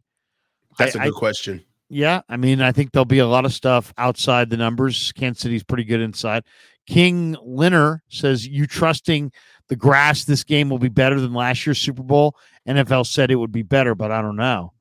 [0.78, 1.64] That's a I- good question.
[1.94, 5.12] Yeah, I mean, I think there'll be a lot of stuff outside the numbers.
[5.12, 6.42] Kansas City's pretty good inside.
[6.86, 9.30] King Linner says, "You trusting
[9.68, 12.36] the grass this game will be better than last year's Super Bowl?"
[12.68, 14.72] NFL said it would be better, but I don't know.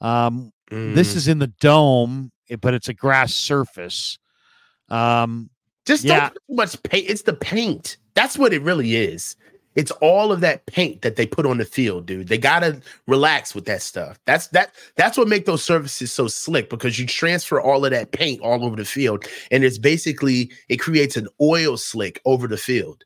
[0.00, 1.16] Um, This Mm.
[1.16, 4.18] is in the dome, eh, but it's a grass surface.
[4.88, 5.48] Um,
[5.84, 6.18] just yeah.
[6.20, 7.08] don't put too much paint.
[7.08, 7.96] It's the paint.
[8.14, 9.36] That's what it really is.
[9.76, 12.28] It's all of that paint that they put on the field, dude.
[12.28, 14.18] They gotta relax with that stuff.
[14.24, 14.72] That's that.
[14.96, 18.64] That's what make those surfaces so slick because you transfer all of that paint all
[18.64, 23.04] over the field, and it's basically it creates an oil slick over the field.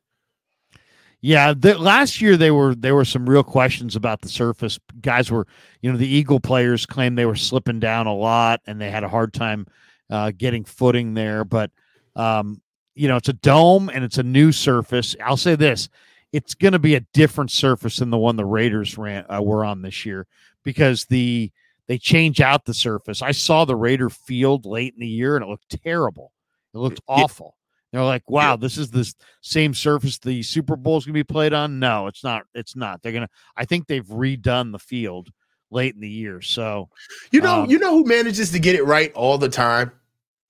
[1.23, 4.79] Yeah, the, last year they were there were some real questions about the surface.
[5.03, 5.47] Guys were,
[5.83, 9.05] you know, the Eagle players claimed they were slipping down a lot and they had
[9.05, 9.67] a hard time
[10.09, 11.45] uh, getting footing there.
[11.45, 11.71] But
[12.17, 12.63] um,
[12.95, 15.15] you know, it's a dome and it's a new surface.
[15.23, 15.91] I'll say this:
[16.33, 19.65] it's going to be a different surface than the one the Raiders ran uh, were
[19.65, 20.27] on this year
[20.65, 21.53] because the
[21.87, 23.21] they change out the surface.
[23.21, 26.33] I saw the Raider field late in the year and it looked terrible.
[26.73, 27.57] It looked awful.
[27.93, 31.25] They're like, wow, this is the same surface the Super Bowl is going to be
[31.25, 31.81] played on.
[31.81, 32.45] No, it's not.
[32.55, 33.03] It's not.
[33.03, 35.31] They're going to, I think they've redone the field
[35.73, 36.41] late in the year.
[36.41, 36.89] So
[37.33, 39.93] You know, Um, you know who manages to get it right all the time?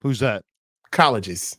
[0.02, 0.44] who's that?
[0.90, 1.58] Colleges.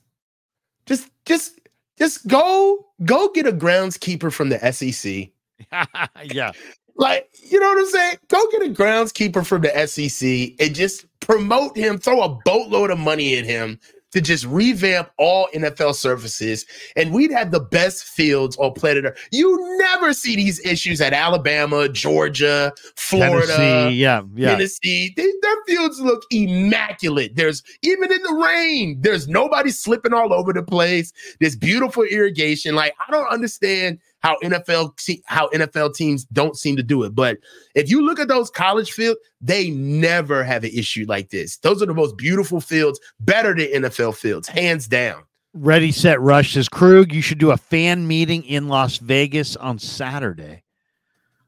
[0.85, 1.59] Just, just,
[1.97, 5.29] just go, go get a groundskeeper from the SEC.
[6.33, 6.51] yeah.
[6.95, 8.17] Like, you know what I'm saying?
[8.27, 12.99] Go get a groundskeeper from the SEC and just promote him, throw a boatload of
[12.99, 13.79] money at him
[14.11, 16.65] to just revamp all NFL surfaces,
[16.95, 19.27] and we'd have the best fields on planet Earth.
[19.31, 23.47] You never see these issues at Alabama, Georgia, Florida.
[23.47, 23.95] Tennessee.
[23.95, 24.21] Yeah.
[24.35, 24.51] Yeah.
[24.51, 27.35] Tennessee, they, their fields look immaculate.
[27.35, 31.11] There's even in the rain, there's nobody slipping all over the place.
[31.39, 32.75] There's beautiful irrigation.
[32.75, 37.13] Like I don't understand how NFL te- how NFL teams don't seem to do it.
[37.13, 37.37] But
[37.75, 41.57] if you look at those college fields, they never have an issue like this.
[41.57, 45.23] Those are the most beautiful fields, better than NFL fields, hands down.
[45.53, 49.79] Ready, set, rush says Krueg, you should do a fan meeting in Las Vegas on
[49.79, 50.63] Saturday.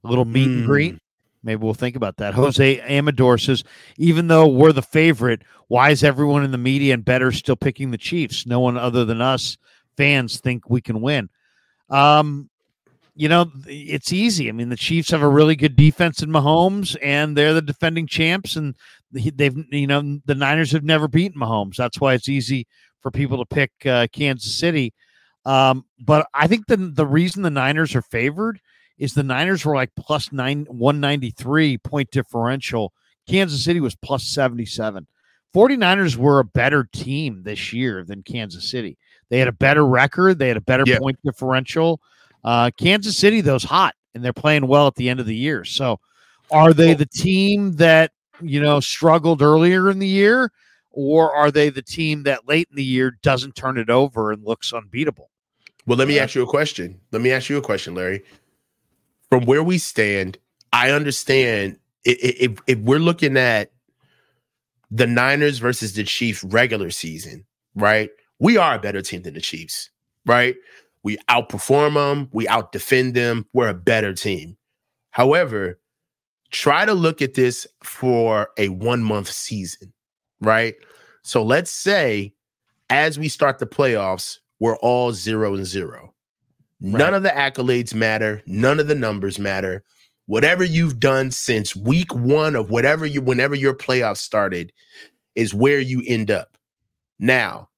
[0.04, 0.66] A little meet and Hmm.
[0.66, 0.98] greet.
[1.46, 2.34] Maybe we'll think about that.
[2.34, 3.64] Jose Amador says,
[3.98, 7.92] even though we're the favorite, why is everyone in the media and better still picking
[7.92, 8.46] the Chiefs?
[8.46, 9.58] No one other than us
[9.98, 11.30] fans think we can win.
[11.90, 12.50] Um,
[13.16, 14.50] you know, it's easy.
[14.50, 18.08] I mean, the Chiefs have a really good defense in Mahomes, and they're the defending
[18.08, 18.76] champs, and
[19.12, 21.76] they've, you know, the Niners have never beaten Mahomes.
[21.76, 22.66] That's why it's easy
[23.02, 24.94] for people to pick uh, Kansas City.
[25.46, 28.60] Um, but I think the the reason the Niners are favored
[28.98, 32.94] is the Niners were like plus nine one ninety three point differential.
[33.28, 35.08] Kansas City was plus 77.
[35.56, 38.98] 49ers were a better team this year than Kansas City.
[39.30, 41.00] They had a better record, they had a better Yeah.
[41.00, 42.02] point differential.
[42.44, 45.64] Uh, Kansas City, those hot, and they're playing well at the end of the year.
[45.64, 46.00] So,
[46.52, 48.12] are they the team that
[48.42, 50.52] you know struggled earlier in the year,
[50.92, 54.44] or are they the team that late in the year doesn't turn it over and
[54.44, 55.30] looks unbeatable?
[55.86, 57.00] Well, let me ask you a question.
[57.12, 58.24] Let me ask you a question, Larry.
[59.30, 60.38] From where we stand,
[60.72, 63.72] I understand if if we're looking at
[64.92, 67.46] the Niners versus the Chiefs regular season,
[67.76, 68.12] right?
[68.40, 69.90] We are a better team than the Chiefs,
[70.26, 70.56] right?
[71.04, 73.46] We outperform them, we outdefend them.
[73.54, 74.58] We're a better team.
[75.12, 75.80] However,
[76.52, 79.94] try to look at this for a one month season,
[80.40, 80.76] right?
[81.24, 82.34] So let's say
[82.90, 86.14] as we start the playoffs, we're all zero and zero.
[86.80, 88.42] None of the accolades matter.
[88.46, 89.84] None of the numbers matter.
[90.26, 94.72] Whatever you've done since week one of whatever you, whenever your playoffs started,
[95.36, 96.58] is where you end up.
[97.20, 97.70] Now,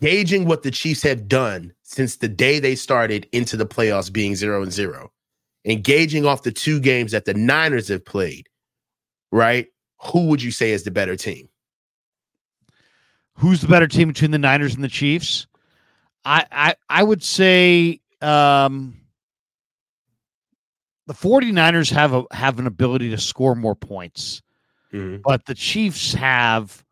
[0.00, 4.34] gauging what the Chiefs have done since the day they started into the playoffs being
[4.34, 5.12] zero and zero,
[5.64, 8.48] engaging off the two games that the Niners have played,
[9.30, 9.66] right?
[10.12, 11.48] Who would you say is the better team?
[13.34, 15.46] Who's the better team between the Niners and the Chiefs?
[16.24, 18.96] I I, I would say um,
[21.06, 24.42] the 49ers have a have an ability to score more points.
[24.92, 25.22] Mhm.
[25.22, 26.84] But the Chiefs have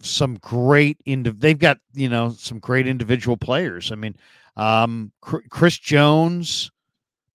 [0.00, 3.92] some great indiv- they've got, you know, some great individual players.
[3.92, 4.16] I mean,
[4.56, 6.70] um Chris Jones,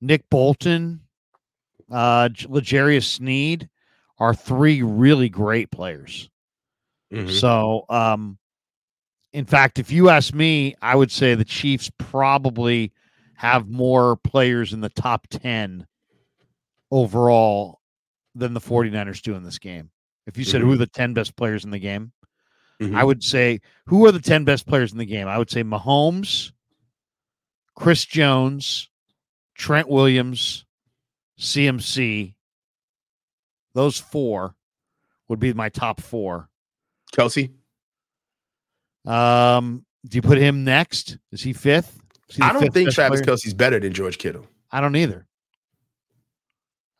[0.01, 1.01] Nick Bolton,
[1.91, 3.69] uh L'Jarius Sneed
[4.17, 6.29] are three really great players.
[7.11, 7.31] Mhm.
[7.39, 8.37] So, um,
[9.33, 12.91] in fact, if you ask me, I would say the Chiefs probably
[13.35, 15.87] have more players in the top 10
[16.91, 17.79] overall
[18.35, 19.89] than the 49ers do in this game.
[20.27, 22.11] If you said who are the 10 best players in the game,
[22.81, 23.05] I Mhm.
[23.05, 25.27] would say who are the 10 best players in the game?
[25.27, 26.51] I would say Mahomes,
[27.75, 28.89] Chris Jones,
[29.53, 30.65] Trent Williams,
[31.37, 32.33] CMC.
[33.75, 34.55] Those four
[35.27, 36.49] would be my top four.
[37.13, 37.51] Kelce.
[39.05, 41.17] Um, do you put him next?
[41.31, 41.99] Is he fifth?
[42.29, 43.35] Is he I don't fifth think Travis player?
[43.35, 44.47] Kelce's better than George Kittle.
[44.71, 45.27] I don't either.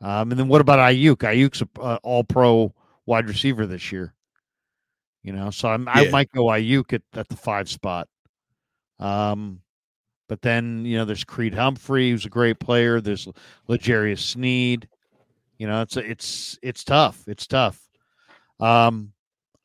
[0.00, 1.16] Um, and then what about Aiyuk?
[1.18, 2.74] Aiyuk's a uh, All Pro
[3.06, 4.14] wide receiver this year.
[5.22, 6.10] You know, so I'm, I Yeah.
[6.10, 8.08] might go Aiyuk at, at the five spot.
[8.98, 9.60] Um,
[10.28, 13.00] but then you know, there's Creed Humphrey, who's a great player.
[13.00, 13.28] There's
[13.68, 14.88] L'Jarius Sneed.
[15.58, 17.22] You know, it's it's it's tough.
[17.28, 17.80] It's tough.
[18.58, 19.12] Um,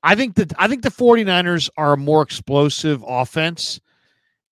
[0.03, 3.79] I think that I think the 49ers are a more explosive offense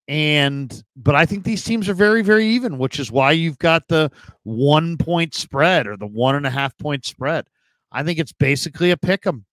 [0.07, 3.87] and but I think these teams are very, very even, which is why you've got
[3.87, 4.11] the
[4.43, 7.47] one point spread or the one and a half point spread.
[7.91, 9.45] I think it's basically a pick 'em.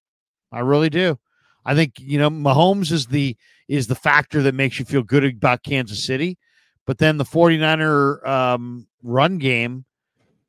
[0.50, 1.18] I really do.
[1.64, 3.36] I think you know Mahomes is the
[3.68, 6.38] is the factor that makes you feel good about Kansas City,
[6.86, 9.84] but then the 49er um, run game,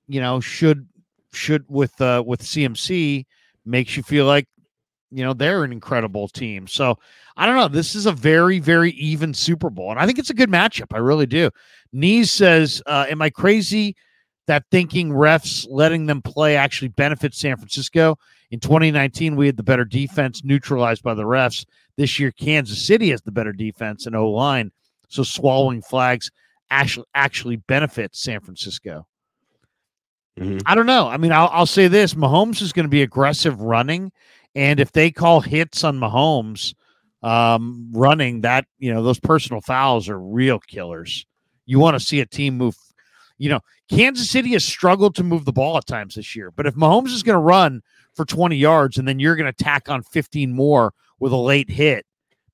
[0.08, 0.88] you know, should
[1.32, 3.26] should with uh, with CMC
[3.66, 4.48] makes you feel like
[5.12, 6.68] you know they're an incredible team.
[6.68, 6.98] So
[7.38, 7.68] I don't know.
[7.68, 10.94] This is a very, very even Super Bowl, and I think it's a good matchup.
[10.94, 11.50] I really do.
[11.92, 13.96] Knees says, uh, "Am I crazy
[14.48, 18.18] that thinking refs letting them play actually benefits San Francisco?
[18.54, 21.66] In 2019, we had the better defense neutralized by the refs.
[21.98, 24.72] This year, Kansas City has the better defense and O line,
[25.10, 26.30] so swallowing flags
[26.70, 29.08] actually actually benefits San Francisco."
[30.40, 30.62] Mhm.
[30.68, 31.08] I don't know.
[31.08, 34.12] I mean, I'll, I'll say this: Mahomes is going to be aggressive running,
[34.54, 36.76] and if they call hits on Mahomes
[37.24, 41.26] um, running, that you know those personal fouls are real killers.
[41.66, 42.76] You want to see a team move.
[43.40, 46.68] You know, Kansas City has struggled to move the ball at times this year, but
[46.68, 47.82] if Mahomes is going to run
[48.16, 51.70] for 20 yards and then you're going to tack on 15 more with a late
[51.70, 52.06] hit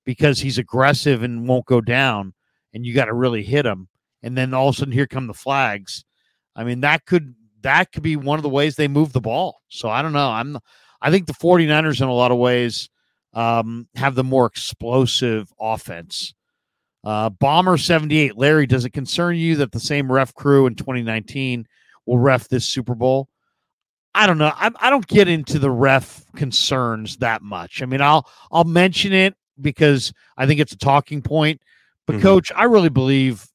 [0.04, 2.32] because he's aggressive and won't go down,
[2.72, 3.88] and you got to really hit him,
[4.22, 6.04] and then all of a sudden here come the flags.
[6.56, 9.60] I mean, that could that could be one of the ways they move the ball.
[9.68, 10.30] So I don't know.
[10.30, 10.58] I'm
[11.00, 12.90] I think the 49ers in a lot of ways
[13.34, 16.34] um, have the more explosive offense.
[17.02, 21.66] Uh, Bomber 78, Larry, does it concern you that the same ref crew in 2019
[22.04, 23.28] will ref this Super Bowl?
[24.14, 24.52] I don't know.
[24.54, 27.82] I, I don't get into the ref concerns that much.
[27.82, 31.60] I mean, I'll I'll mention it because I think it's a talking point.
[32.06, 32.22] But Mhm.
[32.22, 33.46] coach, I really believe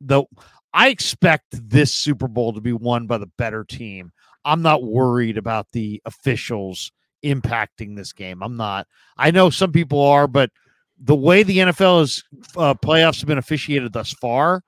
[0.00, 0.28] though
[0.72, 4.12] I expect this Super Bowl to be won by the better team.
[4.44, 8.42] I'm not worried about the officials impacting this game.
[8.42, 8.86] I'm not.
[9.18, 10.50] I know some people are, but
[10.98, 12.24] the way the NFL is
[12.56, 14.62] uh, playoffs have been officiated thus far,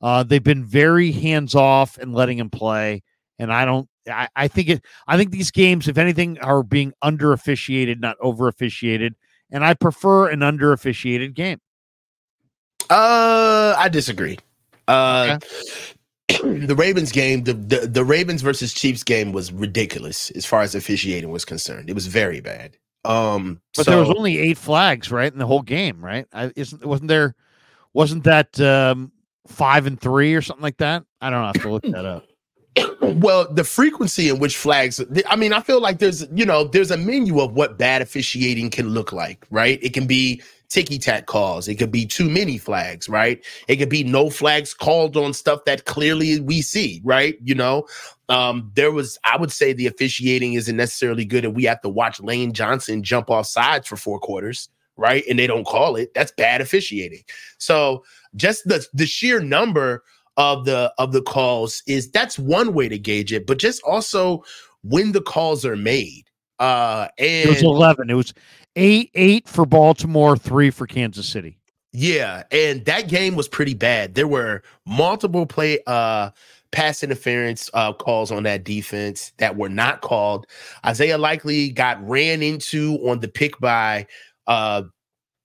[0.00, 3.02] uh, they've been very hands off and letting him play.
[3.38, 3.88] And I don't.
[4.08, 4.84] I, I think it.
[5.06, 9.14] I think these games, if anything, are being under officiated, not over officiated.
[9.50, 11.60] And I prefer an under officiated game.
[12.88, 14.38] Uh, I disagree.
[14.88, 15.38] Uh,
[16.28, 20.74] the Ravens game, the, the the Ravens versus Chiefs game was ridiculous as far as
[20.74, 21.90] officiating was concerned.
[21.90, 22.76] It was very bad.
[23.04, 26.26] Um, But so, there was only eight flags, right, in the whole game, right?
[26.32, 27.34] I, isn't wasn't there?
[27.92, 29.12] Wasn't that um,
[29.46, 31.04] five and three or something like that?
[31.20, 31.44] I don't know.
[31.44, 32.24] I have to look that up.
[33.00, 35.02] well, the frequency in which flags.
[35.28, 38.70] I mean, I feel like there's you know there's a menu of what bad officiating
[38.70, 39.78] can look like, right?
[39.82, 40.42] It can be
[40.72, 41.68] ticky tack calls.
[41.68, 43.44] It could be too many flags, right?
[43.68, 47.36] It could be no flags called on stuff that clearly we see, right?
[47.42, 47.86] You know,
[48.30, 51.90] um, there was, I would say the officiating isn't necessarily good, and we have to
[51.90, 55.22] watch Lane Johnson jump off sides for four quarters, right?
[55.28, 56.14] And they don't call it.
[56.14, 57.24] That's bad officiating.
[57.58, 58.02] So
[58.34, 60.02] just the the sheer number
[60.36, 64.44] of the of the calls is that's one way to gauge it, but just also
[64.82, 66.24] when the calls are made.
[66.58, 68.10] Uh, It was and 11.
[68.10, 68.34] It was
[68.76, 71.58] 8 8 for Baltimore, 3 for Kansas City.
[71.92, 74.14] Yeah, and that game was pretty bad.
[74.14, 76.30] There were multiple play uh
[76.70, 80.46] pass interference uh calls on that defense that were not called.
[80.86, 84.06] Isaiah likely got ran into on the pick by
[84.46, 84.84] uh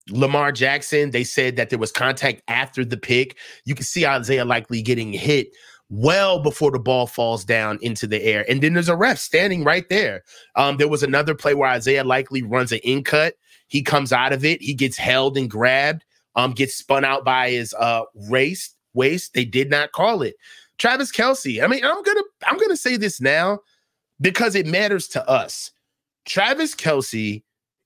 [0.09, 1.11] Lamar Jackson.
[1.11, 3.37] They said that there was contact after the pick.
[3.65, 5.49] You can see Isaiah likely getting hit
[5.89, 8.45] well before the ball falls down into the air.
[8.49, 10.23] And then there's a ref standing right there.
[10.55, 13.35] Um, there was another play where Isaiah likely runs an in cut.
[13.67, 14.61] He comes out of it.
[14.61, 16.03] He gets held and grabbed
[16.37, 19.33] um, gets spun out by his uh race waist.
[19.33, 20.35] They did not call it.
[20.77, 21.61] Travis Kelce.
[21.61, 23.59] I mean, I'm gonna I'm gonna say this now
[24.21, 25.71] because it matters to us.
[26.25, 27.43] Travis Kelce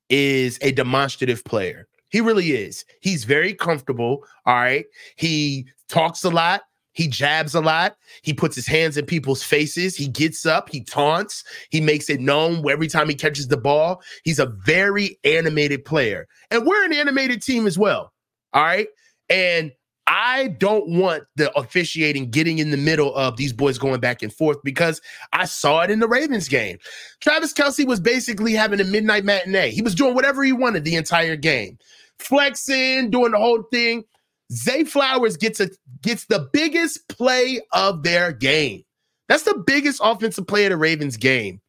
[0.10, 1.88] is a demonstrative player.
[2.12, 2.86] He really is.
[3.02, 4.24] He's very comfortable.
[4.46, 4.86] All right.
[5.16, 6.62] He talks a lot.
[6.94, 7.96] He jabs a lot.
[8.22, 9.96] He puts his hands in people's faces.
[9.96, 10.70] He gets up.
[10.70, 11.44] He taunts.
[11.70, 14.02] He makes it known every time he catches the ball.
[14.24, 16.28] He's a very animated player.
[16.50, 18.12] And we're an animated team as well.
[18.54, 18.88] All right.
[19.30, 19.72] And
[20.08, 24.34] I don't want the officiating getting in the middle of these boys going back and
[24.34, 25.00] forth because
[25.32, 26.80] I saw it in the Ravens game.
[27.22, 29.72] Travis Kelce was basically having a midnight matinee.
[29.72, 31.78] He was doing whatever he wanted the entire game,
[32.22, 34.06] flexing, doing the whole thing.
[34.52, 35.70] Zay Flowers gets a
[36.02, 38.84] gets the biggest play of their game.
[39.30, 41.62] That's the biggest offensive play of the Ravens game.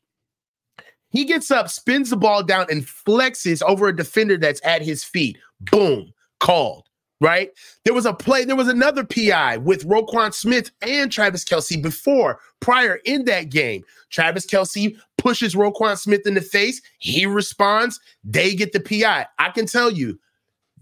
[1.10, 5.04] He gets up, spins the ball down, and flexes over a defender that's at his
[5.04, 5.38] feet.
[5.60, 6.88] Boom, called.
[7.20, 7.50] Right?
[7.84, 12.40] There was a play, there was another PI with Roquan Smith and Travis Kelce before,
[12.58, 13.84] prior in that game.
[14.10, 16.82] Travis Kelce pushes Roquan Smith in the face.
[16.98, 18.00] He responds.
[18.24, 19.26] They get the PI.
[19.38, 20.18] I can tell you,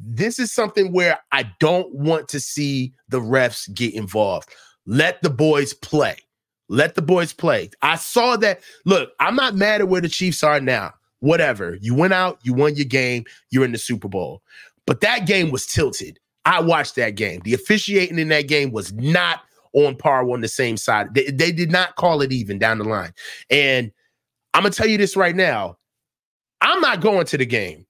[0.00, 4.48] this is something where I don't want to see the refs get involved.
[4.86, 6.16] Let the boys play.
[6.68, 7.70] Let the boys play.
[7.82, 8.60] I saw that.
[8.86, 10.92] Look, I'm not mad at where the Chiefs are now.
[11.18, 11.76] Whatever.
[11.80, 14.42] You went out, you won your game, you're in the Super Bowl.
[14.86, 16.18] But that game was tilted.
[16.46, 17.40] I watched that game.
[17.44, 19.42] The officiating in that game was not
[19.74, 21.14] on par on the same side.
[21.14, 23.12] They, they did not call it even down the line.
[23.50, 23.92] And
[24.54, 25.76] I'm going to tell you this right now.
[26.60, 27.86] I'm not going to the game.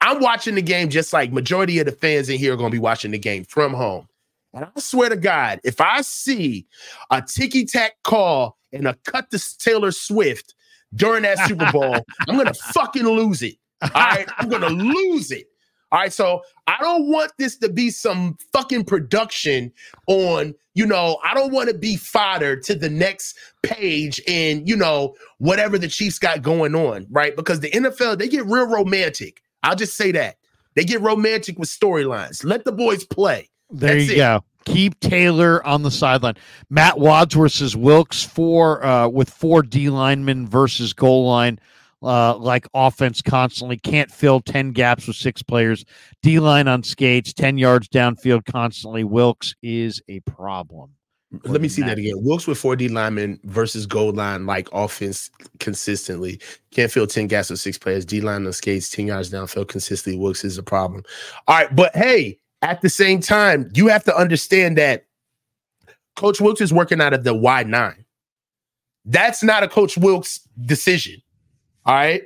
[0.00, 2.74] I'm watching the game just like majority of the fans in here are going to
[2.74, 4.08] be watching the game from home.
[4.52, 6.66] And I swear to God, if I see
[7.10, 10.54] a ticky tack call and a cut to Taylor Swift
[10.94, 13.56] during that Super Bowl, I'm going to fucking lose it.
[13.82, 14.28] All right.
[14.38, 15.46] I'm going to lose it.
[15.92, 16.12] All right.
[16.12, 19.72] So I don't want this to be some fucking production
[20.06, 24.76] on, you know, I don't want to be fodder to the next page in, you
[24.76, 27.06] know, whatever the Chiefs got going on.
[27.10, 27.36] Right.
[27.36, 29.42] Because the NFL, they get real romantic.
[29.62, 30.36] I'll just say that.
[30.74, 32.44] They get romantic with storylines.
[32.44, 33.50] Let the boys play.
[33.70, 34.16] There That's you it.
[34.18, 34.44] go.
[34.66, 36.36] Keep Taylor on the sideline.
[36.68, 41.58] Matt Wadsworth says Wilks four uh, with four D linemen versus goal line,
[42.02, 45.84] uh, like offense constantly can't fill ten gaps with six players.
[46.22, 49.02] D line on skates, ten yards downfield constantly.
[49.02, 50.90] Wilks is a problem.
[51.44, 52.14] Let me see that again.
[52.16, 55.30] Wilks with 4D linemen versus goal line like offense
[55.60, 56.40] consistently.
[56.72, 58.04] Can't fill 10 gaps with six players.
[58.04, 60.18] D line on skates, 10 yards downfield consistently.
[60.18, 61.04] Wilks is a problem.
[61.46, 61.74] All right.
[61.74, 65.04] But hey, at the same time, you have to understand that
[66.16, 68.04] Coach Wilks is working out of the wide nine.
[69.04, 71.22] That's not a Coach Wilks decision.
[71.86, 72.22] All right.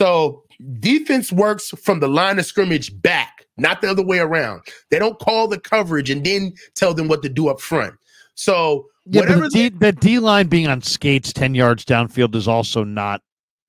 [0.00, 0.42] So
[0.80, 4.62] defense works from the line of scrimmage back, not the other way around.
[4.90, 7.94] They don't call the coverage and then tell them what to do up front.
[8.38, 12.46] So Yeah, whatever the D, the D line being on skates ten yards downfield is
[12.46, 13.20] also not.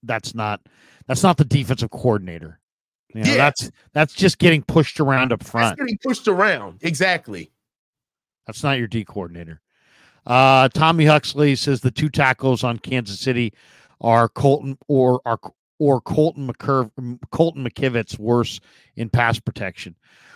[0.03, 0.61] That's not.
[1.07, 2.59] That's not the defensive coordinator.
[3.15, 3.37] You know, Yeah.
[3.37, 5.79] that's that's just getting pushed around up That's front.
[5.79, 6.77] getting pushed around.
[6.81, 7.51] Exactly.
[8.45, 9.59] That's not your D coordinator.
[10.27, 13.53] Uh, Tommy Huxley says the two tackles on Kansas City
[14.01, 15.39] are Colton or are
[15.79, 16.91] or Colton McCurv,
[17.31, 18.59] Colton McKivitz worse
[18.97, 19.95] in pass protection.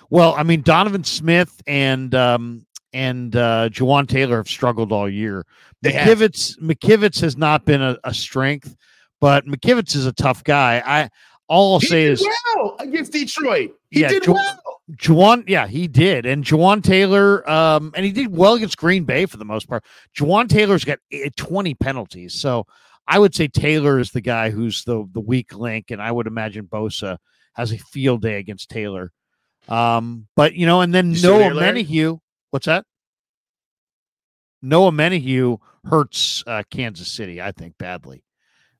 [0.09, 5.45] Well, I mean Donovan Smith and um, and uh, Jawaan Taylor have struggled all year.
[5.81, 6.17] They have.
[6.19, 8.75] McKivitz McKivitz has not been a, a strength,
[9.19, 10.81] but McKivitz is a tough guy.
[10.85, 11.09] I
[11.47, 13.71] all I'll He say did is well against Detroit.
[13.91, 14.59] He Yeah, did Jo- well.
[14.97, 16.25] Jawaan, yeah, he did.
[16.25, 19.83] And Jawaan Taylor, um, and he did well against Green Bay for the most part.
[20.17, 22.33] Jawaan Taylor's got eh, 20 penalties.
[22.33, 22.65] So
[23.07, 26.27] I would say Taylor is the guy who's the the weak link, and I would
[26.27, 27.17] imagine Bosa
[27.53, 29.11] has a field day against Taylor.
[29.69, 32.19] Um, but you know, and then You Noah Menahue,
[32.53, 32.85] what's that?
[34.61, 38.23] Noah Menahue hurts uh, Kansas City, I think, badly.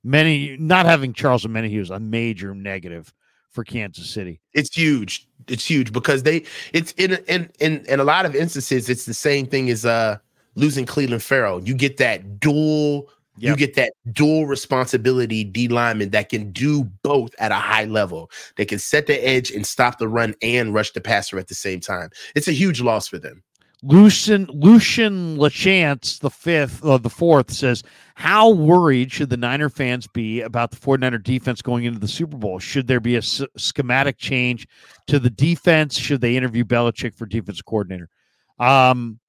[0.04, 3.12] Many not having Charles Omenihu is a major negative
[3.50, 4.40] for Kansas City.
[4.54, 5.28] It's huge.
[5.48, 9.14] It's huge because they it's in in in in a lot of instances it's the
[9.14, 10.18] same thing as uh
[10.56, 11.64] losing Clelin Ferrell.
[11.64, 17.32] You get that dual You get that dual responsibility D lineman that can do both
[17.40, 18.30] at a high level.
[18.56, 21.56] They can set the edge and stop the run and rush the passer at the
[21.56, 22.10] same time.
[22.36, 23.42] It's a huge loss for them.
[23.86, 27.84] Lucian Lucian Lachance, the fifth or the fourth, says,
[28.16, 32.38] How worried should the Niner fans be about the 49er defense going into the Super
[32.38, 32.60] Bowl?
[32.60, 34.68] Should there be a s- schematic change
[35.08, 35.98] to the defense?
[35.98, 38.08] Should they interview Belichick for defensive coordinator?
[38.58, 39.20] Um,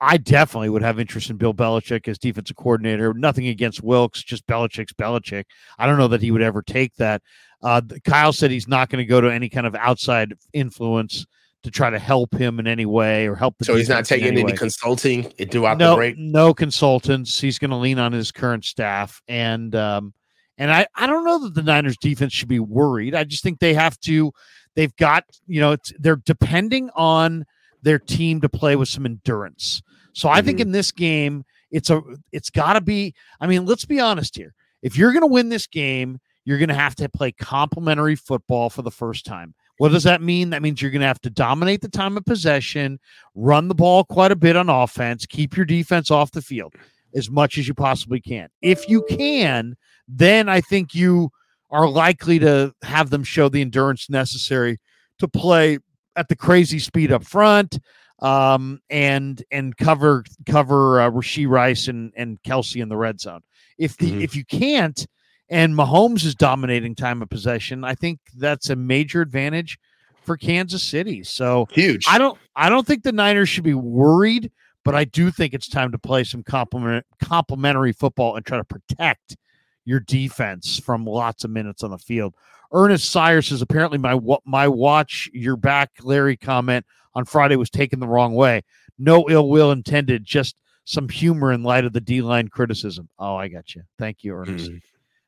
[0.00, 3.14] I definitely would have interest in Bill Belichick as defensive coordinator.
[3.14, 5.44] Nothing against Wilks, just Belichick's Belichick.
[5.78, 7.22] I don't know that he would ever take that.
[7.62, 11.24] Uh, Kyle said he's not going to go to any kind of outside influence
[11.62, 14.28] to try to help him in any way or help the So he's not taking
[14.28, 16.16] any any consulting throughout the no break.
[16.18, 17.40] no consultants.
[17.40, 20.14] He's going to lean on his current staff and um
[20.58, 23.14] and I I don't know that the Niners defense should be worried.
[23.14, 24.32] I just think they have to
[24.74, 27.44] they've got you know it's they're depending on
[27.82, 29.82] their team to play with some endurance.
[30.12, 32.02] So I think in this game it's a
[32.32, 34.54] it's got to be I mean let's be honest here.
[34.82, 38.68] If you're going to win this game you're going to have to play complementary football
[38.68, 40.50] for the first time what does that mean?
[40.50, 43.00] That means you're going to have to dominate the time of possession,
[43.34, 46.72] run the ball quite a bit on offense, keep your defense off the field
[47.16, 48.48] as much as you possibly can.
[48.60, 49.74] If you can,
[50.06, 51.30] then I think you
[51.72, 54.78] are likely to have them show the endurance necessary
[55.18, 55.80] to play
[56.14, 57.80] at the crazy speed up front
[58.20, 63.40] um, and and cover cover uh, Rashee Rice and and Kelce in the red zone.
[63.78, 64.22] If the Mhm.
[64.22, 65.04] if you can't,
[65.52, 69.78] and Mahomes is dominating time of possession, I think that's a major advantage
[70.22, 71.22] for Kansas City.
[71.22, 72.06] So Huge.
[72.08, 74.50] I don't I don't think the Niners should be worried,
[74.82, 78.64] but I do think it's time to play some complement complementary football and try to
[78.64, 79.36] protect
[79.84, 82.34] your defense from lots of minutes on the field.
[82.72, 88.00] Ernest Sire says apparently my my watch your back Larry comment on Friday was taken
[88.00, 88.62] the wrong way.
[88.98, 93.10] No ill will intended, just some humor in light of the D line criticism.
[93.18, 93.82] Oh, I got you.
[93.98, 94.70] Thank you, Ernest.
[94.70, 94.80] Mhm.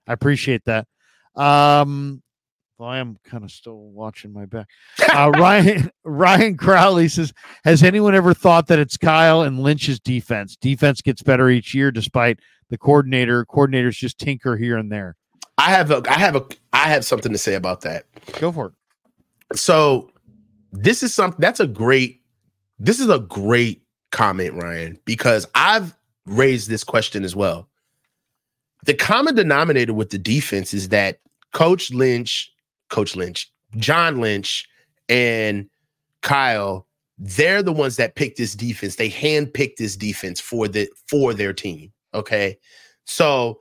[0.07, 0.87] I appreciate that.
[1.35, 2.23] Um,
[2.79, 4.67] well, I am kind of still watching my back.
[5.13, 7.33] Uh, Ryan Ryan Crowley says,
[7.65, 10.57] "Has anyone ever thought that it's Kyle and Lynch's defense?
[10.57, 12.41] Defense gets better each year, despite
[12.71, 13.45] the coordinator.
[13.47, 15.17] Coordinators just tinker here and there.
[15.57, 18.07] I have a I have a I have something to say about that.
[18.41, 19.59] Go for it.
[19.59, 20.11] So
[20.73, 22.21] this is something that's a great
[22.79, 27.69] this is a great comment, Ryan, because I've raised this question as well.
[28.85, 31.19] The common denominator with the defense is that
[31.53, 32.53] Coach Lynch,
[32.91, 34.69] Coach Lynch, John Lynch,
[35.09, 35.69] and
[36.23, 36.87] Kyle,
[37.19, 38.97] they're the ones that picked this defense.
[38.97, 41.93] They handpicked this defense for the for their team.
[42.13, 42.59] Okay.
[43.05, 43.61] So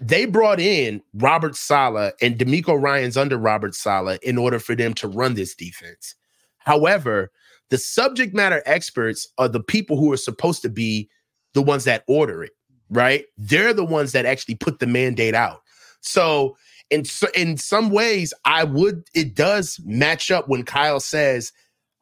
[0.00, 4.94] they brought in Robert Saleh and DeMeco Ryans under Robert Saleh in order for them
[4.94, 6.14] to run this defense.
[6.58, 7.30] However,
[7.70, 11.08] the subject matter experts are the people who are supposed to be
[11.54, 12.52] the ones that order it,
[12.92, 13.24] right?
[13.36, 15.62] They're the ones that actually put the mandate out.
[16.00, 16.56] So,
[16.90, 21.52] in so, in some ways, I would it does match up when Kyle says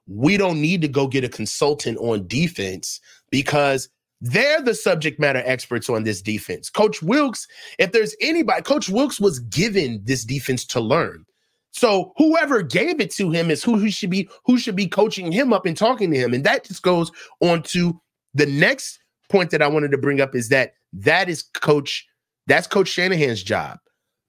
[0.07, 3.01] we don't need to go get a consultant on defense
[3.31, 3.89] because
[4.21, 6.69] they're the subject matter experts on this defense.
[6.69, 7.47] Coach Wilks,
[7.79, 11.25] if there's anybody, Coach Wilks was given this defense to learn.
[11.73, 15.31] So whoever gave it to him is who, who should be who should be coaching
[15.31, 16.35] him up and talking to him.
[16.35, 18.01] And that just goes on to
[18.35, 18.99] the next
[19.29, 22.07] point that I wanted to bring up is that that is coach
[22.47, 23.79] that's coach Shanahan's job.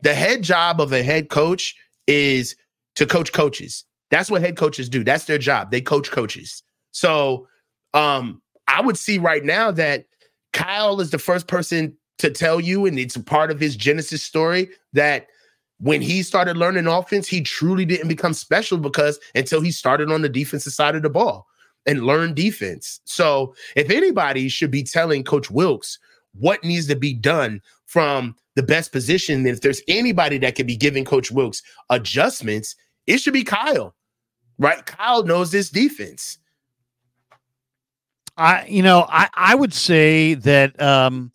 [0.04, 1.76] The head job of a head coach
[2.08, 2.56] is
[2.96, 3.84] to coach coaches.
[4.12, 5.04] That's what head coaches do.
[5.04, 5.72] That's their job.
[5.72, 6.64] They coach coaches.
[6.92, 7.48] So
[7.94, 10.06] um I would see right now that
[10.54, 14.22] Kyle is the first person to tell you, and it's a part of his Genesis
[14.22, 15.28] story that
[15.80, 20.22] when he started learning offense, he truly didn't become special because until he started on
[20.22, 21.48] the defensive side of the ball
[21.88, 23.00] and learned defense.
[23.06, 25.98] So if anybody should be telling Coach Wilks
[26.34, 30.76] what needs to be done from the best position, if there's anybody that could be
[30.76, 32.76] giving Coach Wilks adjustments,
[33.08, 33.96] it should be Kyle.
[34.58, 34.86] Right?
[34.86, 36.38] Kyle knows this defense.
[38.38, 41.32] I you know I I would say that um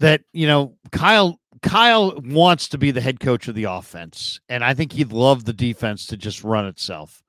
[0.00, 4.62] that you know Kyle Kyle wants to be the head coach of the offense and
[4.62, 7.22] I think he'd love the defense to just run itself.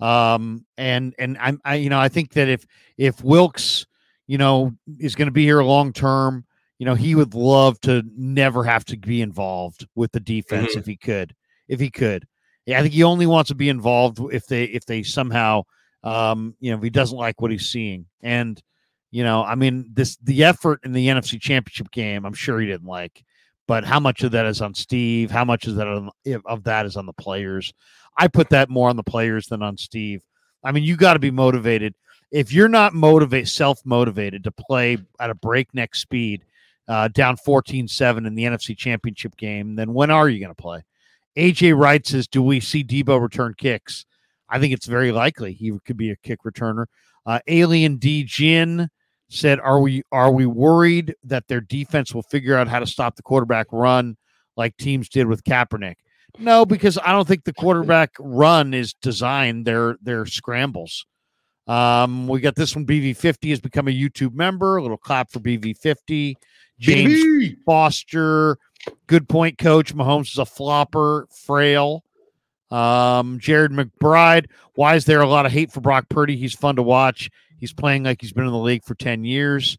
[0.00, 2.66] Um and and I'm I you know I think that if
[2.96, 3.86] if Wilks
[4.28, 6.44] you know is going to be here long term,
[6.78, 10.86] you know he would love to never have to be involved with the defense if
[10.86, 11.34] he could.
[11.66, 12.26] If he could.
[12.66, 15.64] Yeah, I think he only wants to be involved if they if they somehow
[16.02, 18.06] um, you know, if he doesn't like what he's seeing.
[18.22, 18.60] And,
[19.10, 22.66] you know, I mean, this the effort in the NFC championship game, I'm sure he
[22.66, 23.24] didn't like,
[23.66, 25.30] but how much of that is on Steve?
[25.30, 26.10] How much is that on,
[26.46, 27.72] of that is on the players?
[28.16, 30.22] I put that more on the players than on Steve.
[30.64, 31.94] I mean, you got to be motivated.
[32.30, 36.44] If you're not motivated, self motivated to play at a breakneck speed,
[36.88, 40.82] uh, down 14-7 in the NFC Championship game, then when are you going to play?
[41.36, 44.04] AJ Wright says, "Do we see Deebo return kicks?"
[44.48, 46.86] I think it's very likely he could be a kick returner.
[47.26, 48.88] Uh, Alien D Jin
[49.28, 53.16] said, "Are we are we worried that their defense will figure out how to stop
[53.16, 54.16] the quarterback run
[54.56, 55.96] like teams did with Kaepernick?"
[56.38, 59.64] No, because I don't think the quarterback run is designed.
[59.64, 61.06] Their their scrambles.
[61.68, 62.86] Um, we got this one.
[62.86, 64.78] BV50 has become a YouTube member.
[64.78, 66.34] A little clap for BV50.
[66.78, 67.56] James BB.
[67.64, 68.56] Foster,
[69.06, 69.94] good point, coach.
[69.94, 72.04] Mahomes is a flopper, frail.
[72.70, 76.36] Um, Jared McBride, why is there a lot of hate for Brock Purdy?
[76.36, 77.30] He's fun to watch.
[77.58, 79.78] He's playing like he's been in the league for 10 years.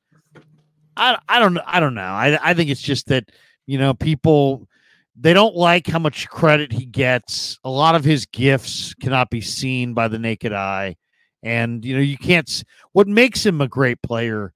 [0.97, 2.01] I, I don't I don't know.
[2.01, 3.29] I, I think it's just that,
[3.67, 4.67] you know, people
[5.15, 7.57] they don't like how much credit he gets.
[7.63, 10.97] A lot of his gifts cannot be seen by the naked eye.
[11.43, 14.53] And you know, you can't what makes him a great player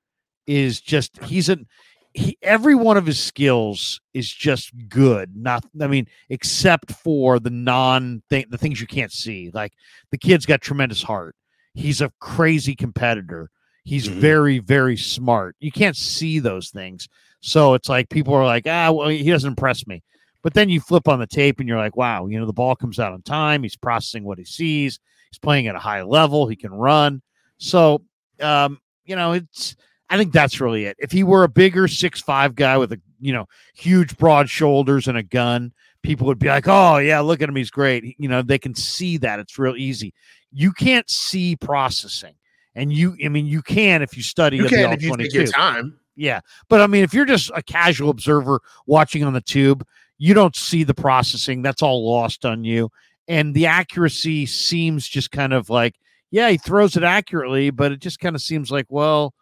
[0.48, 1.66] is just he's an
[2.14, 5.36] he every one of his skills is just good.
[5.36, 9.50] Not I mean, except for the non thing the things you can't see.
[9.54, 9.74] Like
[10.12, 11.36] the kid's got tremendous heart.
[11.74, 13.50] He's a crazy competitor.
[13.86, 14.14] He's Mhm.
[14.14, 15.56] very, very smart.
[15.60, 17.08] You can't see those things.
[17.42, 20.04] So it's like people are like, ah, well, he doesn't impress me.
[20.42, 22.76] But then you flip on the tape and you're like, wow, you know, the ball
[22.76, 23.64] comes out on time.
[23.64, 25.00] He's processing what he sees.
[25.34, 26.48] He's playing at a high level.
[26.48, 27.24] He can run.
[27.58, 28.04] So,
[28.40, 29.76] um, you know, it's,
[30.12, 30.96] I think that's really it.
[31.00, 35.08] If he were a bigger six five guy with a, you know, huge broad shoulders
[35.08, 35.74] and a gun,
[36.04, 37.56] people would be like, oh, yeah, look at him.
[37.56, 38.16] He's great.
[38.20, 39.40] You know, they can see that.
[39.40, 40.14] It's real easy.
[40.52, 42.36] You can't see processing.
[42.76, 45.10] And you, I mean, you can if you study You the can all if you
[45.18, 45.38] take 22.
[45.38, 45.98] your time.
[46.16, 46.42] Yeah.
[46.70, 49.84] But I mean, if you're just a casual observer watching on the tube,
[50.20, 51.64] you don't see the processing.
[51.64, 52.92] That's all lost on you.
[53.28, 55.95] And the accuracy seems just kind of like,
[56.32, 59.34] yeah, he throws it accurately, but it just kind of seems like, well,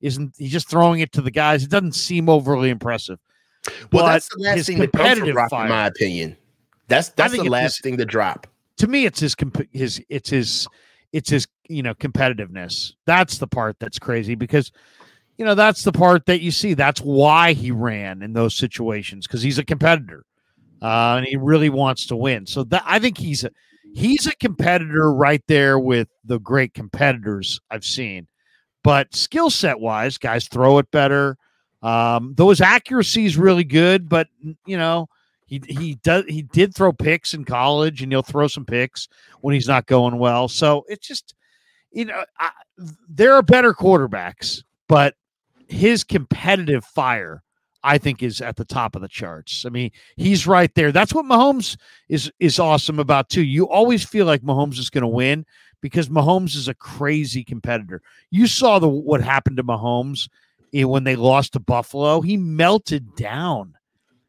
[0.00, 1.62] isn't he just throwing it to the guys?
[1.64, 3.18] It doesn't seem overly impressive.
[3.92, 6.36] Well, But that's the last thing that comes from Rock, fire- in my opinion.
[6.88, 8.46] That's that's the last his- thing to drop.
[8.78, 10.66] to me it's his comp- his it's his
[11.12, 14.72] it's his you know competitiveness that's the part that's crazy because
[15.36, 19.26] you know that's the part that you see that's why he ran in those situations
[19.26, 20.24] because he's a competitor
[20.82, 22.46] uh, and he really wants to win.
[22.46, 23.50] So that i think he's a
[23.94, 28.26] he's a competitor right there with the great competitors i've seen.
[28.82, 31.36] But skill set wise guys throw it better.
[31.82, 34.28] Um though his accuracy is really good but
[34.66, 35.08] you know
[35.46, 39.08] he he does he did throw picks in college and he'll throw some picks
[39.40, 40.48] when he's not going well.
[40.48, 41.34] So it's just
[41.90, 42.50] you know I,
[43.08, 45.14] there are better quarterbacks but
[45.68, 47.42] his competitive fire
[47.82, 49.64] I think is at the top of the charts.
[49.64, 50.92] I mean, he's right there.
[50.92, 51.76] That's what Mahomes
[52.08, 53.42] is is awesome about too.
[53.42, 55.46] You always feel like Mahomes is going to win
[55.80, 58.02] because Mahomes is a crazy competitor.
[58.30, 60.28] You saw the what happened to Mahomes
[60.72, 62.20] when they lost to Buffalo.
[62.20, 63.76] He melted down.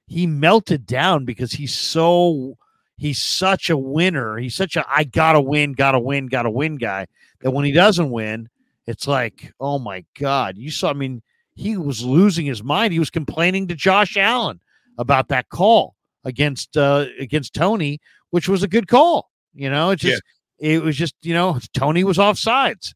[0.08, 2.58] He melted down because he's so
[2.98, 4.38] he's such a winner.
[4.38, 7.08] He's such a I gotta win, gotta win, gotta win guy
[7.42, 8.50] that when he doesn't win,
[8.88, 10.58] it's like, oh my God.
[10.58, 11.22] You saw, I mean,
[11.56, 12.94] he was losing his mind.
[12.94, 14.60] He was complaining to Josh Allen
[14.98, 18.00] about that call against uh against Toney,
[18.30, 19.30] which was a good call.
[19.54, 20.24] You know, it's just
[20.62, 22.94] it was just, you know, Toney was off sides.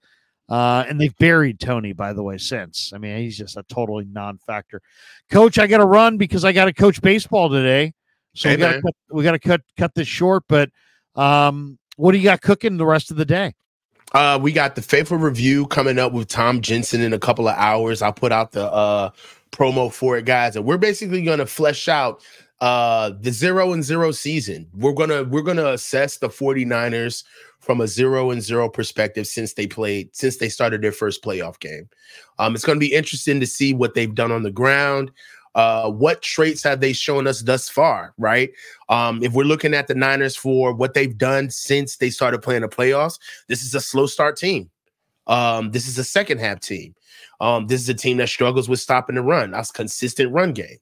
[0.48, 2.92] Uh, and they've buried Toney, by the way, since.
[2.94, 4.80] I mean, he's just a totally non-factor.
[5.32, 7.94] Coach, I got to run because I got to coach baseball today,
[8.36, 10.44] so Hey, we got to cut, we got to cut cut this short.
[10.48, 10.70] But
[11.16, 13.54] um, what do you got cooking the rest of the day?
[14.14, 17.56] Uh, we got the faithful review coming up with Tom Jensen in a couple of
[17.58, 18.02] hours.
[18.02, 19.10] I'll put out the uh,
[19.52, 22.22] promo for it, guys, and we're basically going to flesh out
[22.62, 24.68] uh, the zero and zero season.
[24.74, 27.24] We're gonna we're gonna assess the 49ers
[27.60, 31.60] from a zero and zero perspective since they played since they started their first playoff
[31.60, 31.90] game.
[32.40, 35.12] Um, it's going to be interesting to see what they've done on the ground.
[35.56, 38.14] Uh, what traits have they shown us thus far?
[38.18, 38.52] Right.
[38.90, 42.62] Um, if we're looking at the Niners for what they've done since they started playing
[42.62, 44.70] the playoffs, this is a slow start team.
[45.28, 46.94] Um, this is a second half team.
[47.42, 49.52] Um, this is a team that struggles with stopping the run.
[49.52, 50.78] That's consistent run game.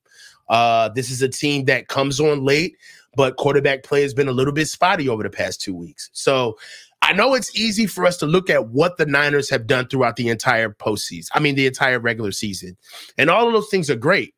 [0.49, 2.75] Uh, this is a team that comes on late,
[3.15, 6.09] but quarterback play has been a little bit spotty over the past two weeks.
[6.13, 6.57] So
[7.01, 10.15] I know it's easy for us to look at what the Niners have done throughout
[10.15, 11.29] the entire postseason.
[11.33, 12.77] I mean, the entire regular season,
[13.17, 14.33] and all of those things are great.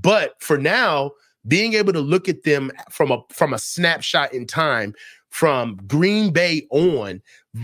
[0.00, 1.12] But for now,
[1.46, 4.94] being able to look at them from a from a snapshot in time
[5.30, 7.22] from Green Bay on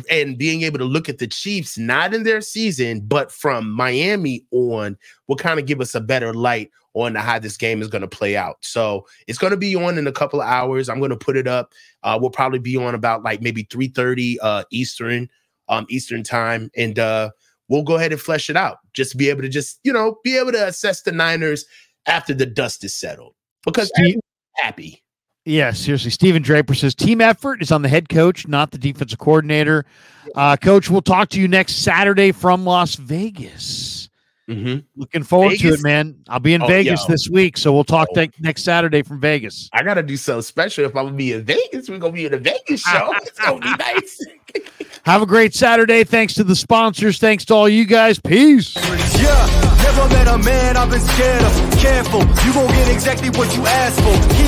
[0.09, 4.45] and being able to look at the Chiefs not in their season but from Miami
[4.53, 4.97] on
[5.27, 8.09] will kind of give us a better light on how this game is going to
[8.09, 8.57] play out.
[8.63, 10.89] So it's going to be on in a couple of hours.
[10.89, 11.75] I'm going to put it up.
[12.03, 15.29] Uh, we'll probably be on about like maybe 3:30 uh, Eastern
[15.69, 17.31] um, Eastern time, and uh,
[17.69, 18.79] we'll go ahead and flesh it out.
[18.95, 21.67] Just be able to just you know be able to assess the Niners
[22.07, 23.35] after the dust is settled
[23.65, 24.21] because Steve-
[24.57, 25.03] happy.
[25.45, 26.11] Yeah, seriously.
[26.11, 29.85] Stephen Draper says team effort is on the head coach, not the defensive coordinator.
[30.35, 34.09] Uh, coach, we'll talk to you next Saturday from Las Vegas.
[34.51, 34.85] Mhm.
[34.97, 36.17] Looking forward to it, man.
[36.29, 37.07] I'll be in Oh, Vegas yo.
[37.09, 38.21] this week, so we'll talk Oh.
[38.21, 39.69] ne- next Saturday from Vegas.
[39.73, 41.89] I gotta do something special if I'm gonna be in Vegas.
[41.89, 43.13] We're gonna be in a Vegas show.
[43.23, 44.19] It's gonna be nice.
[45.05, 46.03] Have a great Saturday.
[46.05, 47.19] Thanks to the sponsors.
[47.19, 48.19] Thanks to all you guys.
[48.21, 48.75] Peace.
[48.77, 49.56] Yeah,
[49.97, 51.53] never met a man I've been scared of.
[51.79, 54.17] Careful, you gon' get exactly what you asked for.
[54.35, 54.47] He